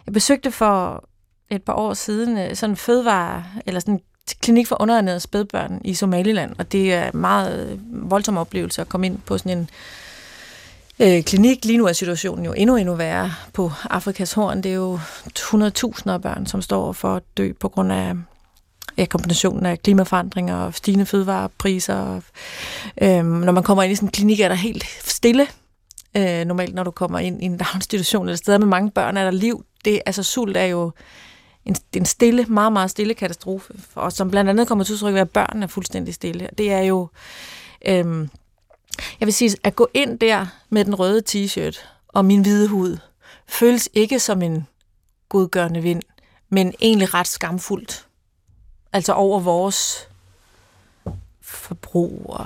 Jeg 0.05 0.13
besøgte 0.13 0.51
for 0.51 1.03
et 1.49 1.63
par 1.63 1.73
år 1.73 1.93
siden 1.93 2.37
øh, 2.37 2.55
sådan 2.55 2.71
en 2.73 2.77
fødevare, 2.77 3.45
eller 3.65 3.79
sådan 3.79 3.93
en 3.93 4.01
klinik 4.41 4.67
for 4.67 4.81
underernærede 4.81 5.19
spædbørn 5.19 5.81
i 5.83 5.93
Somaliland, 5.93 6.55
og 6.57 6.71
det 6.71 6.93
er 6.93 7.11
en 7.11 7.17
meget 7.17 7.71
øh, 7.71 8.11
voldsom 8.11 8.37
oplevelse 8.37 8.81
at 8.81 8.89
komme 8.89 9.05
ind 9.05 9.19
på 9.25 9.37
sådan 9.37 9.57
en 9.57 9.69
øh, 10.99 11.23
klinik. 11.23 11.65
Lige 11.65 11.77
nu 11.77 11.85
er 11.85 11.93
situationen 11.93 12.45
jo 12.45 12.53
endnu, 12.53 12.75
endnu 12.75 12.95
værre 12.95 13.33
på 13.53 13.71
Afrikas 13.83 14.33
Horn. 14.33 14.63
Det 14.63 14.71
er 14.71 14.75
jo 14.75 14.99
100.000 15.39 16.09
af 16.09 16.21
børn, 16.21 16.45
som 16.45 16.61
står 16.61 16.91
for 16.91 17.15
at 17.15 17.23
dø 17.37 17.53
på 17.59 17.69
grund 17.69 17.91
af 17.91 18.15
ja, 18.97 19.05
kombinationen 19.05 19.65
af 19.65 19.81
klimaforandringer 19.81 20.55
og 20.55 20.73
stigende 20.73 21.05
fødevarepriser. 21.05 21.95
Og, 21.95 22.23
øhm, 23.01 23.25
når 23.25 23.51
man 23.51 23.63
kommer 23.63 23.83
ind 23.83 23.91
i 23.91 23.95
sådan 23.95 24.07
en 24.07 24.11
klinik, 24.11 24.39
er 24.39 24.47
der 24.47 24.55
helt 24.55 24.85
stille. 25.03 25.47
Øh, 26.17 26.45
normalt, 26.45 26.75
når 26.75 26.83
du 26.83 26.91
kommer 26.91 27.19
ind 27.19 27.43
i 27.43 27.45
en 27.45 27.57
daginstitution 27.63 28.25
eller 28.25 28.37
steder 28.37 28.57
med 28.57 28.67
mange 28.67 28.91
børn, 28.91 29.17
er 29.17 29.23
der 29.23 29.31
liv. 29.31 29.65
Det, 29.85 30.01
altså 30.05 30.23
sult 30.23 30.57
er 30.57 30.63
jo 30.63 30.91
en, 31.65 31.75
en 31.95 32.05
stille, 32.05 32.45
meget, 32.45 32.73
meget 32.73 32.89
stille 32.89 33.13
katastrofe, 33.13 33.73
og 33.95 34.13
som 34.13 34.31
blandt 34.31 34.49
andet 34.49 34.67
kommer 34.67 34.83
til 34.83 34.93
udtryk 34.93 35.13
ved, 35.13 35.21
at 35.21 35.29
børn 35.29 35.63
er 35.63 35.67
fuldstændig 35.67 36.13
stille. 36.13 36.49
Det 36.57 36.71
er 36.71 36.81
jo, 36.81 37.07
øhm, 37.87 38.29
jeg 39.19 39.25
vil 39.25 39.33
sige, 39.33 39.55
at 39.63 39.75
gå 39.75 39.87
ind 39.93 40.19
der 40.19 40.45
med 40.69 40.85
den 40.85 40.95
røde 40.95 41.21
t-shirt 41.29 41.87
og 42.07 42.25
min 42.25 42.41
hvide 42.41 42.67
hud, 42.67 42.97
føles 43.47 43.89
ikke 43.93 44.19
som 44.19 44.41
en 44.41 44.67
godgørende 45.29 45.81
vind, 45.81 46.01
men 46.49 46.73
egentlig 46.81 47.13
ret 47.13 47.27
skamfuldt. 47.27 48.04
Altså 48.95 49.13
over 49.13 49.39
vores 49.39 50.07
forbrug 51.41 52.25
og 52.25 52.45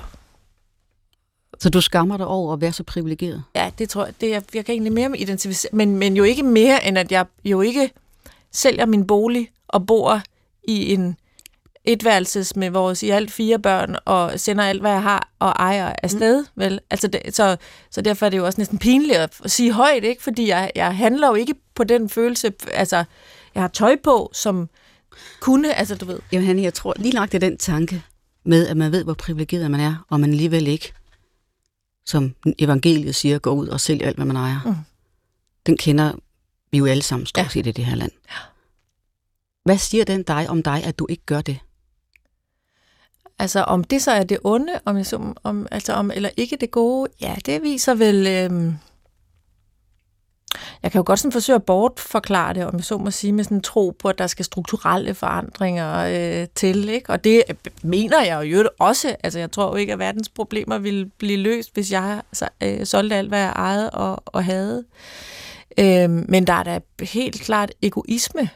så 1.58 1.70
du 1.70 1.80
skammer 1.80 2.16
dig 2.16 2.26
over 2.26 2.52
at 2.52 2.60
være 2.60 2.72
så 2.72 2.82
privilegeret? 2.82 3.42
Ja, 3.54 3.70
det 3.78 3.88
tror 3.88 4.04
jeg. 4.04 4.14
Det 4.20 4.34
er, 4.34 4.40
jeg 4.54 4.64
kan 4.64 4.72
egentlig 4.72 4.92
mere 4.92 5.18
identificere, 5.18 5.70
men, 5.72 5.96
men 5.96 6.16
jo 6.16 6.24
ikke 6.24 6.42
mere, 6.42 6.86
end 6.86 6.98
at 6.98 7.12
jeg 7.12 7.26
jo 7.44 7.60
ikke 7.60 7.90
sælger 8.52 8.86
min 8.86 9.06
bolig 9.06 9.50
og 9.68 9.86
bor 9.86 10.22
i 10.64 10.92
en 10.92 11.16
etværelses 11.84 12.56
med 12.56 12.70
vores 12.70 13.02
i 13.02 13.10
alt 13.10 13.32
fire 13.32 13.58
børn, 13.58 13.96
og 14.04 14.40
sender 14.40 14.64
alt, 14.64 14.80
hvad 14.80 14.90
jeg 14.90 15.02
har, 15.02 15.28
og 15.38 15.48
ejer 15.48 15.92
afsted, 16.02 16.40
mm. 16.40 16.62
vel? 16.62 16.80
Altså 16.90 17.08
det, 17.08 17.36
så, 17.36 17.56
så 17.90 18.00
derfor 18.00 18.26
er 18.26 18.30
det 18.30 18.38
jo 18.38 18.46
også 18.46 18.60
næsten 18.60 18.78
pinligt 18.78 19.18
at 19.18 19.34
sige 19.46 19.72
højt, 19.72 20.04
ikke? 20.04 20.22
Fordi 20.22 20.48
jeg, 20.48 20.70
jeg 20.74 20.96
handler 20.96 21.28
jo 21.28 21.34
ikke 21.34 21.54
på 21.74 21.84
den 21.84 22.08
følelse, 22.08 22.52
altså, 22.72 23.04
jeg 23.54 23.62
har 23.62 23.68
tøj 23.68 23.96
på, 24.04 24.30
som 24.32 24.68
kunne, 25.40 25.74
altså 25.74 25.94
du 25.94 26.04
ved. 26.04 26.18
Jamen 26.32 26.62
jeg 26.62 26.74
tror 26.74 26.94
lige 26.96 27.12
lagt 27.12 27.32
det 27.32 27.40
den 27.40 27.58
tanke 27.58 28.02
med, 28.44 28.66
at 28.66 28.76
man 28.76 28.92
ved, 28.92 29.04
hvor 29.04 29.14
privilegeret 29.14 29.70
man 29.70 29.80
er, 29.80 30.06
og 30.08 30.20
man 30.20 30.30
alligevel 30.30 30.66
ikke, 30.66 30.92
som 32.06 32.34
evangeliet 32.58 33.14
siger, 33.14 33.38
går 33.38 33.52
ud 33.52 33.68
og 33.68 33.80
sælger 33.80 34.06
alt, 34.06 34.16
hvad 34.16 34.26
man 34.26 34.36
ejer. 34.36 34.60
Mm. 34.64 34.74
Den 35.66 35.76
kender 35.76 36.12
vi 36.70 36.78
jo 36.78 36.86
alle 36.86 37.02
sammen 37.02 37.26
stort 37.26 37.52
set 37.52 37.66
ja. 37.66 37.70
i 37.70 37.72
det 37.72 37.84
her 37.84 37.96
land. 37.96 38.12
Ja. 38.30 38.36
Hvad 39.64 39.78
siger 39.78 40.04
den 40.04 40.22
dig 40.22 40.50
om 40.50 40.62
dig, 40.62 40.84
at 40.84 40.98
du 40.98 41.06
ikke 41.10 41.22
gør 41.26 41.40
det? 41.40 41.58
Altså 43.38 43.62
om 43.62 43.84
det 43.84 44.02
så 44.02 44.10
er 44.10 44.24
det 44.24 44.38
onde, 44.44 44.80
om, 44.84 44.96
jeg 44.96 45.06
så, 45.06 45.34
om, 45.44 45.66
altså 45.70 45.92
om 45.92 46.10
eller 46.10 46.30
ikke 46.36 46.56
det 46.56 46.70
gode, 46.70 47.10
ja, 47.20 47.36
det 47.46 47.62
viser 47.62 47.94
vel... 47.94 48.26
Øhm, 48.26 48.74
jeg 50.82 50.92
kan 50.92 50.98
jo 50.98 51.02
godt 51.06 51.18
sådan 51.18 51.32
forsøge 51.32 51.56
at 51.56 51.64
bortforklare 51.64 52.54
det, 52.54 52.66
om 52.66 52.76
jeg 52.76 52.84
så 52.84 52.98
må 52.98 53.10
sige, 53.10 53.32
med 53.32 53.44
sådan 53.44 53.56
en 53.56 53.62
tro 53.62 53.96
på, 53.98 54.08
at 54.08 54.18
der 54.18 54.26
skal 54.26 54.44
strukturelle 54.44 55.14
forandringer 55.14 55.96
øh, 56.40 56.46
til. 56.54 56.88
Ikke? 56.88 57.10
Og 57.10 57.24
det 57.24 57.42
mener 57.82 58.22
jeg 58.22 58.46
jo 58.46 58.68
også. 58.78 59.16
Altså, 59.22 59.38
jeg 59.38 59.52
tror 59.52 59.68
jo 59.68 59.74
ikke, 59.74 59.92
at 59.92 59.98
verdens 59.98 60.28
problemer 60.28 60.78
ville 60.78 61.06
blive 61.18 61.36
løst, 61.36 61.74
hvis 61.74 61.92
jeg 61.92 62.22
øh, 62.62 62.86
solgte 62.86 63.16
alt, 63.16 63.28
hvad 63.28 63.40
jeg 63.40 63.52
ejede 63.56 63.90
og, 63.90 64.22
og 64.26 64.44
havde. 64.44 64.84
Øh, 65.78 66.10
men 66.10 66.46
der 66.46 66.52
er 66.52 66.62
da 66.62 66.80
helt 67.00 67.40
klart 67.40 67.72
egoisme 67.82 68.48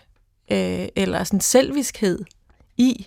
øh, 0.52 0.88
eller 0.96 1.24
sådan 1.24 1.40
selviskhed 1.40 2.18
i 2.76 3.06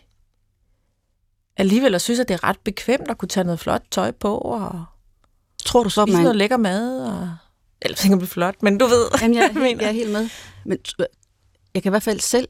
alligevel 1.57 1.95
at 1.95 2.01
synes, 2.01 2.19
at 2.19 2.27
det 2.27 2.33
er 2.33 2.43
ret 2.43 2.59
bekvemt 2.63 3.09
at 3.09 3.17
kunne 3.17 3.29
tage 3.29 3.43
noget 3.43 3.59
flot 3.59 3.83
tøj 3.91 4.11
på 4.11 4.37
og 4.37 4.85
Tror 5.65 5.83
du 5.83 5.89
så, 5.89 6.05
man... 6.05 6.21
noget 6.21 6.35
lækker 6.35 6.57
mad. 6.57 7.05
Og... 7.05 7.29
Eller 7.81 7.95
tænker 7.95 8.17
blive 8.17 8.27
flot, 8.27 8.63
men 8.63 8.77
du 8.77 8.85
ved, 8.85 9.05
Jamen, 9.21 9.37
jeg, 9.37 9.51
jeg, 9.55 9.77
jeg 9.79 9.87
er 9.87 9.91
helt 9.91 10.11
med. 10.11 10.29
Men 10.65 10.77
jeg 11.73 11.83
kan 11.83 11.89
i 11.89 11.91
hvert 11.91 12.03
fald 12.03 12.19
selv 12.19 12.47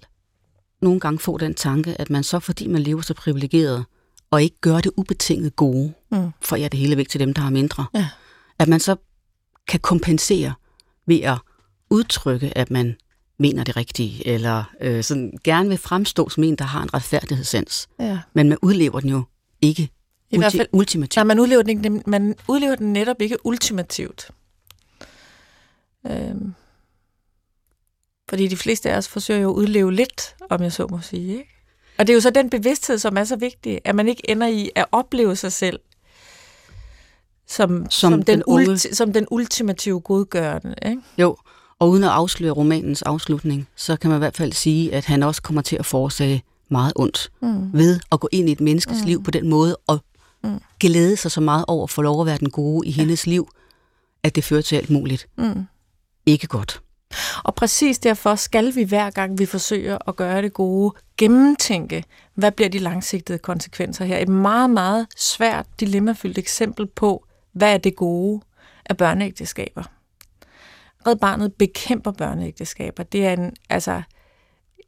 nogle 0.82 1.00
gange 1.00 1.20
få 1.20 1.38
den 1.38 1.54
tanke, 1.54 2.02
at 2.02 2.10
man 2.10 2.24
så, 2.24 2.40
fordi 2.40 2.68
man 2.68 2.82
lever 2.82 3.02
så 3.02 3.14
privilegeret, 3.14 3.86
og 4.32 4.44
ikke 4.44 4.60
gør 4.62 4.80
det 4.80 4.92
ubetinget 4.98 5.56
gode, 5.56 5.94
mm. 6.12 6.32
for 6.42 6.56
jeg 6.56 6.72
det 6.72 6.80
hele 6.80 6.98
væk 6.98 7.10
til 7.10 7.20
dem, 7.20 7.34
der 7.34 7.42
har 7.42 7.50
mindre, 7.50 7.86
ja. 7.94 8.08
at 8.60 8.68
man 8.68 8.80
så 8.80 8.96
kan 9.68 9.80
kompensere 9.80 10.54
ved 11.06 11.22
at 11.22 11.38
udtrykke, 11.90 12.58
at 12.58 12.72
man 12.72 12.96
mener 13.40 13.64
det 13.64 13.78
rigtige, 13.78 14.28
eller 14.28 14.64
øh, 14.82 15.04
sådan 15.04 15.34
gerne 15.44 15.70
vil 15.70 15.78
fremstå 15.78 16.30
som 16.30 16.44
en, 16.44 16.56
der 16.56 16.66
har 16.66 16.84
en 16.84 16.94
retfærdighedssens. 16.94 17.88
Ja. 18.00 18.20
Men 18.34 18.50
man 18.50 18.58
udlever 18.62 19.00
den 19.00 19.10
jo 19.10 19.24
ikke 19.62 19.82
I 20.30 20.36
ulti- 20.36 20.38
hvert 20.38 20.52
fald, 20.52 20.68
ultimativt. 20.72 21.16
Nej, 21.16 21.24
man 21.24 21.40
udlever, 21.40 21.62
den 21.62 21.86
ikke, 21.86 22.10
man 22.10 22.36
udlever 22.48 22.76
den 22.76 22.94
netop 22.94 23.22
ikke 23.22 23.46
ultimativt. 23.46 24.32
Øhm. 26.06 26.54
Fordi 28.30 28.48
de 28.48 28.58
fleste 28.58 28.92
af 28.92 28.98
os 28.98 29.08
forsøger 29.08 29.42
jo 29.42 29.50
at 29.50 29.56
udleve 29.56 29.94
lidt, 29.94 30.36
om 30.50 30.62
jeg 30.62 30.72
så 30.72 30.88
må 30.90 31.02
sige. 31.02 31.32
Ikke? 31.32 31.50
Og 31.98 32.08
det 32.08 32.14
er 32.14 32.16
jo 32.16 32.22
så 32.22 32.30
den 32.30 32.50
bevidsthed, 32.50 32.98
som 32.98 33.18
er 33.18 33.24
så 33.24 33.36
vigtig, 33.36 33.82
at 33.86 33.96
man 33.96 34.08
ikke 34.08 34.30
ender 34.30 34.48
i 34.48 34.70
at 34.76 34.86
opleve 34.92 35.36
sig 35.36 35.52
selv 35.52 35.80
som, 37.48 37.86
som, 37.90 38.12
som, 38.12 38.24
den, 38.24 38.44
ulti, 38.48 38.96
som 38.96 39.14
den 39.14 39.28
ultimative 39.32 40.00
godgørende. 40.00 40.76
Ikke? 40.86 41.02
Jo, 41.18 41.38
og 41.80 41.90
uden 41.90 42.04
at 42.04 42.10
afsløre 42.10 42.52
romanens 42.52 43.02
afslutning, 43.02 43.68
så 43.76 43.96
kan 43.96 44.10
man 44.10 44.18
i 44.18 44.20
hvert 44.20 44.38
fald 44.38 44.54
sige, 44.54 44.94
at 44.94 45.06
han 45.06 45.24
også 45.24 45.42
kommer 45.42 45.62
til 45.62 45.76
at 45.76 45.86
forårsage 45.86 46.44
meget 46.70 46.94
ondt 46.96 47.32
mm. 47.42 47.74
ved 47.74 48.00
at 48.12 48.20
gå 48.20 48.30
ind 48.32 48.50
i 48.50 48.52
et 48.52 48.62
menneskes 48.62 49.02
mm. 49.02 49.08
liv 49.08 49.24
på 49.24 49.32
den 49.32 49.50
måde 49.50 49.78
og 49.88 50.00
mm. 50.44 50.60
glæde 50.80 51.18
sig 51.18 51.32
så 51.32 51.42
meget 51.42 51.66
over 51.68 51.84
at 51.84 51.90
få 51.90 52.02
lov 52.02 52.22
at 52.22 52.28
være 52.28 52.38
den 52.38 52.50
gode 52.50 52.88
i 52.88 52.92
ja. 52.92 52.96
hendes 52.96 53.28
liv, 53.28 53.50
at 54.24 54.36
det 54.36 54.44
fører 54.44 54.62
til 54.62 54.76
alt 54.76 54.90
muligt. 54.90 55.28
Mm. 55.38 55.66
Ikke 56.28 56.48
godt. 56.48 56.82
Og 57.44 57.56
præcis 57.56 58.00
derfor 58.00 58.36
skal 58.36 58.76
vi 58.76 58.84
hver 58.84 59.10
gang, 59.10 59.40
vi 59.40 59.46
forsøger 59.46 59.98
at 60.08 60.16
gøre 60.16 60.42
det 60.42 60.54
gode, 60.54 60.96
gennemtænke, 61.18 62.04
hvad 62.34 62.52
bliver 62.52 62.70
de 62.70 62.80
langsigtede 62.80 63.38
konsekvenser 63.38 64.06
her. 64.06 64.18
Et 64.18 64.30
meget, 64.30 64.70
meget 64.70 65.08
svært, 65.18 65.66
dilemmafyldt 65.80 66.38
eksempel 66.38 66.88
på, 66.88 67.26
hvad 67.52 67.74
er 67.74 67.78
det 67.78 67.96
gode 67.96 68.42
af 68.86 68.98
børneægteskaber. 68.98 69.84
Red 71.08 71.16
Barnet 71.16 71.54
bekæmper 71.54 72.12
børneægteskaber. 72.12 73.04
Det 73.04 73.26
er 73.26 73.34
en, 73.34 73.54
altså, 73.70 74.02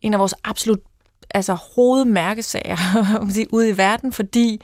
en 0.01 0.13
af 0.13 0.19
vores 0.19 0.35
absolut 0.43 0.79
altså, 1.29 1.53
hovedmærkesager 1.53 2.77
ude 3.55 3.69
i 3.69 3.77
verden, 3.77 4.13
fordi 4.13 4.61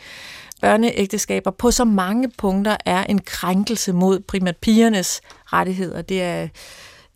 børneægteskaber 0.66 1.52
på 1.52 1.72
så 1.72 1.86
mange 1.86 2.30
punkter 2.30 2.78
er 2.86 3.04
en 3.04 3.20
krænkelse 3.20 3.94
mod 3.94 4.20
primært 4.20 4.58
pigernes 4.58 5.22
rettigheder. 5.46 6.02
Det 6.02 6.22
er 6.22 6.48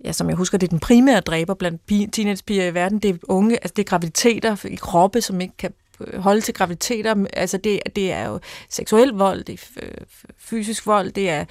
ja, 0.03 0.11
som 0.11 0.29
jeg 0.29 0.37
husker, 0.37 0.57
det 0.57 0.67
er 0.67 0.69
den 0.69 0.79
primære 0.79 1.19
dræber 1.19 1.53
blandt 1.53 2.13
teenagepiger 2.13 2.65
i 2.65 2.73
verden, 2.73 2.99
det 2.99 3.09
er 3.09 3.17
unge, 3.23 3.55
altså 3.55 3.73
det 3.75 3.83
er 3.83 3.89
graviditeter 3.89 4.65
i 4.65 4.75
kroppe, 4.75 5.21
som 5.21 5.41
ikke 5.41 5.57
kan 5.57 5.73
øh, 6.01 6.19
holde 6.19 6.41
til 6.41 6.53
graviditeter. 6.53 7.25
Altså 7.33 7.57
det, 7.57 7.79
det 7.95 8.11
er 8.11 8.27
jo 8.27 8.39
seksuel 8.69 9.09
vold, 9.09 9.43
det 9.43 9.53
er 9.77 9.89
fysisk 10.37 10.85
vold, 10.85 11.11
det 11.11 11.29
er, 11.29 11.45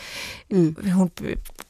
mm. 0.51 0.77
hun 0.93 1.11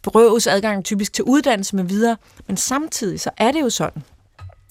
berøves 0.03 0.47
adgang 0.47 0.85
typisk 0.85 1.13
til 1.13 1.25
uddannelse 1.25 1.77
med 1.77 1.85
videre. 1.85 2.17
Men 2.47 2.57
samtidig 2.57 3.21
så 3.21 3.31
er 3.37 3.53
det 3.53 3.61
jo 3.61 3.71
sådan, 3.71 4.03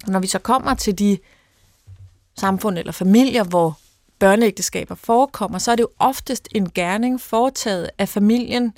når 0.07 0.19
vi 0.19 0.27
så 0.27 0.39
kommer 0.39 0.73
til 0.73 0.99
de 0.99 1.17
samfund 2.37 2.77
eller 2.77 2.91
familier, 2.91 3.43
hvor 3.43 3.77
børneægteskaber 4.19 4.95
forekommer, 4.95 5.57
så 5.57 5.71
er 5.71 5.75
det 5.75 5.83
jo 5.83 5.89
oftest 5.99 6.47
en 6.55 6.69
gerning 6.69 7.21
foretaget 7.21 7.89
af 7.97 8.09
familien, 8.09 8.73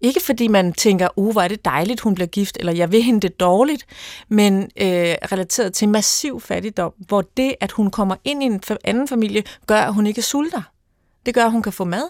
ikke 0.00 0.20
fordi 0.26 0.48
man 0.48 0.72
tænker, 0.72 1.08
uh, 1.16 1.32
hvor 1.32 1.42
er 1.42 1.48
det 1.48 1.64
dejligt, 1.64 2.00
hun 2.00 2.14
bliver 2.14 2.26
gift, 2.26 2.56
eller 2.60 2.72
jeg 2.72 2.92
vil 2.92 3.02
hende 3.02 3.20
det 3.20 3.40
dårligt, 3.40 3.86
men 4.28 4.62
øh, 4.62 5.14
relateret 5.32 5.74
til 5.74 5.88
massiv 5.88 6.40
fattigdom, 6.40 6.92
hvor 6.98 7.22
det, 7.36 7.54
at 7.60 7.72
hun 7.72 7.90
kommer 7.90 8.16
ind 8.24 8.42
i 8.42 8.46
en 8.46 8.62
anden 8.84 9.08
familie, 9.08 9.42
gør, 9.66 9.80
at 9.80 9.94
hun 9.94 10.06
ikke 10.06 10.22
sulter. 10.22 10.62
Det 11.26 11.34
gør, 11.34 11.44
at 11.44 11.52
hun 11.52 11.62
kan 11.62 11.72
få 11.72 11.84
mad. 11.84 12.08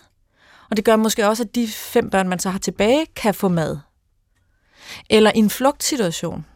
Og 0.71 0.77
det 0.77 0.85
gør 0.85 0.97
måske 0.97 1.29
også, 1.29 1.43
at 1.43 1.55
de 1.55 1.69
fem 1.69 2.11
børn, 2.11 2.29
man 2.29 2.39
så 2.39 2.51
har 2.51 2.59
tilbage, 2.59 3.07
kan 3.17 3.35
få 3.35 3.49
mad. 3.49 3.79
Eller 5.11 5.31
en 5.31 5.51
flugtsituation. 5.51 6.47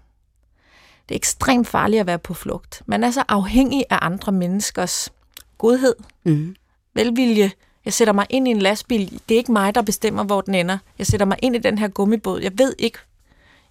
Det 1.09 1.15
er 1.15 1.17
ekstremt 1.17 1.69
farligt 1.69 2.01
at 2.01 2.07
være 2.07 2.19
på 2.19 2.35
flugt. 2.35 2.83
Man 2.87 3.05
er 3.05 3.11
så 3.11 3.25
afhængig 3.29 3.85
af 3.91 3.99
andre 4.03 4.33
menneskers 4.33 5.13
godhed, 5.59 5.95
mm. 6.25 6.57
velvilje, 6.95 7.51
jeg 7.85 7.93
sætter 7.93 8.13
mig 8.15 8.27
ind 8.31 8.49
i 8.49 8.51
en 8.51 8.59
lastbil. 8.59 9.21
Det 9.29 9.35
er 9.35 9.39
ikke 9.39 9.53
mig, 9.53 9.75
der 9.75 9.83
bestemmer, 9.83 10.25
hvor 10.25 10.41
den 10.41 10.55
ender. 10.55 10.79
Jeg 10.99 11.07
sætter 11.07 11.27
mig 11.27 11.39
ind 11.43 11.57
i 11.57 11.59
den 11.59 11.79
her 11.79 11.89
gummibåd. 11.89 12.41
Jeg 12.41 12.53
ved 12.59 12.75
ikke. 12.79 12.99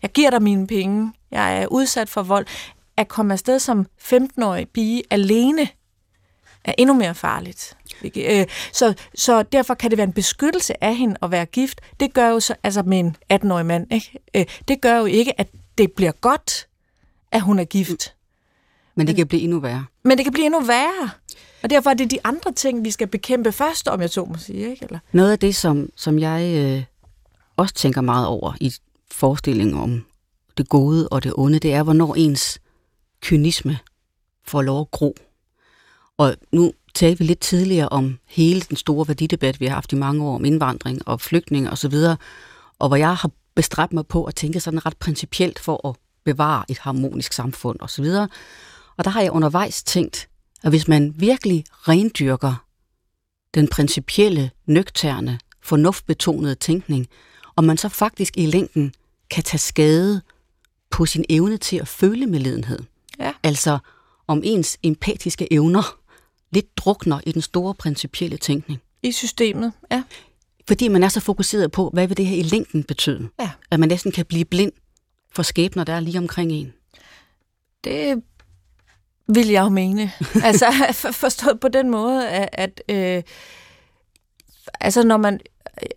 Jeg 0.02 0.12
giver 0.12 0.30
dig 0.30 0.42
mine 0.42 0.68
penge. 0.68 1.14
Jeg 1.32 1.62
er 1.62 1.68
udsat 1.68 2.10
for 2.10 2.24
vold. 2.24 2.46
At 2.98 3.08
komme 3.08 3.34
afsted 3.34 3.60
som 3.60 3.86
15-årig 4.02 4.70
pige 4.70 5.04
alene 5.10 5.68
er 6.64 6.74
endnu 6.78 6.94
mere 6.94 7.16
farligt. 7.16 7.78
Øh, 8.16 8.46
så, 8.74 8.94
så 9.16 9.44
derfor 9.44 9.74
kan 9.74 9.90
det 9.90 9.98
være 9.98 10.08
en 10.08 10.14
beskyttelse 10.14 10.84
af 10.84 10.96
hende 10.96 11.16
at 11.22 11.32
være 11.32 11.46
gift. 11.46 11.82
Det 12.00 12.14
gør 12.14 12.28
jo 12.28 12.40
så, 12.40 12.56
altså 12.64 12.84
med 12.84 13.00
en 13.00 13.16
18-årig 13.34 13.66
mand, 13.66 13.94
ikke? 13.94 14.20
Øh, 14.36 14.46
det 14.68 14.82
gør 14.82 14.98
jo 14.98 15.06
ikke, 15.06 15.40
at 15.40 15.48
det 15.78 15.92
bliver 15.92 16.12
godt, 16.12 16.68
at 17.32 17.42
hun 17.42 17.60
er 17.60 17.64
gift. 17.64 18.16
Men 18.96 19.08
det 19.08 19.16
kan 19.16 19.28
blive 19.28 19.42
endnu 19.42 19.60
værre. 19.60 19.86
Men 20.04 20.18
det 20.18 20.26
kan 20.26 20.34
blive 20.34 20.46
endnu 20.46 20.60
værre. 20.62 21.10
Og 21.64 21.70
derfor 21.70 21.90
er 21.90 21.94
det 21.94 22.12
de 22.12 22.20
andre 22.24 22.52
ting, 22.52 22.84
vi 22.84 22.92
skal 22.92 23.08
bekæmpe 23.08 23.52
først, 23.52 23.88
om 23.88 24.02
jeg 24.02 24.10
så 24.10 24.26
må 24.26 24.38
sige. 24.38 24.70
Ikke? 24.70 24.86
Eller? 24.86 25.00
Noget 25.12 25.32
af 25.32 25.40
det, 25.40 25.56
som, 25.56 25.90
som 25.96 26.20
jeg 26.20 26.56
øh, 26.56 26.84
også 27.58 27.74
tænker 27.74 28.02
meget 28.02 28.28
over 28.28 28.54
i 28.60 28.74
forestillingen 29.12 29.76
om 29.76 30.06
det 30.58 30.70
gode 30.70 31.08
og 31.08 31.24
det 31.24 31.34
onde, 31.36 31.60
det 31.60 31.74
er, 31.74 31.84
hvornår 31.84 32.16
ens 32.16 32.60
kynisme 33.22 33.80
får 34.48 34.62
lov 34.62 34.82
at 34.82 34.92
gro. 34.92 35.16
Og 36.18 36.36
nu 36.52 36.74
talte 36.94 37.20
vi 37.20 37.26
lidt 37.26 37.40
tidligere 37.40 37.90
om 37.90 38.20
hele 38.28 38.62
den 38.62 38.78
store 38.78 39.08
værdidebat, 39.08 39.60
vi 39.60 39.66
har 39.66 39.74
haft 39.74 39.94
i 39.94 39.96
mange 39.96 40.24
år 40.24 40.36
om 40.36 40.46
indvandring 40.46 41.08
og 41.08 41.22
flygtninge 41.22 41.72
osv., 41.72 41.94
og, 41.94 42.18
og 42.80 42.88
hvor 42.88 42.98
jeg 42.98 43.16
har 43.16 43.32
bestræbt 43.56 43.94
mig 43.94 44.08
på 44.08 44.24
at 44.24 44.36
tænke 44.36 44.60
sådan 44.60 44.86
ret 44.86 44.98
principielt 44.98 45.60
for 45.60 45.88
at 45.90 45.96
bevare 46.24 46.66
et 46.70 46.78
harmonisk 46.78 47.34
samfund 47.34 47.80
osv. 47.82 48.06
Og 48.98 49.04
der 49.06 49.10
har 49.10 49.22
jeg 49.22 49.32
undervejs 49.32 49.84
tænkt, 49.84 50.30
at 50.64 50.72
hvis 50.72 50.88
man 50.88 51.14
virkelig 51.18 51.66
rendyrker 51.72 52.66
den 53.54 53.68
principielle, 53.68 54.52
nøgterne, 54.66 55.40
fornuftbetonede 55.62 56.56
tænkning, 56.56 57.08
og 57.56 57.64
man 57.64 57.78
så 57.78 57.90
faktisk 57.90 58.38
i 58.38 58.46
længden 58.46 58.94
kan 59.30 59.44
tage 59.44 59.60
skade 59.60 60.22
på 60.90 61.06
sin 61.06 61.26
evne 61.30 61.58
til 61.58 61.78
at 61.78 61.88
føle 61.88 62.28
medlidenhed. 62.28 62.80
Ja. 63.20 63.34
Altså 63.44 63.78
om 64.28 64.42
ens 64.44 64.78
empatiske 64.84 65.54
evner 65.54 66.00
lidt 66.52 66.78
drukner 66.78 67.20
i 67.26 67.32
den 67.32 67.42
store 67.42 67.74
principielle 67.74 68.38
tænkning. 68.38 68.82
I 69.04 69.12
systemet, 69.12 69.72
ja. 69.92 70.04
Fordi 70.68 70.88
man 70.88 71.04
er 71.04 71.08
så 71.08 71.20
fokuseret 71.20 71.72
på, 71.72 71.90
hvad 71.94 72.08
vil 72.08 72.18
det 72.18 72.26
her 72.26 72.38
i 72.38 72.44
længden 72.44 72.84
betyde? 72.84 73.30
Ja. 73.40 73.52
At 73.72 73.80
man 73.80 73.90
næsten 73.90 74.12
kan 74.12 74.26
blive 74.26 74.46
blind 74.46 74.72
for 75.32 75.44
skæbner, 75.44 75.84
der 75.84 75.94
er 75.94 76.00
lige 76.00 76.18
omkring 76.18 76.52
en. 76.52 76.74
Det 77.84 78.24
vil 79.28 79.48
jeg 79.48 79.64
jo 79.64 79.70
mene. 79.70 80.12
altså 80.44 80.66
forstået 81.12 81.60
på 81.60 81.68
den 81.68 81.90
måde, 81.90 82.30
at, 82.30 82.50
at 82.54 82.82
øh, 82.90 83.24
altså 84.80 85.04
når 85.04 85.18
man 85.18 85.40
øh, 85.82 85.88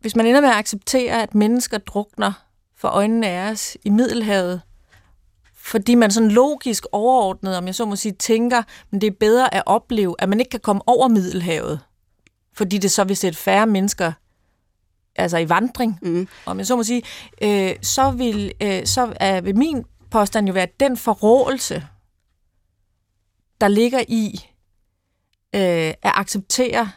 hvis 0.00 0.16
man 0.16 0.26
ender 0.26 0.40
med 0.40 0.48
at 0.48 0.54
acceptere, 0.54 1.22
at 1.22 1.34
mennesker 1.34 1.78
drukner 1.78 2.32
for 2.76 2.88
øjnene 2.88 3.26
af 3.26 3.50
os 3.50 3.76
i 3.84 3.90
Middelhavet, 3.90 4.60
fordi 5.54 5.94
man 5.94 6.10
sådan 6.10 6.30
logisk 6.30 6.84
overordnet, 6.92 7.56
om 7.56 7.66
jeg 7.66 7.74
så 7.74 7.84
må 7.84 7.96
sige, 7.96 8.12
tænker, 8.12 8.62
men 8.90 9.00
det 9.00 9.06
er 9.06 9.16
bedre 9.20 9.54
at 9.54 9.62
opleve, 9.66 10.14
at 10.18 10.28
man 10.28 10.40
ikke 10.40 10.50
kan 10.50 10.60
komme 10.60 10.82
over 10.86 11.08
Middelhavet, 11.08 11.80
fordi 12.52 12.78
det 12.78 12.90
så 12.90 13.04
vil 13.04 13.16
sætte 13.16 13.38
færre 13.38 13.66
mennesker 13.66 14.12
altså 15.16 15.38
i 15.38 15.48
vandring, 15.48 15.98
mm. 16.02 16.28
om 16.46 16.58
jeg 16.58 16.66
så 16.66 16.76
må 16.76 16.82
sige, 16.82 17.02
øh, 17.42 17.76
så 17.82 18.10
vil 18.10 18.52
øh, 18.62 18.86
så 18.86 19.12
er, 19.20 19.40
vil 19.40 19.56
min 19.56 19.84
påstand 20.10 20.46
jo 20.46 20.52
være, 20.52 20.62
at 20.62 20.80
den 20.80 20.96
forrådelse, 20.96 21.86
der 23.60 23.68
ligger 23.68 24.00
i 24.08 24.48
øh, 25.54 25.60
at 25.88 25.96
acceptere 26.02 26.90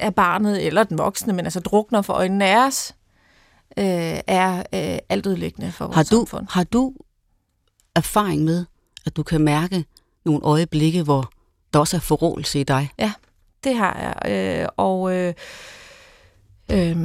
af 0.00 0.14
barnet 0.14 0.66
eller 0.66 0.84
den 0.84 0.98
voksne, 0.98 1.32
men 1.32 1.44
altså 1.44 1.60
drukner 1.60 2.02
for 2.02 2.12
øjnene 2.12 2.44
af 2.44 2.66
os, 2.66 2.94
øh, 3.78 4.20
er 4.26 4.58
øh, 4.58 4.98
altudlæggende 5.08 5.72
for 5.72 5.84
vores 5.84 5.96
har 5.96 6.02
du, 6.02 6.16
samfund. 6.16 6.46
Har 6.50 6.64
du 6.64 6.94
erfaring 7.94 8.44
med, 8.44 8.66
at 9.06 9.16
du 9.16 9.22
kan 9.22 9.40
mærke 9.40 9.84
nogle 10.24 10.40
øjeblikke, 10.44 11.02
hvor 11.02 11.30
der 11.72 11.78
også 11.78 11.96
er 11.96 12.00
forrådelse 12.00 12.60
i 12.60 12.64
dig? 12.64 12.90
Ja, 12.98 13.12
det 13.64 13.74
har 13.74 14.16
jeg. 14.24 14.32
Øh, 14.32 14.68
og 14.76 15.14
øh, 15.14 15.34
øh, 16.72 16.96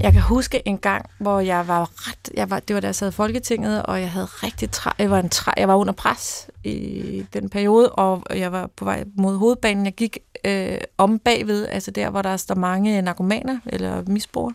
jeg 0.00 0.12
kan 0.12 0.22
huske 0.22 0.68
en 0.68 0.78
gang, 0.78 1.10
hvor 1.18 1.40
jeg 1.40 1.68
var 1.68 2.08
ret, 2.08 2.30
jeg 2.34 2.50
var, 2.50 2.60
det 2.60 2.74
var 2.74 2.80
da 2.80 2.86
jeg 2.86 2.94
sad 2.94 3.08
i 3.08 3.12
Folketinget, 3.12 3.82
og 3.82 4.00
jeg 4.00 4.10
havde 4.10 4.26
rigtig 4.26 4.70
træ, 4.70 4.90
jeg 4.98 5.10
var, 5.10 5.18
en 5.18 5.28
træ, 5.28 5.52
jeg 5.56 5.68
var 5.68 5.74
under 5.74 5.92
pres 5.92 6.50
i 6.64 7.26
den 7.32 7.48
periode, 7.48 7.92
og 7.92 8.22
jeg 8.30 8.52
var 8.52 8.70
på 8.76 8.84
vej 8.84 9.04
mod 9.16 9.36
hovedbanen. 9.36 9.84
Jeg 9.84 9.94
gik 9.94 10.18
øh, 10.44 10.78
om 10.98 11.18
bagved, 11.18 11.66
altså 11.68 11.90
der, 11.90 12.10
hvor 12.10 12.22
der 12.22 12.36
står 12.36 12.54
mange 12.54 13.02
narkomaner 13.02 13.58
eller 13.66 14.02
misbrugere. 14.06 14.54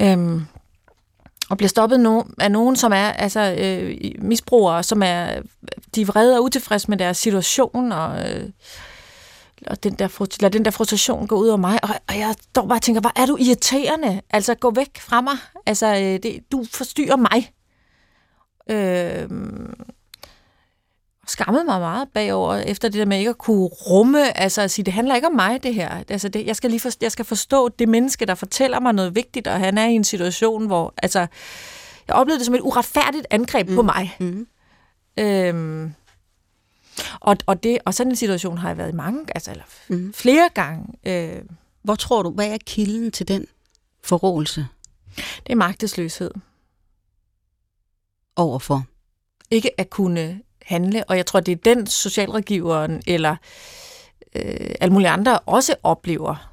Øhm, 0.00 0.46
og 1.50 1.56
bliver 1.56 1.68
stoppet 1.68 2.00
no, 2.00 2.22
af 2.38 2.50
nogen, 2.50 2.76
som 2.76 2.92
er 2.92 3.12
altså, 3.12 3.56
øh, 3.58 4.12
misbrugere, 4.18 4.82
som 4.82 5.02
er 5.04 5.40
de 5.94 6.00
er 6.00 6.06
vrede 6.06 6.36
og 6.36 6.44
utilfredse 6.44 6.90
med 6.90 6.98
deres 6.98 7.16
situation, 7.16 7.92
og 7.92 8.30
øh, 8.30 8.48
og 9.66 9.82
den 9.82 9.94
der, 9.94 10.40
lad 10.40 10.50
den 10.50 10.64
der 10.64 10.70
frustration 10.70 11.26
gå 11.26 11.36
ud 11.36 11.48
over 11.48 11.56
mig, 11.56 11.78
og, 11.82 11.88
og 12.08 12.18
jeg 12.18 12.34
står 12.50 12.66
bare 12.66 12.78
og 12.78 12.82
tænker, 12.82 13.00
hvor 13.00 13.12
er 13.16 13.26
du 13.26 13.36
irriterende? 13.40 14.20
Altså, 14.30 14.54
gå 14.54 14.70
væk 14.70 14.98
fra 15.00 15.20
mig. 15.20 15.36
Altså, 15.66 15.86
øh, 15.86 16.22
det, 16.22 16.40
du 16.52 16.64
forstyrrer 16.72 17.16
mig. 17.16 17.52
Øh, 18.70 19.28
skammede 21.26 21.64
mig 21.64 21.80
meget 21.80 22.08
bagover, 22.14 22.54
efter 22.54 22.88
det 22.88 22.98
der 22.98 23.06
med 23.06 23.18
ikke 23.18 23.30
at 23.30 23.38
kunne 23.38 23.66
rumme, 23.66 24.38
altså 24.38 24.62
at 24.62 24.70
sige, 24.70 24.84
det 24.84 24.92
handler 24.92 25.14
ikke 25.14 25.26
om 25.26 25.34
mig, 25.34 25.62
det 25.62 25.74
her. 25.74 26.02
Altså, 26.08 26.28
det, 26.28 26.46
jeg, 26.46 26.56
skal 26.56 26.70
lige 26.70 26.80
forstå, 26.80 26.98
jeg 27.04 27.12
skal 27.12 27.24
forstå 27.24 27.68
det 27.68 27.88
menneske, 27.88 28.26
der 28.26 28.34
fortæller 28.34 28.80
mig 28.80 28.92
noget 28.92 29.14
vigtigt, 29.14 29.46
og 29.46 29.60
han 29.60 29.78
er 29.78 29.86
i 29.86 29.94
en 29.94 30.04
situation, 30.04 30.66
hvor, 30.66 30.94
altså, 31.02 31.26
jeg 32.08 32.16
oplevede 32.16 32.38
det 32.38 32.46
som 32.46 32.54
et 32.54 32.60
uretfærdigt 32.60 33.26
angreb 33.30 33.68
mm. 33.68 33.74
på 33.74 33.82
mig. 33.82 34.16
Mm. 34.20 34.46
Øh, 35.18 35.90
og, 37.20 37.36
og, 37.46 37.62
det, 37.62 37.78
og 37.84 37.94
sådan 37.94 38.12
en 38.12 38.16
situation 38.16 38.58
har 38.58 38.68
jeg 38.68 38.78
været 38.78 38.92
i 38.92 38.94
mange, 38.94 39.24
altså 39.34 39.50
eller 39.50 39.64
mm. 39.88 40.12
flere 40.12 40.48
gange. 40.54 40.86
Øh, 41.06 41.42
Hvor 41.82 41.94
tror 41.94 42.22
du, 42.22 42.30
hvad 42.30 42.48
er 42.48 42.58
kilden 42.66 43.10
til 43.10 43.28
den 43.28 43.46
forrådelse? 44.02 44.66
Det 45.16 45.52
er 45.52 45.54
magtesløshed. 45.54 46.30
Overfor? 48.36 48.84
Ikke 49.50 49.80
at 49.80 49.90
kunne 49.90 50.40
handle, 50.62 51.04
og 51.04 51.16
jeg 51.16 51.26
tror, 51.26 51.40
det 51.40 51.52
er 51.52 51.74
den 51.74 51.86
socialrådgiveren 51.86 53.02
eller 53.06 53.36
øh, 54.34 54.74
alle 54.80 54.92
mulige 54.92 55.08
andre 55.08 55.38
også 55.38 55.74
oplever. 55.82 56.50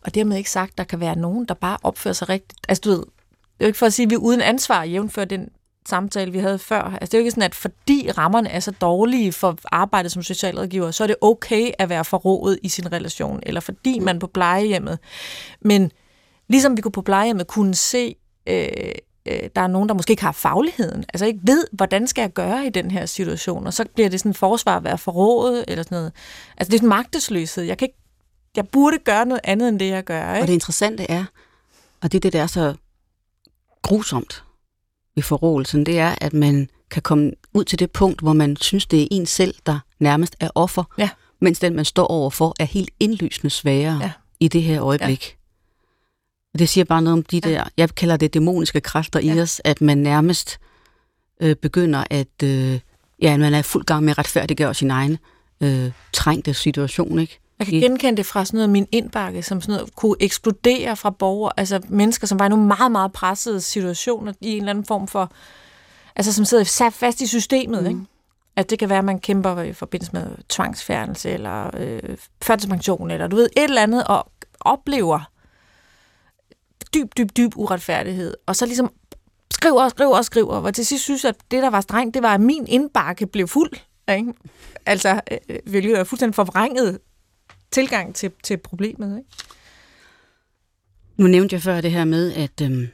Og 0.00 0.14
dermed 0.14 0.36
ikke 0.36 0.50
sagt, 0.50 0.70
at 0.70 0.78
der 0.78 0.84
kan 0.84 1.00
være 1.00 1.16
nogen, 1.16 1.44
der 1.44 1.54
bare 1.54 1.78
opfører 1.82 2.14
sig 2.14 2.28
rigtigt. 2.28 2.60
Altså 2.68 2.80
du 2.80 2.90
ved, 2.90 2.98
det 2.98 3.60
er 3.60 3.64
jo 3.64 3.66
ikke 3.66 3.78
for 3.78 3.86
at 3.86 3.92
sige, 3.92 4.04
at 4.04 4.10
vi 4.10 4.14
er 4.14 4.18
uden 4.18 4.40
ansvar 4.40 4.82
jævnfør 4.82 5.24
den 5.24 5.48
samtale, 5.88 6.32
vi 6.32 6.38
havde 6.38 6.58
før. 6.58 6.82
Altså, 6.82 7.06
det 7.06 7.14
er 7.14 7.18
jo 7.18 7.20
ikke 7.20 7.30
sådan, 7.30 7.42
at 7.42 7.54
fordi 7.54 8.10
rammerne 8.18 8.50
er 8.50 8.60
så 8.60 8.70
dårlige 8.70 9.32
for 9.32 9.58
arbejdet 9.72 10.12
som 10.12 10.22
socialrådgiver, 10.22 10.90
så 10.90 11.02
er 11.02 11.06
det 11.06 11.16
okay 11.20 11.70
at 11.78 11.88
være 11.88 12.04
forrådet 12.04 12.58
i 12.62 12.68
sin 12.68 12.92
relation, 12.92 13.40
eller 13.42 13.60
fordi 13.60 13.98
man 13.98 14.18
på 14.18 14.26
plejehjemmet. 14.26 14.98
Men 15.60 15.92
ligesom 16.48 16.76
vi 16.76 16.82
kunne 16.82 16.92
på 16.92 17.02
plejehjemmet 17.02 17.46
kunne 17.46 17.74
se, 17.74 18.16
øh, 18.46 18.68
øh, 19.26 19.48
der 19.56 19.62
er 19.62 19.66
nogen, 19.66 19.88
der 19.88 19.94
måske 19.94 20.10
ikke 20.10 20.22
har 20.22 20.32
fagligheden, 20.32 21.04
altså 21.14 21.26
ikke 21.26 21.40
ved, 21.42 21.66
hvordan 21.72 22.06
skal 22.06 22.22
jeg 22.22 22.32
gøre 22.32 22.66
i 22.66 22.70
den 22.70 22.90
her 22.90 23.06
situation, 23.06 23.66
og 23.66 23.74
så 23.74 23.84
bliver 23.94 24.08
det 24.08 24.20
sådan 24.20 24.30
en 24.30 24.34
forsvar 24.34 24.76
at 24.76 24.84
være 24.84 24.98
forrådet, 24.98 25.64
eller 25.68 25.82
sådan 25.82 25.96
noget. 25.96 26.12
Altså 26.56 26.70
det 26.70 26.78
er 26.78 26.82
en 26.82 26.88
magtesløshed. 26.88 27.64
Jeg, 27.64 27.78
kan 27.78 27.86
ikke, 27.86 27.98
jeg 28.56 28.68
burde 28.68 28.98
gøre 28.98 29.26
noget 29.26 29.40
andet, 29.44 29.68
end 29.68 29.78
det 29.78 29.88
jeg 29.88 30.04
gør. 30.04 30.34
Ikke? 30.34 30.42
Og 30.42 30.46
det 30.46 30.54
interessante 30.54 31.10
er, 31.10 31.24
og 32.02 32.12
det 32.12 32.18
er 32.18 32.20
det, 32.20 32.32
der 32.32 32.42
er 32.42 32.46
så 32.46 32.74
grusomt 33.82 34.44
ved 35.14 35.22
forrådelsen, 35.22 35.86
det 35.86 35.98
er, 35.98 36.14
at 36.20 36.32
man 36.32 36.68
kan 36.90 37.02
komme 37.02 37.32
ud 37.54 37.64
til 37.64 37.78
det 37.78 37.90
punkt, 37.90 38.20
hvor 38.20 38.32
man 38.32 38.56
synes, 38.56 38.86
det 38.86 39.02
er 39.02 39.06
en 39.10 39.26
selv, 39.26 39.54
der 39.66 39.78
nærmest 39.98 40.36
er 40.40 40.50
offer, 40.54 40.84
Ja. 40.98 41.10
mens 41.40 41.58
den, 41.58 41.76
man 41.76 41.84
står 41.84 42.06
overfor, 42.06 42.54
er 42.60 42.64
helt 42.64 42.90
indlysende 43.00 43.50
sværere 43.50 43.98
Ja. 44.02 44.12
i 44.40 44.48
det 44.48 44.62
her 44.62 44.82
øjeblik. 44.82 45.36
Og 46.54 46.58
det 46.58 46.68
siger 46.68 46.84
bare 46.84 47.02
noget 47.02 47.18
om 47.18 47.22
de 47.22 47.40
Ja. 47.44 47.50
der, 47.50 47.64
jeg 47.76 47.94
kalder 47.94 48.16
det 48.16 48.34
dæmoniske 48.34 48.80
kræfter 48.80 49.20
i 49.20 49.26
Ja. 49.26 49.42
os, 49.42 49.60
at 49.64 49.80
man 49.80 49.98
nærmest 49.98 50.58
øh, 51.42 51.56
begynder 51.56 52.04
at, 52.10 52.42
øh, 52.42 52.80
ja, 53.22 53.36
man 53.36 53.54
er 53.54 53.58
i 53.58 53.62
fuld 53.62 53.84
gang 53.84 54.04
med 54.04 54.10
at 54.10 54.18
retfærdiggøre 54.18 54.74
sin 54.74 54.90
egen 54.90 55.18
øh, 55.60 55.90
trængte 56.12 56.54
situation, 56.54 57.18
ikke? 57.18 57.40
Jeg 57.58 57.66
kan 57.66 57.80
genkende 57.80 58.16
det 58.16 58.26
fra 58.26 58.44
sådan 58.44 58.58
noget 58.58 58.70
min 58.70 58.86
indbakke, 58.92 59.42
som 59.42 59.60
sådan 59.60 59.74
noget 59.74 59.94
kunne 59.94 60.16
eksplodere 60.20 60.96
fra 60.96 61.10
borgere, 61.10 61.52
altså 61.56 61.80
mennesker, 61.88 62.26
som 62.26 62.38
var 62.38 62.46
i 62.46 62.48
nogle 62.48 62.66
meget, 62.66 62.92
meget 62.92 63.12
pressede 63.12 63.60
situationer 63.60 64.32
i 64.40 64.52
en 64.52 64.58
eller 64.58 64.70
anden 64.70 64.84
form 64.84 65.08
for, 65.08 65.32
altså 66.16 66.32
som 66.32 66.44
sidder 66.44 66.64
sat 66.64 66.92
fast 66.92 67.20
i 67.20 67.26
systemet, 67.26 67.82
mm. 67.82 67.88
ikke? 67.88 68.00
At 68.56 68.70
det 68.70 68.78
kan 68.78 68.88
være, 68.88 68.98
at 68.98 69.04
man 69.04 69.20
kæmper 69.20 69.62
i 69.62 69.72
forbindelse 69.72 70.12
med 70.12 70.26
tvangsfjernelse, 70.48 71.30
eller 71.30 71.70
øh, 71.76 72.16
førtidspension, 72.42 73.10
eller 73.10 73.26
du 73.26 73.36
ved, 73.36 73.48
et 73.56 73.64
eller 73.64 73.82
andet, 73.82 74.04
og 74.04 74.30
oplever 74.60 75.30
dyb, 76.94 77.16
dyb, 77.16 77.36
dyb 77.36 77.52
uretfærdighed, 77.56 78.34
og 78.46 78.56
så 78.56 78.66
ligesom 78.66 78.90
skriver 79.50 79.82
og 79.82 79.90
skriver 79.90 80.16
og 80.16 80.24
skriver, 80.24 80.52
og 80.52 80.74
til 80.74 80.86
sidst 80.86 81.04
synes, 81.04 81.24
at 81.24 81.36
det, 81.50 81.62
der 81.62 81.70
var 81.70 81.80
strengt, 81.80 82.14
det 82.14 82.22
var, 82.22 82.34
at 82.34 82.40
min 82.40 82.66
indbakke 82.66 83.26
blev 83.26 83.48
fuld. 83.48 83.70
Ikke? 84.08 84.32
Altså, 84.86 85.20
øh, 85.30 85.58
hvilket 85.66 85.98
er 85.98 86.04
fuldstændig 86.04 86.34
forvrænget 86.34 86.98
tilgang 87.70 88.14
til, 88.14 88.32
til 88.42 88.56
problemet. 88.56 89.18
Ikke? 89.18 89.30
Nu 91.16 91.26
nævnte 91.26 91.54
jeg 91.54 91.62
før 91.62 91.80
det 91.80 91.90
her 91.90 92.04
med, 92.04 92.32
at 92.32 92.60
øhm, 92.62 92.88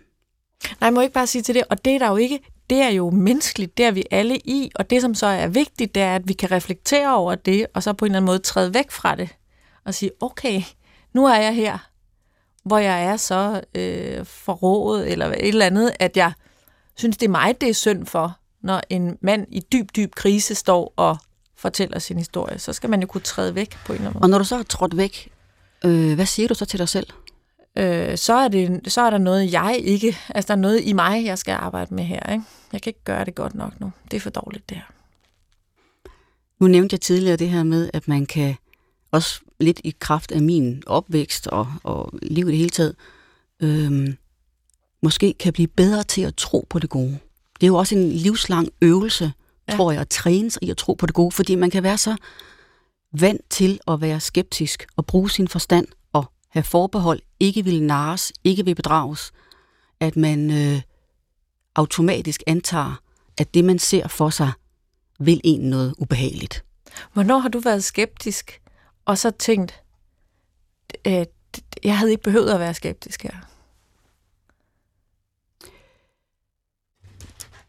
Nej, 0.81 0.87
jeg 0.87 0.93
må 0.93 1.01
ikke 1.01 1.15
bare 1.15 1.27
sige 1.27 1.43
til 1.43 1.55
det, 1.55 1.65
og 1.71 1.85
det 1.85 1.95
er 1.95 1.99
der 1.99 2.09
jo 2.09 2.17
ikke, 2.17 2.41
det 2.71 2.79
er 2.79 2.89
jo 2.89 3.11
menneskeligt, 3.11 3.79
det 3.79 3.87
er 3.87 3.91
vi 3.91 4.05
alle 4.11 4.37
i, 4.37 4.71
og 4.75 4.91
det 4.91 5.03
som 5.03 5.15
så 5.15 5.27
er 5.27 5.47
vigtigt, 5.47 5.95
det 5.95 6.03
er, 6.03 6.15
at 6.15 6.29
vi 6.29 6.33
kan 6.33 6.51
reflektere 6.51 7.17
over 7.17 7.35
det, 7.35 7.67
og 7.75 7.83
så 7.83 7.93
på 7.93 8.05
en 8.05 8.11
eller 8.11 8.17
anden 8.17 8.27
måde 8.27 8.39
træde 8.39 8.75
væk 8.75 8.91
fra 8.91 9.15
det, 9.15 9.29
og 9.85 9.95
sige, 9.95 10.11
okay, 10.21 10.63
nu 11.13 11.27
er 11.27 11.37
jeg 11.37 11.55
her, 11.55 11.79
hvor 12.65 12.79
jeg 12.79 13.05
er 13.05 13.17
så 13.17 13.61
øh, 13.75 14.27
forrådet, 14.27 15.13
eller 15.13 15.27
et 15.27 15.49
eller 15.49 15.67
andet, 15.67 15.93
at 16.01 16.17
jeg 16.17 16.33
synes, 16.97 17.17
det 17.17 17.27
er 17.27 17.31
mig, 17.31 17.61
det 17.61 17.69
er 17.69 17.75
synd 17.75 18.07
for, 18.07 18.39
når 18.63 18.81
en 18.91 19.19
mand 19.21 19.47
i 19.51 19.61
dyb, 19.73 19.97
dyb 19.97 20.15
krise 20.15 20.55
står 20.55 20.95
og 20.97 21.19
fortæller 21.61 21.99
sin 21.99 22.19
historie, 22.19 22.59
så 22.59 22.73
skal 22.73 22.91
man 22.91 23.01
jo 23.01 23.07
kunne 23.07 23.21
træde 23.21 23.55
væk 23.55 23.77
på 23.87 23.93
en 23.93 23.97
eller 23.97 24.09
anden 24.09 24.19
måde. 24.19 24.25
og 24.25 24.31
når 24.31 24.39
du 24.39 24.45
så 24.45 24.57
er 24.57 24.63
trådt 24.63 24.97
væk, 24.97 25.29
øh, 25.85 26.15
hvad 26.15 26.27
siger 26.27 26.49
du 26.49 26.55
så 26.55 26.65
til 26.65 26.79
dig 26.79 26.89
selv? 26.89 27.07
øh, 27.79 28.19
så, 28.19 28.33
er 28.33 28.49
det, 28.49 28.93
så 28.93 29.01
er 29.01 29.11
der 29.11 29.19
noget, 29.19 29.53
jeg 29.53 29.81
ikke... 29.85 30.17
Altså, 30.29 30.49
der 30.49 30.55
er 30.55 30.61
noget 30.61 30.81
i 30.85 30.93
mig, 30.93 31.25
jeg 31.25 31.39
skal 31.39 31.53
arbejde 31.53 31.95
med 31.95 32.05
her. 32.05 32.33
Ikke? 32.33 32.45
Jeg 32.73 32.83
kan 32.83 32.91
ikke 32.91 33.05
gøre 33.05 33.25
det 33.25 33.35
godt 33.35 33.55
nok 33.55 33.81
nu. 33.81 33.93
Det 34.11 34.17
er 34.17 34.21
for 34.21 34.31
dårligt, 34.31 34.69
det 34.69 34.77
her. 34.77 34.85
Nu 36.61 36.67
nævnte 36.67 36.95
jeg 36.95 37.01
tidligere 37.01 37.37
det 37.37 37.49
her 37.49 37.63
med, 37.63 37.91
at 37.93 38.09
man 38.09 38.27
kan 38.27 38.57
også 39.11 39.41
lidt 39.61 39.81
i 39.85 39.95
kraft 39.99 40.33
af 40.33 40.43
min 40.43 40.83
opvækst 40.87 41.47
og, 41.47 41.73
og 41.83 42.13
liv 42.23 42.49
i 42.49 42.51
det 42.51 42.59
hele 42.59 42.71
taget, 42.71 42.95
øhm, 43.61 44.17
måske 45.03 45.35
kan 45.39 45.53
blive 45.53 45.69
bedre 45.69 46.03
til 46.03 46.23
at 46.23 46.35
tro 46.37 46.67
på 46.71 46.79
det 46.79 46.91
gode. 46.91 47.19
Det 47.55 47.63
er 47.63 47.67
jo 47.67 47.77
også 47.77 47.95
en 47.95 48.13
livslang 48.13 48.69
øvelse, 48.83 49.33
Ja. 49.71 49.77
tror 49.77 49.93
jeg, 49.93 50.01
at 50.01 50.09
træne 50.09 50.51
sig 50.51 50.63
i 50.63 50.71
at 50.71 50.77
tro 50.77 50.95
på 50.95 51.07
det 51.07 51.15
gode, 51.15 51.33
fordi 51.33 51.55
man 51.55 51.71
kan 51.71 51.83
være 51.83 51.99
så 51.99 52.17
vant 53.13 53.51
til 53.51 53.81
at 53.89 54.01
være 54.01 54.21
skeptisk 54.21 54.87
og 54.97 55.07
bruge 55.07 55.31
sin 55.31 55.49
forstand 55.49 55.87
og 56.13 56.33
have 56.49 56.63
forbehold, 56.63 57.21
ikke 57.41 57.65
vil 57.65 57.83
nares, 57.83 58.33
ikke 58.45 58.65
vil 58.65 58.75
bedrages, 58.75 59.33
at 60.01 60.17
man 60.17 60.51
øh, 60.51 60.83
automatisk 61.75 62.43
antager, 62.47 63.01
at 63.39 63.55
det, 63.55 63.65
man 63.65 63.79
ser 63.79 64.09
for 64.09 64.31
sig, 64.31 64.53
vil 65.19 65.41
en 65.45 65.61
noget 65.61 65.95
ubehageligt. 65.99 66.65
Hvornår 67.13 67.39
har 67.39 67.49
du 67.49 67.59
været 67.59 67.85
skeptisk, 67.85 68.61
og 69.05 69.19
så 69.19 69.31
tænkt, 69.31 69.83
øh, 71.07 71.27
jeg 71.85 71.99
havde 71.99 72.11
ikke 72.11 72.23
behøvet 72.23 72.51
at 72.51 72.61
være 72.61 72.75
skeptisk 72.75 73.23
her? 73.23 73.50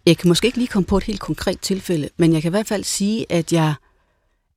Jeg 0.06 0.18
kan 0.18 0.28
måske 0.28 0.46
ikke 0.46 0.58
lige 0.58 0.68
komme 0.68 0.86
på 0.86 0.98
et 0.98 1.04
helt 1.04 1.20
konkret 1.20 1.60
tilfælde, 1.60 2.10
men 2.18 2.34
jeg 2.34 2.42
kan 2.42 2.50
i 2.50 2.56
hvert 2.56 2.68
fald 2.68 2.84
sige, 2.84 3.32
at 3.32 3.54
jeg, 3.54 3.74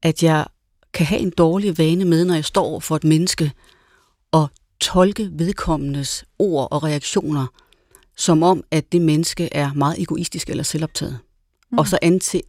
at 0.03 0.23
jeg 0.23 0.47
kan 0.93 1.07
have 1.07 1.21
en 1.21 1.31
dårlig 1.31 1.79
vane 1.79 2.05
med, 2.05 2.25
når 2.25 2.35
jeg 2.35 2.45
står 2.45 2.65
over 2.65 2.81
for 2.81 2.97
et 2.97 3.05
menneske, 3.05 3.53
og 4.33 4.51
tolke 4.81 5.31
vedkommendes 5.33 6.25
ord 6.39 6.69
og 6.71 6.83
reaktioner, 6.83 7.47
som 8.17 8.43
om, 8.43 8.65
at 8.71 8.93
det 8.93 9.01
menneske 9.01 9.49
er 9.53 9.73
meget 9.73 10.01
egoistisk 10.03 10.51
eller 10.51 10.65
selvoptaget. 10.65 11.19
Mm. 11.71 11.79
Og 11.79 11.89
så 11.89 11.99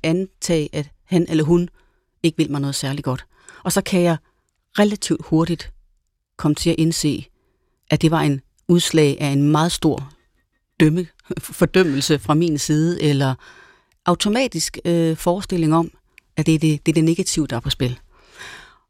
antage, 0.04 0.70
at 0.76 0.90
han 1.04 1.26
eller 1.30 1.44
hun 1.44 1.70
ikke 2.24 2.38
vil 2.38 2.52
mig 2.52 2.62
noget 2.62 2.76
særligt 2.76 3.06
godt. 3.06 3.26
Og 3.64 3.72
så 3.72 3.82
kan 3.82 4.02
jeg 4.02 4.18
relativt 4.80 5.26
hurtigt 5.26 5.74
komme 6.38 6.56
til 6.56 6.70
at 6.70 6.76
indse, 6.80 7.26
at 7.92 8.02
det 8.02 8.12
var 8.12 8.22
en 8.22 8.42
udslag 8.68 9.18
af 9.20 9.28
en 9.28 9.52
meget 9.52 9.72
stor 9.72 10.12
dømme, 10.80 11.08
fordømmelse 11.40 12.20
fra 12.20 12.34
min 12.34 12.58
side, 12.58 13.02
eller 13.04 13.36
automatisk 14.06 14.78
øh, 14.86 15.18
forestilling 15.18 15.76
om, 15.76 15.92
at 16.38 16.46
det 16.46 16.56
er 16.56 16.60
det, 16.60 16.86
det 16.86 16.92
er 16.92 16.94
det 16.94 17.04
negative, 17.04 17.48
der 17.48 17.56
er 17.56 17.60
på 17.60 17.70
spil. 17.70 18.00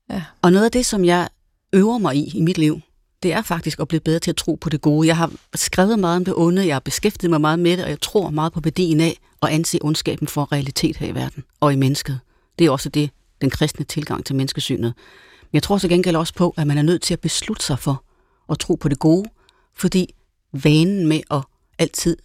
Ja. 0.10 0.24
Og 0.42 0.52
noget 0.52 0.66
af 0.66 0.72
det, 0.72 0.86
som 0.86 1.06
jeg 1.06 1.30
øver 1.74 1.98
mig 1.98 2.16
i 2.16 2.38
i 2.38 2.42
mit 2.42 2.58
liv, 2.58 2.82
det 3.24 3.34
er 3.34 3.42
faktisk 3.42 3.80
at 3.80 3.88
blive 3.88 4.00
bedre 4.00 4.20
til 4.20 4.32
at 4.32 4.36
tro 4.36 4.56
på 4.56 4.70
det 4.70 4.82
gode. 4.82 5.08
Jeg 5.08 5.18
har 5.18 5.32
skrevet 5.56 6.00
meget 6.00 6.18
om 6.18 6.26
det 6.26 6.34
onde, 6.38 6.68
jeg 6.68 6.76
har 6.76 6.80
beskæftiget 6.80 7.30
mig 7.30 7.42
meget 7.42 7.60
med 7.60 7.78
det, 7.78 7.84
og 7.84 7.90
jeg 7.90 8.02
tror 8.02 8.30
meget 8.30 8.54
på 8.54 8.60
værdien 8.60 9.00
af 9.00 9.20
at 9.42 9.50
anse 9.50 9.80
ondskaben 9.82 10.28
for 10.28 10.52
realitet 10.52 10.98
her 10.98 11.08
i 11.08 11.16
verden 11.16 11.44
og 11.60 11.74
i 11.74 11.76
mennesket. 11.76 12.20
Det 12.60 12.68
er 12.68 12.72
også 12.72 12.90
det, 12.90 13.10
den 13.42 13.50
kristne 13.50 13.86
tilgang 13.86 14.26
til 14.26 14.36
menneskesynet. 14.36 14.94
Men 15.42 15.50
jeg 15.54 15.64
tror 15.64 15.78
så 15.78 15.88
gengæld 15.88 16.16
også 16.16 16.34
på, 16.34 16.54
at 16.58 16.68
man 16.68 16.78
er 16.78 16.82
nødt 16.82 17.02
til 17.02 17.14
at 17.14 17.20
beslutte 17.20 17.66
sig 17.66 17.80
for 17.80 18.04
at 18.50 18.60
tro 18.60 18.76
på 18.76 18.90
det 18.90 19.00
gode, 19.00 19.30
fordi 19.74 20.14
vanen 20.52 21.08
med 21.08 21.22
at 21.32 21.42
altid 21.80 22.18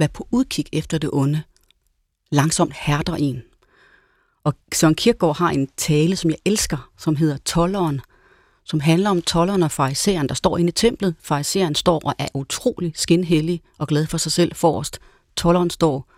være 0.00 0.08
på 0.08 0.28
udkig 0.30 0.64
efter 0.72 0.98
det 0.98 1.10
onde, 1.12 1.42
langsomt 2.30 2.74
hærder 2.74 3.16
en. 3.16 3.42
Og 4.44 4.54
Søren 4.72 4.94
Kierkegaard 4.94 5.38
har 5.38 5.50
en 5.50 5.68
tale, 5.76 6.16
som 6.16 6.30
jeg 6.30 6.38
elsker, 6.44 6.90
som 6.98 7.16
hedder 7.16 7.36
Tolleren, 7.36 8.00
som 8.64 8.80
handler 8.80 9.10
om 9.10 9.22
tolleren 9.22 9.62
og 9.62 9.70
fariseren, 9.70 10.28
der 10.28 10.34
står 10.34 10.58
inde 10.58 10.68
i 10.68 10.72
templet. 10.72 11.14
Fariseren 11.20 11.74
står 11.74 12.00
og 12.04 12.14
er 12.18 12.28
utrolig 12.34 12.92
skinhellig 12.94 13.62
og 13.78 13.88
glad 13.88 14.06
for 14.06 14.18
sig 14.18 14.32
selv 14.32 14.54
forrest. 14.54 14.98
Tolleren 15.36 15.70
står 15.70 16.10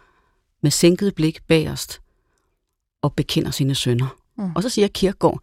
med 0.62 0.70
sænket 0.70 1.14
blik 1.14 1.42
bagerst 1.48 2.00
og 3.02 3.12
bekender 3.12 3.50
sine 3.50 3.74
sønder. 3.74 4.16
Mm. 4.38 4.52
Og 4.54 4.62
så 4.62 4.68
siger 4.68 4.88
Kierkegaard, 4.88 5.40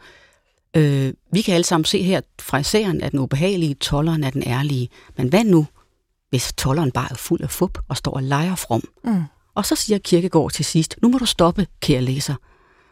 øh, 0.73 1.13
vi 1.31 1.41
kan 1.41 1.55
alle 1.55 1.65
sammen 1.65 1.85
se 1.85 2.03
her, 2.03 2.17
at 2.17 2.25
fariseren 2.39 3.01
er 3.01 3.09
den 3.09 3.19
ubehagelige, 3.19 3.73
tolleren 3.73 4.23
er 4.23 4.29
den 4.29 4.43
ærlige. 4.45 4.89
Men 5.17 5.27
hvad 5.27 5.43
nu, 5.43 5.67
hvis 6.29 6.53
tolleren 6.57 6.91
bare 6.91 7.07
er 7.11 7.15
fuld 7.15 7.41
af 7.41 7.49
fup 7.49 7.77
og 7.87 7.97
står 7.97 8.11
og 8.11 8.23
leger 8.23 8.55
from? 8.55 8.83
Mm. 9.03 9.23
Og 9.55 9.65
så 9.65 9.75
siger 9.75 9.97
Kirkegård 9.97 10.51
til 10.51 10.65
sidst, 10.65 10.95
nu 11.01 11.09
må 11.09 11.17
du 11.17 11.25
stoppe, 11.25 11.67
kære 11.79 12.01
læser. 12.01 12.35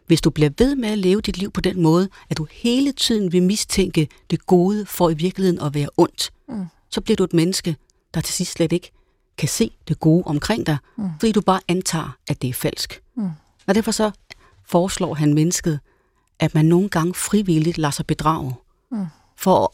Hvis 0.08 0.22
du 0.22 0.30
bliver 0.30 0.50
ved 0.58 0.76
med 0.76 0.90
at 0.90 0.98
leve 0.98 1.22
dit 1.22 1.38
liv 1.38 1.52
på 1.52 1.62
den 1.62 1.82
måde, 1.82 2.10
at 2.30 2.38
du 2.38 2.48
hele 2.52 2.92
tiden 2.92 3.32
vil 3.32 3.44
mistænke 3.44 4.08
det 4.30 4.46
gode 4.46 4.86
for 4.86 5.10
i 5.10 5.14
virkeligheden 5.14 5.62
at 5.62 5.74
være 5.74 5.90
ondt, 5.98 6.32
Mm. 6.50 6.66
så 6.90 7.02
bliver 7.02 7.16
du 7.16 7.24
et 7.24 7.34
menneske, 7.34 7.76
der 8.14 8.22
til 8.22 8.34
sidst 8.34 8.52
slet 8.52 8.72
ikke 8.72 8.92
kan 9.38 9.50
se 9.50 9.72
det 9.88 10.00
gode 10.00 10.24
omkring 10.26 10.66
dig, 10.66 10.78
mm. 10.98 11.10
fordi 11.20 11.32
du 11.32 11.42
bare 11.42 11.60
antager, 11.68 12.18
at 12.28 12.42
det 12.42 12.50
er 12.50 12.54
falsk. 12.54 13.02
Mm. 13.16 13.30
Og 13.68 13.76
derfor 13.76 13.92
så 13.92 14.12
foreslår 14.66 15.14
han 15.14 15.34
mennesket, 15.34 15.80
at 16.40 16.54
man 16.56 16.66
nogle 16.66 16.90
gange 16.90 17.14
frivilligt 17.14 17.78
lader 17.78 17.92
sig 17.92 18.06
bedrage, 18.08 18.54
Mm. 18.92 19.06
for 19.38 19.64
at 19.64 19.68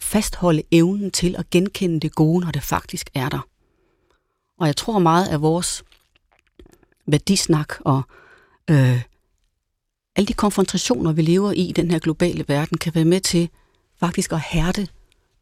fastholde 0.00 0.62
evnen 0.70 1.10
til 1.10 1.36
at 1.38 1.50
genkende 1.50 2.00
det 2.00 2.14
gode, 2.14 2.44
når 2.44 2.50
det 2.50 2.62
faktisk 2.62 3.10
er 3.14 3.28
der. 3.28 3.46
Og 4.58 4.66
jeg 4.66 4.76
tror 4.76 4.98
meget, 4.98 5.28
af 5.28 5.42
vores 5.42 5.84
værdisnak 7.06 7.74
og 7.80 8.02
øh, 8.70 9.02
alle 10.16 10.26
de 10.26 10.32
konfrontationer, 10.32 11.12
vi 11.12 11.22
lever 11.22 11.52
i 11.52 11.68
i 11.68 11.72
den 11.72 11.90
her 11.90 11.98
globale 11.98 12.44
verden, 12.48 12.78
kan 12.78 12.94
være 12.94 13.04
med 13.04 13.20
til 13.20 13.48
faktisk 14.00 14.32
at 14.32 14.40
hærde 14.40 14.86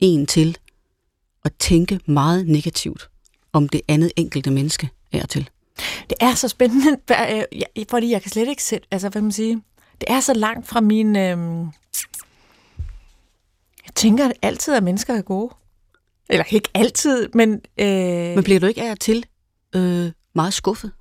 en 0.01 0.27
til 0.27 0.59
at 1.45 1.53
tænke 1.59 2.01
meget 2.07 2.49
negativt 2.49 3.11
om 3.53 3.69
det 3.69 3.81
andet 3.89 4.13
enkelte 4.17 4.51
menneske 4.51 4.91
er 5.13 5.27
til. 5.27 5.51
Det 6.11 6.17
er 6.21 6.35
så 6.35 6.49
spændende, 6.49 6.99
øh, 7.33 7.85
fordi 7.91 8.11
jeg 8.11 8.23
kan 8.23 8.31
slet 8.31 8.49
ikke 8.49 8.65
sætte, 8.65 8.87
altså 8.91 9.09
hvad 9.09 9.23
man 9.23 9.33
sige, 9.33 9.63
det 10.01 10.11
er 10.11 10.21
så 10.21 10.35
langt 10.35 10.69
fra 10.69 10.81
min, 10.81 11.17
øh, 11.17 11.67
jeg 13.89 13.95
tænker 13.95 14.25
at 14.25 14.33
altid, 14.43 14.75
at 14.75 14.83
mennesker 14.83 15.15
er 15.15 15.23
gode. 15.23 15.55
Eller 16.31 16.45
ikke 16.51 16.69
altid, 16.75 17.29
men, 17.35 17.61
øh, 17.79 18.35
Men 18.35 18.45
bliver 18.45 18.61
du 18.61 18.67
ikke 18.67 18.83
af 18.83 18.91
og 18.91 19.01
til 19.01 19.27
øh, 19.75 20.11
meget 20.35 20.55
skuffet? 20.55 20.93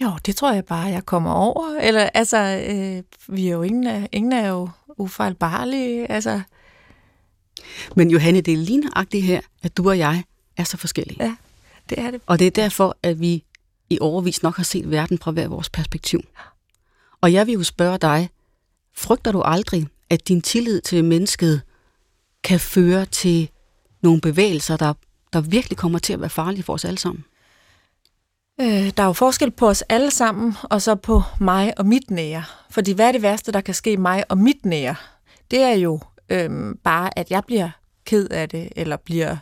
jo, 0.00 0.10
det 0.26 0.36
tror 0.36 0.52
jeg 0.52 0.64
bare, 0.64 0.86
jeg 0.86 1.06
kommer 1.06 1.32
over. 1.32 1.78
Eller 1.80 2.08
altså, 2.14 2.64
øh, 2.68 3.02
vi 3.36 3.48
er 3.48 3.52
jo 3.52 3.62
ingen, 3.62 4.08
ingen 4.12 4.32
er 4.32 4.48
jo 4.48 4.68
ufejlbarlige, 4.98 6.10
altså, 6.10 6.40
Men 7.96 8.10
Johanne, 8.10 8.40
det 8.40 8.54
er 8.54 8.58
lige 8.58 8.80
nøjagtigt 8.80 9.24
her, 9.24 9.40
at 9.62 9.76
du 9.76 9.88
og 9.88 9.98
jeg 9.98 10.24
er 10.56 10.64
så 10.64 10.76
forskellige. 10.76 11.24
Ja. 11.24 11.36
Det 11.90 11.98
er 11.98 12.10
det. 12.10 12.20
Og 12.26 12.38
det 12.38 12.46
er 12.46 12.50
derfor, 12.50 12.96
at 13.02 13.20
vi 13.20 13.44
i 13.90 13.98
overvis 14.00 14.42
nok 14.42 14.56
har 14.56 14.64
set 14.64 14.90
verden 14.90 15.18
fra 15.18 15.30
hver 15.30 15.48
vores 15.48 15.68
perspektiv. 15.68 16.20
Og 17.20 17.32
jeg 17.32 17.46
vil 17.46 17.52
jo 17.52 17.62
spørge 17.62 17.98
dig, 17.98 18.30
frygter 18.94 19.32
du 19.32 19.42
aldrig, 19.42 19.86
at 20.10 20.28
din 20.28 20.42
tillid 20.42 20.80
til 20.80 21.04
mennesket 21.04 21.62
kan 22.44 22.60
føre 22.60 23.06
til 23.06 23.50
nogle 24.02 24.20
bevægelser, 24.20 24.76
der, 24.76 24.92
der 25.32 25.40
virkelig 25.40 25.78
kommer 25.78 25.98
til 25.98 26.12
at 26.12 26.20
være 26.20 26.30
farlige 26.30 26.62
for 26.62 26.72
os 26.72 26.84
alle 26.84 26.98
sammen? 26.98 27.24
Øh, 28.60 28.90
der 28.96 29.02
er 29.02 29.06
jo 29.06 29.12
forskel 29.12 29.50
på 29.50 29.68
os 29.68 29.82
alle 29.82 30.10
sammen, 30.10 30.54
og 30.62 30.82
så 30.82 30.94
på 30.94 31.22
mig 31.40 31.72
og 31.78 31.86
mit 31.86 32.10
nære. 32.10 32.44
Fordi 32.70 32.92
hvad 32.92 33.08
er 33.08 33.12
det 33.12 33.22
værste, 33.22 33.52
der 33.52 33.60
kan 33.60 33.74
ske 33.74 33.96
mig 33.96 34.24
og 34.28 34.38
mit 34.38 34.66
nære? 34.66 34.94
Det 35.50 35.58
er 35.58 35.74
jo 35.74 36.00
øh, 36.28 36.74
bare, 36.84 37.18
at 37.18 37.30
jeg 37.30 37.42
bliver 37.46 37.70
ked 38.04 38.28
af 38.28 38.48
det, 38.48 38.68
eller 38.76 38.96
bliver 38.96 39.36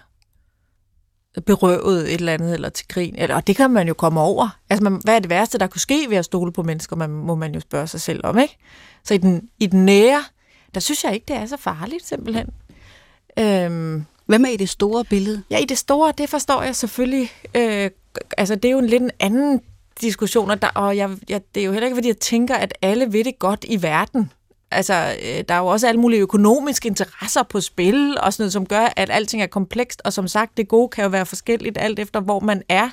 berøvet 1.47 2.15
et 2.15 2.15
eller 2.15 2.33
andet, 2.33 2.55
eller 2.55 2.69
til 2.69 2.89
grin. 2.89 3.15
Eller, 3.19 3.37
og 3.37 3.47
det 3.47 3.57
kan 3.57 3.71
man 3.71 3.89
jo 3.89 3.95
komme 3.95 4.21
over. 4.21 4.59
Altså, 4.71 4.85
man, 4.85 5.01
hvad 5.05 5.15
er 5.15 5.19
det 5.19 5.31
værste, 5.31 5.59
der 5.59 5.67
kunne 5.67 5.81
ske 5.81 6.07
ved 6.09 6.17
at 6.17 6.25
stole 6.25 6.53
på 6.53 6.63
mennesker, 6.63 6.97
man, 6.97 7.11
må 7.11 7.35
man 7.35 7.55
jo 7.55 7.61
spørge 7.61 7.87
sig 7.87 8.01
selv 8.01 8.21
om, 8.25 8.39
ikke? 8.39 8.57
Så 9.05 9.15
i 9.15 9.19
den, 9.19 9.49
i 9.59 9.67
den 9.67 9.85
nære, 9.85 10.25
der 10.75 10.81
synes 10.81 11.05
jeg 11.05 11.15
ikke, 11.15 11.25
det 11.29 11.37
er 11.37 11.47
så 11.47 11.57
farligt, 11.57 12.07
simpelthen. 12.07 12.47
Øhm, 13.39 14.05
Hvad 14.27 14.39
med 14.39 14.51
i 14.51 14.57
det 14.57 14.69
store 14.69 15.05
billede? 15.05 15.43
Ja, 15.51 15.59
i 15.59 15.65
det 15.65 15.79
store, 15.79 16.13
det 16.19 16.29
forstår 16.29 16.63
jeg 16.63 16.77
selvfølgelig. 16.77 17.31
Øh, 17.55 17.91
altså, 18.39 18.55
det 18.55 18.65
er 18.65 18.73
jo 18.73 18.79
en 18.79 18.87
lidt 18.87 19.03
en 19.03 19.11
anden 19.21 19.61
diskussion, 20.01 20.51
og, 20.51 20.63
der, 20.63 20.69
og 20.69 20.97
jeg, 20.97 21.11
jeg, 21.29 21.41
det 21.55 21.61
er 21.61 21.65
jo 21.65 21.73
heller 21.73 21.87
ikke, 21.87 21.97
fordi 21.97 22.09
jeg 22.09 22.19
tænker, 22.19 22.55
at 22.55 22.75
alle 22.83 23.13
ved 23.13 23.25
det 23.25 23.39
godt 23.39 23.65
i 23.69 23.83
verden. 23.83 24.33
Altså, 24.71 24.95
øh, 25.23 25.45
der 25.49 25.55
er 25.55 25.59
jo 25.59 25.67
også 25.67 25.89
alle 25.89 26.01
mulige 26.01 26.21
økonomiske 26.21 26.89
interesser 26.89 27.43
på 27.43 27.61
spil, 27.61 28.19
og 28.21 28.33
sådan 28.33 28.43
noget, 28.43 28.53
som 28.53 28.67
gør, 28.67 28.93
at 28.97 29.11
alting 29.11 29.43
er 29.43 29.47
komplekst, 29.47 30.03
og 30.05 30.13
som 30.13 30.29
sagt, 30.29 30.57
det 30.57 30.69
gode 30.69 30.89
kan 30.89 31.05
jo 31.05 31.11
være 31.11 31.27
forskelligt, 31.27 31.79
alt 31.79 31.99
efter 31.99 32.21
hvor 32.21 32.41
man 32.41 32.63
er. 32.69 32.91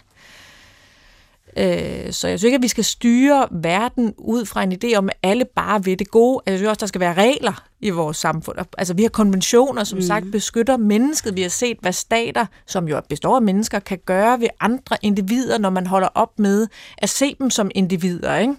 Øh, 1.57 2.13
så 2.13 2.27
jeg 2.27 2.39
synes 2.39 2.43
ikke, 2.43 2.55
at 2.55 2.61
vi 2.61 2.67
skal 2.67 2.83
styre 2.83 3.47
verden 3.51 4.13
ud 4.17 4.45
fra 4.45 4.63
en 4.63 4.73
idé 4.73 4.95
om, 4.95 5.09
at 5.09 5.15
alle 5.23 5.45
bare 5.55 5.85
ved 5.85 5.97
det 5.97 6.07
gode. 6.07 6.41
Altså, 6.45 6.51
jeg 6.51 6.59
synes 6.59 6.69
også, 6.69 6.79
der 6.79 6.85
skal 6.85 7.01
være 7.01 7.13
regler 7.13 7.63
i 7.79 7.89
vores 7.89 8.17
samfund. 8.17 8.57
Altså, 8.77 8.93
vi 8.93 9.01
har 9.01 9.09
konventioner, 9.09 9.83
som 9.83 9.97
mm. 9.97 10.01
sagt, 10.01 10.31
beskytter 10.31 10.77
mennesket. 10.77 11.35
Vi 11.35 11.41
har 11.41 11.49
set, 11.49 11.77
hvad 11.81 11.93
stater, 11.93 12.45
som 12.67 12.87
jo 12.87 13.01
består 13.09 13.35
af 13.35 13.41
mennesker, 13.41 13.79
kan 13.79 13.99
gøre 14.05 14.39
ved 14.39 14.47
andre 14.59 14.97
individer, 15.01 15.57
når 15.57 15.69
man 15.69 15.87
holder 15.87 16.07
op 16.07 16.39
med 16.39 16.67
at 16.97 17.09
se 17.09 17.35
dem 17.39 17.49
som 17.49 17.71
individer, 17.75 18.35
ikke? 18.35 18.55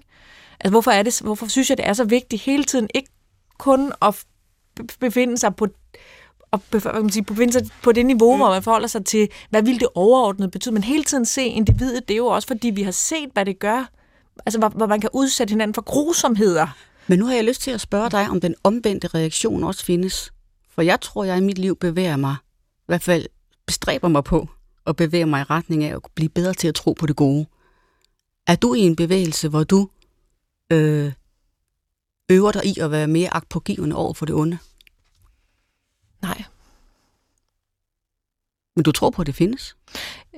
Altså, 0.61 0.71
hvorfor, 0.71 0.91
er 0.91 1.03
det, 1.03 1.21
hvorfor 1.23 1.47
synes 1.47 1.71
jeg, 1.71 1.79
det 1.79 1.87
er 1.89 1.93
så 1.93 2.05
vigtigt 2.05 2.43
hele 2.43 2.65
tiden 2.65 2.89
ikke 2.95 3.11
kun 3.59 3.93
at 4.03 4.25
befinde 5.01 5.39
sig 5.39 5.57
på 5.57 5.67
og 6.85 7.03
man 7.03 7.11
sige, 7.11 7.25
befinde 7.25 7.53
sig 7.53 7.63
på 7.83 7.93
det 7.93 8.07
niveau, 8.07 8.33
mm. 8.33 8.41
hvor 8.41 8.51
man 8.51 8.63
forholder 8.63 8.89
sig 8.89 9.05
til, 9.05 9.29
hvad 9.51 9.63
vil 9.63 9.81
det 9.81 9.89
overordnet 9.95 10.51
betyde, 10.51 10.75
men 10.75 10.85
hele 10.85 11.05
tiden 11.05 11.25
se 11.25 11.45
individet, 11.45 12.09
det 12.09 12.15
er 12.15 12.19
jo 12.19 12.27
også, 12.27 12.49
fordi 12.49 12.71
vi 12.71 12.83
har 12.83 12.91
set, 12.91 13.29
hvad 13.33 13.45
det 13.45 13.59
gør, 13.59 13.91
altså 14.47 14.59
hvor, 14.59 14.69
hvor 14.69 14.87
man 14.87 15.01
kan 15.01 15.11
udsætte 15.13 15.51
hinanden 15.53 15.75
for 15.75 15.83
grusomheder. 15.83 16.67
Men 17.07 17.19
nu 17.19 17.27
har 17.27 17.35
jeg 17.35 17.45
lyst 17.45 17.61
til 17.63 17.71
at 17.71 17.81
spørge 17.81 18.11
dig, 18.11 18.29
om 18.31 18.41
den 18.41 18.55
omvendte 18.65 19.09
reaktion 19.09 19.65
også 19.65 19.85
findes. 19.85 20.33
For 20.75 20.83
jeg 20.83 21.01
tror, 21.01 21.25
jeg 21.25 21.39
i 21.39 21.41
mit 21.41 21.59
liv 21.59 21.77
bevæger 21.77 22.17
mig, 22.17 22.37
i 22.79 22.87
hvert 22.87 23.03
fald 23.03 23.27
bestræber 23.67 24.09
mig 24.09 24.25
på, 24.25 24.49
at 24.87 24.97
bevæge 24.97 25.27
mig 25.27 25.41
i 25.41 25.45
retning 25.45 25.85
af 25.85 25.95
at 25.95 26.03
blive 26.15 26.29
bedre 26.29 26.55
til 26.55 26.69
at 26.69 26.75
tro 26.75 26.93
på 26.93 27.07
det 27.07 27.17
gode. 27.17 27.47
Er 28.47 28.57
du 28.57 28.75
i 28.75 28.81
en 28.81 28.97
bevægelse, 28.97 29.49
hvor 29.49 29.65
du 29.65 29.89
øh, 30.73 31.13
øver 32.31 32.53
dig 32.53 32.67
i 32.67 32.79
at 32.81 32.91
være 32.91 33.07
mere 33.07 33.35
agtpågivende 33.35 33.97
over 33.97 34.15
for 34.15 34.27
det 34.27 34.35
onde? 34.35 34.59
Nej. 36.27 36.45
Men 38.77 38.83
du 38.83 38.93
tror 38.93 39.11
på, 39.11 39.23
at 39.23 39.27
det 39.27 39.35
findes? 39.35 39.77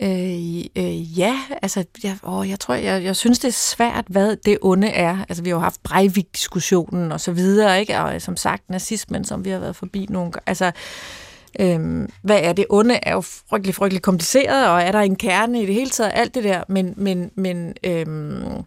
Øh, 0.03 0.65
øh, 0.77 1.19
ja, 1.19 1.41
altså, 1.63 1.85
jeg, 2.03 2.19
åh, 2.23 2.49
jeg 2.49 2.61
tror, 2.61 2.75
jeg, 2.75 3.05
jeg 3.05 3.17
synes, 3.17 3.39
det 3.39 3.49
er 3.49 3.53
svært, 3.53 4.05
hvad 4.09 4.37
det 4.37 4.59
onde 4.63 4.89
er. 4.89 5.25
Altså, 5.29 5.43
vi 5.43 5.49
har 5.49 5.57
jo 5.57 5.61
haft 5.61 5.83
Breivik-diskussionen 5.83 7.13
og 7.13 7.21
så 7.21 7.33
videre, 7.33 7.81
ikke? 7.81 8.01
Og 8.01 8.23
som 8.23 8.37
sagt, 8.37 8.71
nazismen, 8.71 9.25
som 9.25 9.45
vi 9.45 9.51
har 9.51 9.59
været 9.59 9.77
forbi 9.77 10.07
nogle 10.11 10.33
gange. 10.33 10.49
Altså, 10.49 10.73
Øhm, 11.61 12.09
hvad 12.23 12.41
er 12.43 12.53
det 12.53 12.67
onde, 12.71 12.99
er 13.03 13.13
jo 13.13 13.21
frygtelig, 13.21 13.75
frygtelig 13.75 14.03
kompliceret, 14.03 14.69
og 14.69 14.83
er 14.83 14.93
der 14.93 15.01
en 15.01 15.17
kerne 15.17 15.63
i 15.63 15.67
det 15.67 15.75
hele 15.75 15.91
taget, 15.91 16.13
alt 16.15 16.35
det 16.35 16.45
der, 16.45 16.63
men, 16.69 16.95
men, 16.97 17.31
men 17.35 17.75
øhm, 17.85 18.63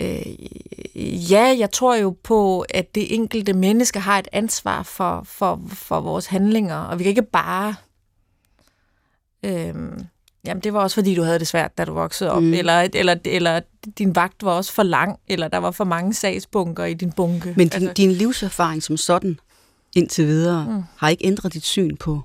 Øh, 0.00 1.30
ja, 1.30 1.56
jeg 1.58 1.70
tror 1.70 1.94
jo 1.94 2.16
på, 2.22 2.60
at 2.60 2.94
det 2.94 3.14
enkelte 3.14 3.52
menneske 3.52 4.00
har 4.00 4.18
et 4.18 4.28
ansvar 4.32 4.82
for, 4.82 5.22
for, 5.24 5.60
for 5.68 6.00
vores 6.00 6.26
handlinger, 6.26 6.76
og 6.76 6.98
vi 6.98 7.04
kan 7.04 7.10
ikke 7.10 7.22
bare... 7.22 7.74
Øh, 9.42 9.74
jamen, 10.44 10.62
det 10.62 10.72
var 10.72 10.80
også 10.80 10.94
fordi, 10.94 11.14
du 11.14 11.22
havde 11.22 11.38
det 11.38 11.46
svært, 11.46 11.78
da 11.78 11.84
du 11.84 11.92
voksede 11.92 12.30
op, 12.30 12.42
mm. 12.42 12.52
eller, 12.52 12.88
eller, 12.94 13.16
eller 13.24 13.60
din 13.98 14.16
vagt 14.16 14.42
var 14.42 14.52
også 14.52 14.72
for 14.72 14.82
lang, 14.82 15.18
eller 15.28 15.48
der 15.48 15.58
var 15.58 15.70
for 15.70 15.84
mange 15.84 16.14
sagsbunker 16.14 16.84
i 16.84 16.94
din 16.94 17.12
bunke. 17.12 17.54
Men 17.56 17.68
din, 17.68 17.82
altså, 17.82 17.92
din 17.96 18.12
livserfaring 18.12 18.82
som 18.82 18.96
sådan, 18.96 19.38
indtil 19.96 20.26
videre, 20.26 20.66
mm. 20.70 20.82
har 20.96 21.08
ikke 21.08 21.26
ændret 21.26 21.52
dit 21.52 21.64
syn 21.64 21.96
på, 21.96 22.20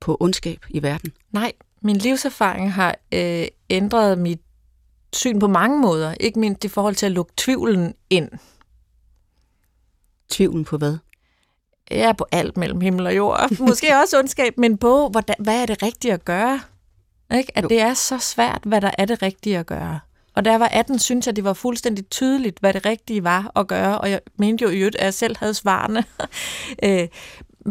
på 0.00 0.16
ondskab 0.20 0.64
i 0.68 0.82
verden? 0.82 1.12
Nej, 1.32 1.52
min 1.82 1.96
livserfaring 1.96 2.72
har 2.72 2.96
øh, 3.12 3.46
ændret 3.70 4.18
mit 4.18 4.40
syn 5.12 5.38
på 5.38 5.46
mange 5.46 5.80
måder, 5.80 6.14
ikke 6.20 6.40
mindst 6.40 6.64
i 6.64 6.68
forhold 6.68 6.94
til 6.94 7.06
at 7.06 7.12
lukke 7.12 7.32
tvivlen 7.36 7.94
ind. 8.10 8.30
Tvivlen 10.28 10.64
på 10.64 10.76
hvad? 10.76 10.96
Ja, 11.90 12.12
på 12.12 12.26
alt 12.32 12.56
mellem 12.56 12.80
himmel 12.80 13.06
og 13.06 13.16
jord. 13.16 13.50
Måske 13.68 13.96
også 14.02 14.18
ondskab, 14.18 14.58
men 14.58 14.78
på, 14.78 15.08
hvordan, 15.08 15.36
hvad 15.38 15.62
er 15.62 15.66
det 15.66 15.82
rigtige 15.82 16.12
at 16.12 16.24
gøre? 16.24 16.60
Ikke? 17.34 17.52
At 17.54 17.64
jo. 17.64 17.68
det 17.68 17.80
er 17.80 17.94
så 17.94 18.18
svært, 18.18 18.60
hvad 18.64 18.80
der 18.80 18.90
er 18.98 19.04
det 19.04 19.22
rigtige 19.22 19.58
at 19.58 19.66
gøre. 19.66 20.00
Og 20.34 20.44
da 20.44 20.50
jeg 20.50 20.60
var 20.60 20.68
18, 20.68 20.98
synes 20.98 21.26
jeg, 21.26 21.36
det 21.36 21.44
var 21.44 21.52
fuldstændig 21.52 22.10
tydeligt, 22.10 22.58
hvad 22.58 22.72
det 22.72 22.86
rigtige 22.86 23.24
var 23.24 23.52
at 23.56 23.68
gøre, 23.68 23.98
og 23.98 24.10
jeg 24.10 24.20
mente 24.36 24.64
jo 24.64 24.70
i 24.70 24.78
øvrigt, 24.78 24.96
at 24.96 25.04
jeg 25.04 25.14
selv 25.14 25.36
havde 25.38 25.54
svarene. 25.54 26.04
øh, 26.84 27.08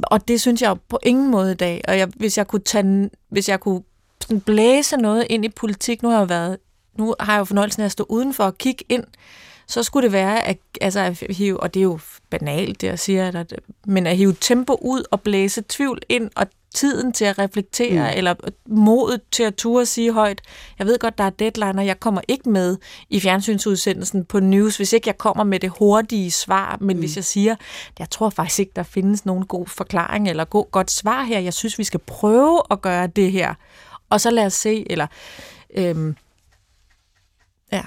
og 0.03 0.27
det 0.27 0.41
synes 0.41 0.61
jeg 0.61 0.77
på 0.89 0.99
ingen 1.03 1.31
måde 1.31 1.51
i 1.51 1.55
dag. 1.55 1.81
Og 1.87 1.97
jeg, 1.97 2.07
hvis 2.15 2.37
jeg 2.37 2.47
kunne, 2.47 2.61
tage, 2.61 3.09
hvis 3.29 3.49
jeg 3.49 3.59
kunne 3.59 3.81
sådan 4.21 4.41
blæse 4.41 4.97
noget 4.97 5.27
ind 5.29 5.45
i 5.45 5.49
politik, 5.49 6.03
nu 6.03 6.09
har 6.09 6.17
jeg 6.17 6.29
været 6.29 6.57
nu 6.97 7.15
har 7.19 7.33
jeg 7.33 7.39
jo 7.39 7.45
fornøjelsen 7.45 7.81
af 7.81 7.85
at 7.85 7.91
stå 7.91 8.05
udenfor 8.09 8.43
og 8.43 8.57
kigge 8.57 8.85
ind, 8.89 9.03
så 9.67 9.83
skulle 9.83 10.03
det 10.03 10.13
være, 10.13 10.47
at, 10.47 10.57
altså 10.81 10.99
at 10.99 11.23
hive, 11.29 11.59
og 11.59 11.73
det 11.73 11.79
er 11.79 11.83
jo 11.83 11.99
banalt, 12.29 12.81
det 12.81 12.87
jeg 12.87 12.99
siger, 12.99 13.39
at, 13.39 13.53
men 13.85 14.07
at 14.07 14.17
hive 14.17 14.35
tempo 14.41 14.77
ud 14.81 15.03
og 15.11 15.21
blæse 15.21 15.63
tvivl 15.69 16.01
ind, 16.09 16.29
og 16.35 16.47
tiden 16.75 17.13
til 17.13 17.25
at 17.25 17.39
reflektere, 17.39 18.11
mm. 18.11 18.17
eller 18.17 18.35
modet 18.65 19.21
til 19.31 19.43
at 19.43 19.55
ture 19.55 19.81
og 19.81 19.87
sige 19.87 20.13
højt, 20.13 20.41
jeg 20.79 20.87
ved 20.87 20.99
godt, 20.99 21.17
der 21.17 21.23
er 21.23 21.29
deadline, 21.29 21.81
og 21.81 21.85
jeg 21.85 21.99
kommer 21.99 22.21
ikke 22.27 22.49
med 22.49 22.77
i 23.09 23.19
fjernsynsudsendelsen 23.19 24.25
på 24.25 24.39
news, 24.39 24.77
hvis 24.77 24.93
ikke 24.93 25.07
jeg 25.07 25.17
kommer 25.17 25.43
med 25.43 25.59
det 25.59 25.71
hurtige 25.79 26.31
svar, 26.31 26.77
men 26.81 26.95
mm. 26.95 26.99
hvis 26.99 27.15
jeg 27.15 27.23
siger, 27.23 27.55
jeg 27.99 28.09
tror 28.09 28.29
faktisk 28.29 28.59
ikke, 28.59 28.71
der 28.75 28.83
findes 28.83 29.25
nogen 29.25 29.45
god 29.45 29.67
forklaring, 29.67 30.29
eller 30.29 30.45
god, 30.45 30.71
godt 30.71 30.91
svar 30.91 31.23
her, 31.23 31.39
jeg 31.39 31.53
synes, 31.53 31.79
vi 31.79 31.83
skal 31.83 31.99
prøve 31.99 32.61
at 32.71 32.81
gøre 32.81 33.07
det 33.07 33.31
her, 33.31 33.53
og 34.09 34.21
så 34.21 34.29
lad 34.31 34.45
os 34.45 34.53
se, 34.53 34.91
eller 34.91 35.07
øhm, 35.75 36.15
Ja. 37.71 37.83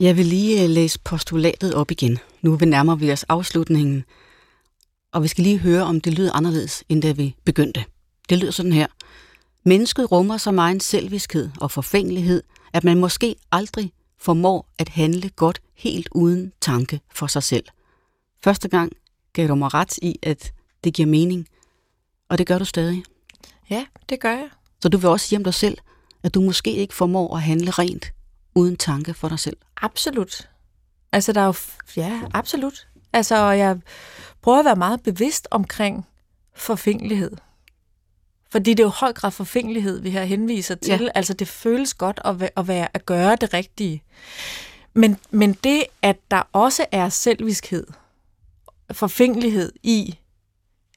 Jeg 0.00 0.16
vil 0.16 0.26
lige 0.26 0.62
øh, 0.62 0.70
læse 0.70 0.98
postulatet 1.04 1.74
op 1.74 1.90
igen. 1.90 2.18
Nu 2.42 2.56
nærmer 2.56 2.96
vi 2.96 3.12
os 3.12 3.24
afslutningen. 3.24 4.04
Og 5.12 5.22
vi 5.22 5.28
skal 5.28 5.44
lige 5.44 5.58
høre, 5.58 5.82
om 5.82 6.00
det 6.00 6.14
lyder 6.14 6.32
anderledes, 6.32 6.84
end 6.88 7.02
da 7.02 7.12
vi 7.12 7.34
begyndte. 7.44 7.84
Det 8.28 8.38
lyder 8.38 8.50
sådan 8.50 8.72
her. 8.72 8.86
Mennesket 9.64 10.12
rummer 10.12 10.36
så 10.36 10.50
meget 10.50 10.82
selviskhed 10.82 11.50
og 11.60 11.70
forfængelighed, 11.70 12.42
at 12.72 12.84
man 12.84 12.98
måske 12.98 13.36
aldrig 13.52 13.92
formår 14.18 14.68
at 14.78 14.88
handle 14.88 15.28
godt 15.28 15.60
helt 15.74 16.08
uden 16.12 16.52
tanke 16.60 17.00
for 17.14 17.26
sig 17.26 17.42
selv. 17.42 17.64
Første 18.44 18.68
gang 18.68 18.92
gav 19.32 19.48
du 19.48 19.54
mig 19.54 19.74
ret 19.74 19.98
i, 20.02 20.18
at 20.22 20.52
det 20.84 20.94
giver 20.94 21.08
mening, 21.08 21.48
og 22.28 22.38
det 22.38 22.46
gør 22.46 22.58
du 22.58 22.64
stadig. 22.64 23.04
Ja, 23.70 23.86
det 24.08 24.20
gør 24.20 24.30
jeg. 24.32 24.48
Så 24.82 24.88
du 24.88 24.98
vil 24.98 25.10
også 25.10 25.26
sige 25.26 25.36
om 25.36 25.44
dig 25.44 25.54
selv, 25.54 25.78
at 26.22 26.34
du 26.34 26.40
måske 26.40 26.72
ikke 26.72 26.94
formår 26.94 27.36
at 27.36 27.42
handle 27.42 27.70
rent 27.70 28.12
uden 28.58 28.76
tanke 28.76 29.14
for 29.14 29.28
dig 29.28 29.38
selv? 29.38 29.56
Absolut. 29.76 30.50
Altså, 31.12 31.32
der 31.32 31.40
er 31.40 31.46
jo... 31.46 31.54
Ja, 31.96 32.20
absolut. 32.34 32.88
Altså, 33.12 33.36
jeg 33.36 33.80
prøver 34.42 34.58
at 34.58 34.64
være 34.64 34.76
meget 34.76 35.02
bevidst 35.02 35.48
omkring 35.50 36.06
forfængelighed. 36.54 37.30
Fordi 38.50 38.70
det 38.70 38.80
er 38.80 38.84
jo 38.84 38.88
høj 38.90 39.12
grad 39.12 39.30
forfængelighed, 39.30 40.00
vi 40.00 40.10
her 40.10 40.24
henviser 40.24 40.74
til. 40.74 41.00
Ja. 41.02 41.08
Altså, 41.14 41.34
det 41.34 41.48
føles 41.48 41.94
godt 41.94 42.20
at, 42.24 42.40
være, 42.40 42.50
at, 42.56 42.68
være, 42.68 42.88
at 42.94 43.06
gøre 43.06 43.36
det 43.36 43.54
rigtige. 43.54 44.02
Men, 44.94 45.18
men 45.30 45.52
det, 45.52 45.84
at 46.02 46.16
der 46.30 46.42
også 46.52 46.86
er 46.92 47.08
selviskhed, 47.08 47.86
forfængelighed 48.92 49.72
i 49.82 50.18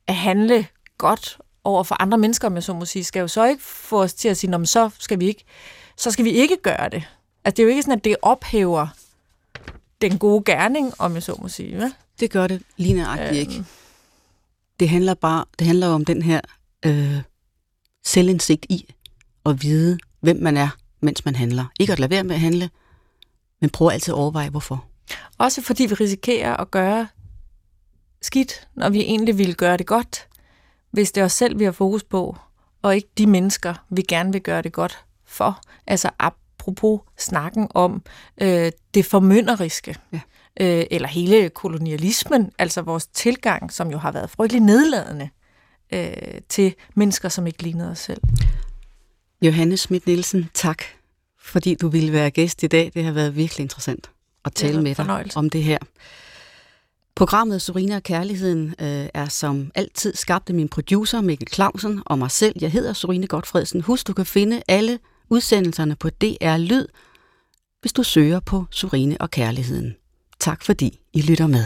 at 0.08 0.16
handle 0.16 0.68
godt 0.98 1.38
over 1.64 1.84
for 1.84 2.02
andre 2.02 2.18
mennesker, 2.18 2.48
om 2.48 2.56
jeg 2.56 2.64
så 2.64 2.74
må 2.74 2.86
sige, 2.86 3.04
skal 3.04 3.20
jo 3.20 3.28
så 3.28 3.46
ikke 3.46 3.64
få 3.64 4.02
os 4.02 4.14
til 4.14 4.30
at 4.30 4.38
sige, 4.38 4.66
så 4.66 4.90
skal 5.00 5.20
vi 5.20 5.28
ikke, 5.28 5.44
så 5.98 6.12
skal 6.12 6.26
vi 6.26 6.32
ikke 6.32 6.58
gøre 6.58 6.90
det. 6.90 7.04
Altså, 7.46 7.56
det 7.56 7.60
er 7.60 7.64
jo 7.64 7.70
ikke 7.70 7.84
sådan, 7.84 7.98
at 7.98 8.06
det 8.06 8.16
ophæver 8.22 8.88
den 10.02 10.18
gode 10.18 10.44
gerning, 10.46 10.94
om 11.00 11.14
jeg 11.14 11.24
så 11.24 11.36
må 11.42 11.48
sige. 11.48 11.76
Hvad? 11.76 11.92
Det 12.20 12.32
gør 12.32 12.48
det 12.48 12.64
lige 12.78 12.94
nøjagtigt 12.94 13.30
øhm. 13.30 13.40
ikke. 13.40 13.66
Det 14.80 14.90
handler 14.90 15.14
bare 15.14 15.46
det 15.60 15.68
handler 15.68 15.88
om 15.88 16.06
den 16.06 16.22
her 16.22 16.42
øh, 16.86 17.22
selvindsigt 18.06 18.66
i 18.70 18.94
at 19.46 19.64
vide, 19.64 19.98
hvem 20.20 20.38
man 20.42 20.58
er, 20.58 20.70
mens 21.00 21.26
man 21.26 21.36
handler. 21.36 21.66
Ikke 21.80 21.94
at 21.94 22.00
lade 22.00 22.12
være 22.12 22.24
med 22.24 22.36
at 22.36 22.42
handle, 22.42 22.70
men 23.62 23.70
prøv 23.70 23.88
altid 23.88 24.14
at 24.14 24.18
overveje, 24.18 24.50
hvorfor. 24.50 24.86
Også 25.38 25.62
fordi 25.62 25.86
vi 25.86 25.94
risikerer 25.94 26.58
at 26.58 26.72
gøre 26.72 27.08
skidt, 28.22 28.68
når 28.76 28.90
vi 28.90 29.00
egentlig 29.00 29.38
ville 29.38 29.54
gøre 29.54 29.78
det 29.78 29.86
godt, 29.86 30.28
hvis 30.92 31.12
det 31.12 31.22
er 31.22 31.26
os 31.26 31.34
selv, 31.34 31.60
vi 31.60 31.64
har 31.64 31.72
fokus 31.72 32.04
på, 32.04 32.38
og 32.82 32.96
ikke 32.96 33.10
de 33.18 33.28
mennesker, 33.28 33.74
vi 33.90 34.02
gerne 34.02 34.32
vil 34.32 34.42
gøre 34.42 34.62
det 34.62 34.74
godt 34.74 35.06
for. 35.26 35.62
Altså 35.88 36.10
apropos 36.62 37.00
snakken 37.18 37.68
om 37.74 38.02
øh, 38.42 38.72
det 38.94 39.06
formynderiske, 39.06 39.96
ja. 40.14 40.20
øh, 40.60 40.86
eller 40.92 41.08
hele 41.08 41.50
kolonialismen, 41.50 42.52
altså 42.58 42.82
vores 42.82 43.08
tilgang, 43.08 43.74
som 43.74 43.92
jo 43.92 43.98
har 43.98 44.12
været 44.12 44.30
frygtelig 44.30 44.62
nedladende 44.62 45.30
øh, 45.94 46.14
til 46.50 46.76
mennesker, 46.96 47.30
som 47.30 47.48
ikke 47.48 47.64
lignede 47.64 47.92
os 47.92 48.00
selv. 48.00 48.22
Johanne 49.42 49.78
Schmidt 49.78 50.08
Nielsen, 50.08 50.50
tak, 50.54 50.84
fordi 51.40 51.76
du 51.76 51.88
ville 51.88 52.12
være 52.12 52.32
gæst 52.32 52.64
i 52.64 52.68
dag. 52.68 52.92
Det 52.94 53.04
har 53.04 53.12
været 53.12 53.36
virkelig 53.36 53.64
interessant 53.64 54.12
at 54.46 54.54
tale 54.54 54.82
med 54.82 54.96
dig 54.96 55.38
om 55.38 55.50
det 55.50 55.64
her. 55.64 55.78
Programmet 57.16 57.62
Surina 57.62 57.96
og 57.96 58.04
Kærligheden 58.04 58.76
øh, 58.80 59.08
er 59.14 59.26
som 59.30 59.72
altid 59.76 60.16
skabt 60.16 60.50
af 60.50 60.56
min 60.56 60.70
producer 60.70 61.22
Mikkel 61.22 61.48
Clausen 61.54 62.02
og 62.06 62.20
mig 62.20 62.32
selv. 62.32 62.56
Jeg 62.62 62.72
hedder 62.72 62.94
Surine 62.94 63.28
Godfredsen. 63.28 63.82
Husk, 63.82 64.08
du 64.08 64.14
kan 64.14 64.26
finde 64.26 64.62
alle 64.68 65.00
udsendelserne 65.32 65.96
på 65.96 66.10
DR 66.10 66.58
Lyd, 66.58 66.88
hvis 67.82 67.94
du 67.94 68.04
søger 68.04 68.40
på 68.40 68.66
Surine 68.72 69.22
og 69.22 69.32
Kærligheden. 69.32 69.96
Tak 70.40 70.64
fordi 70.64 71.00
I 71.14 71.22
lytter 71.22 71.48
med. 71.48 71.66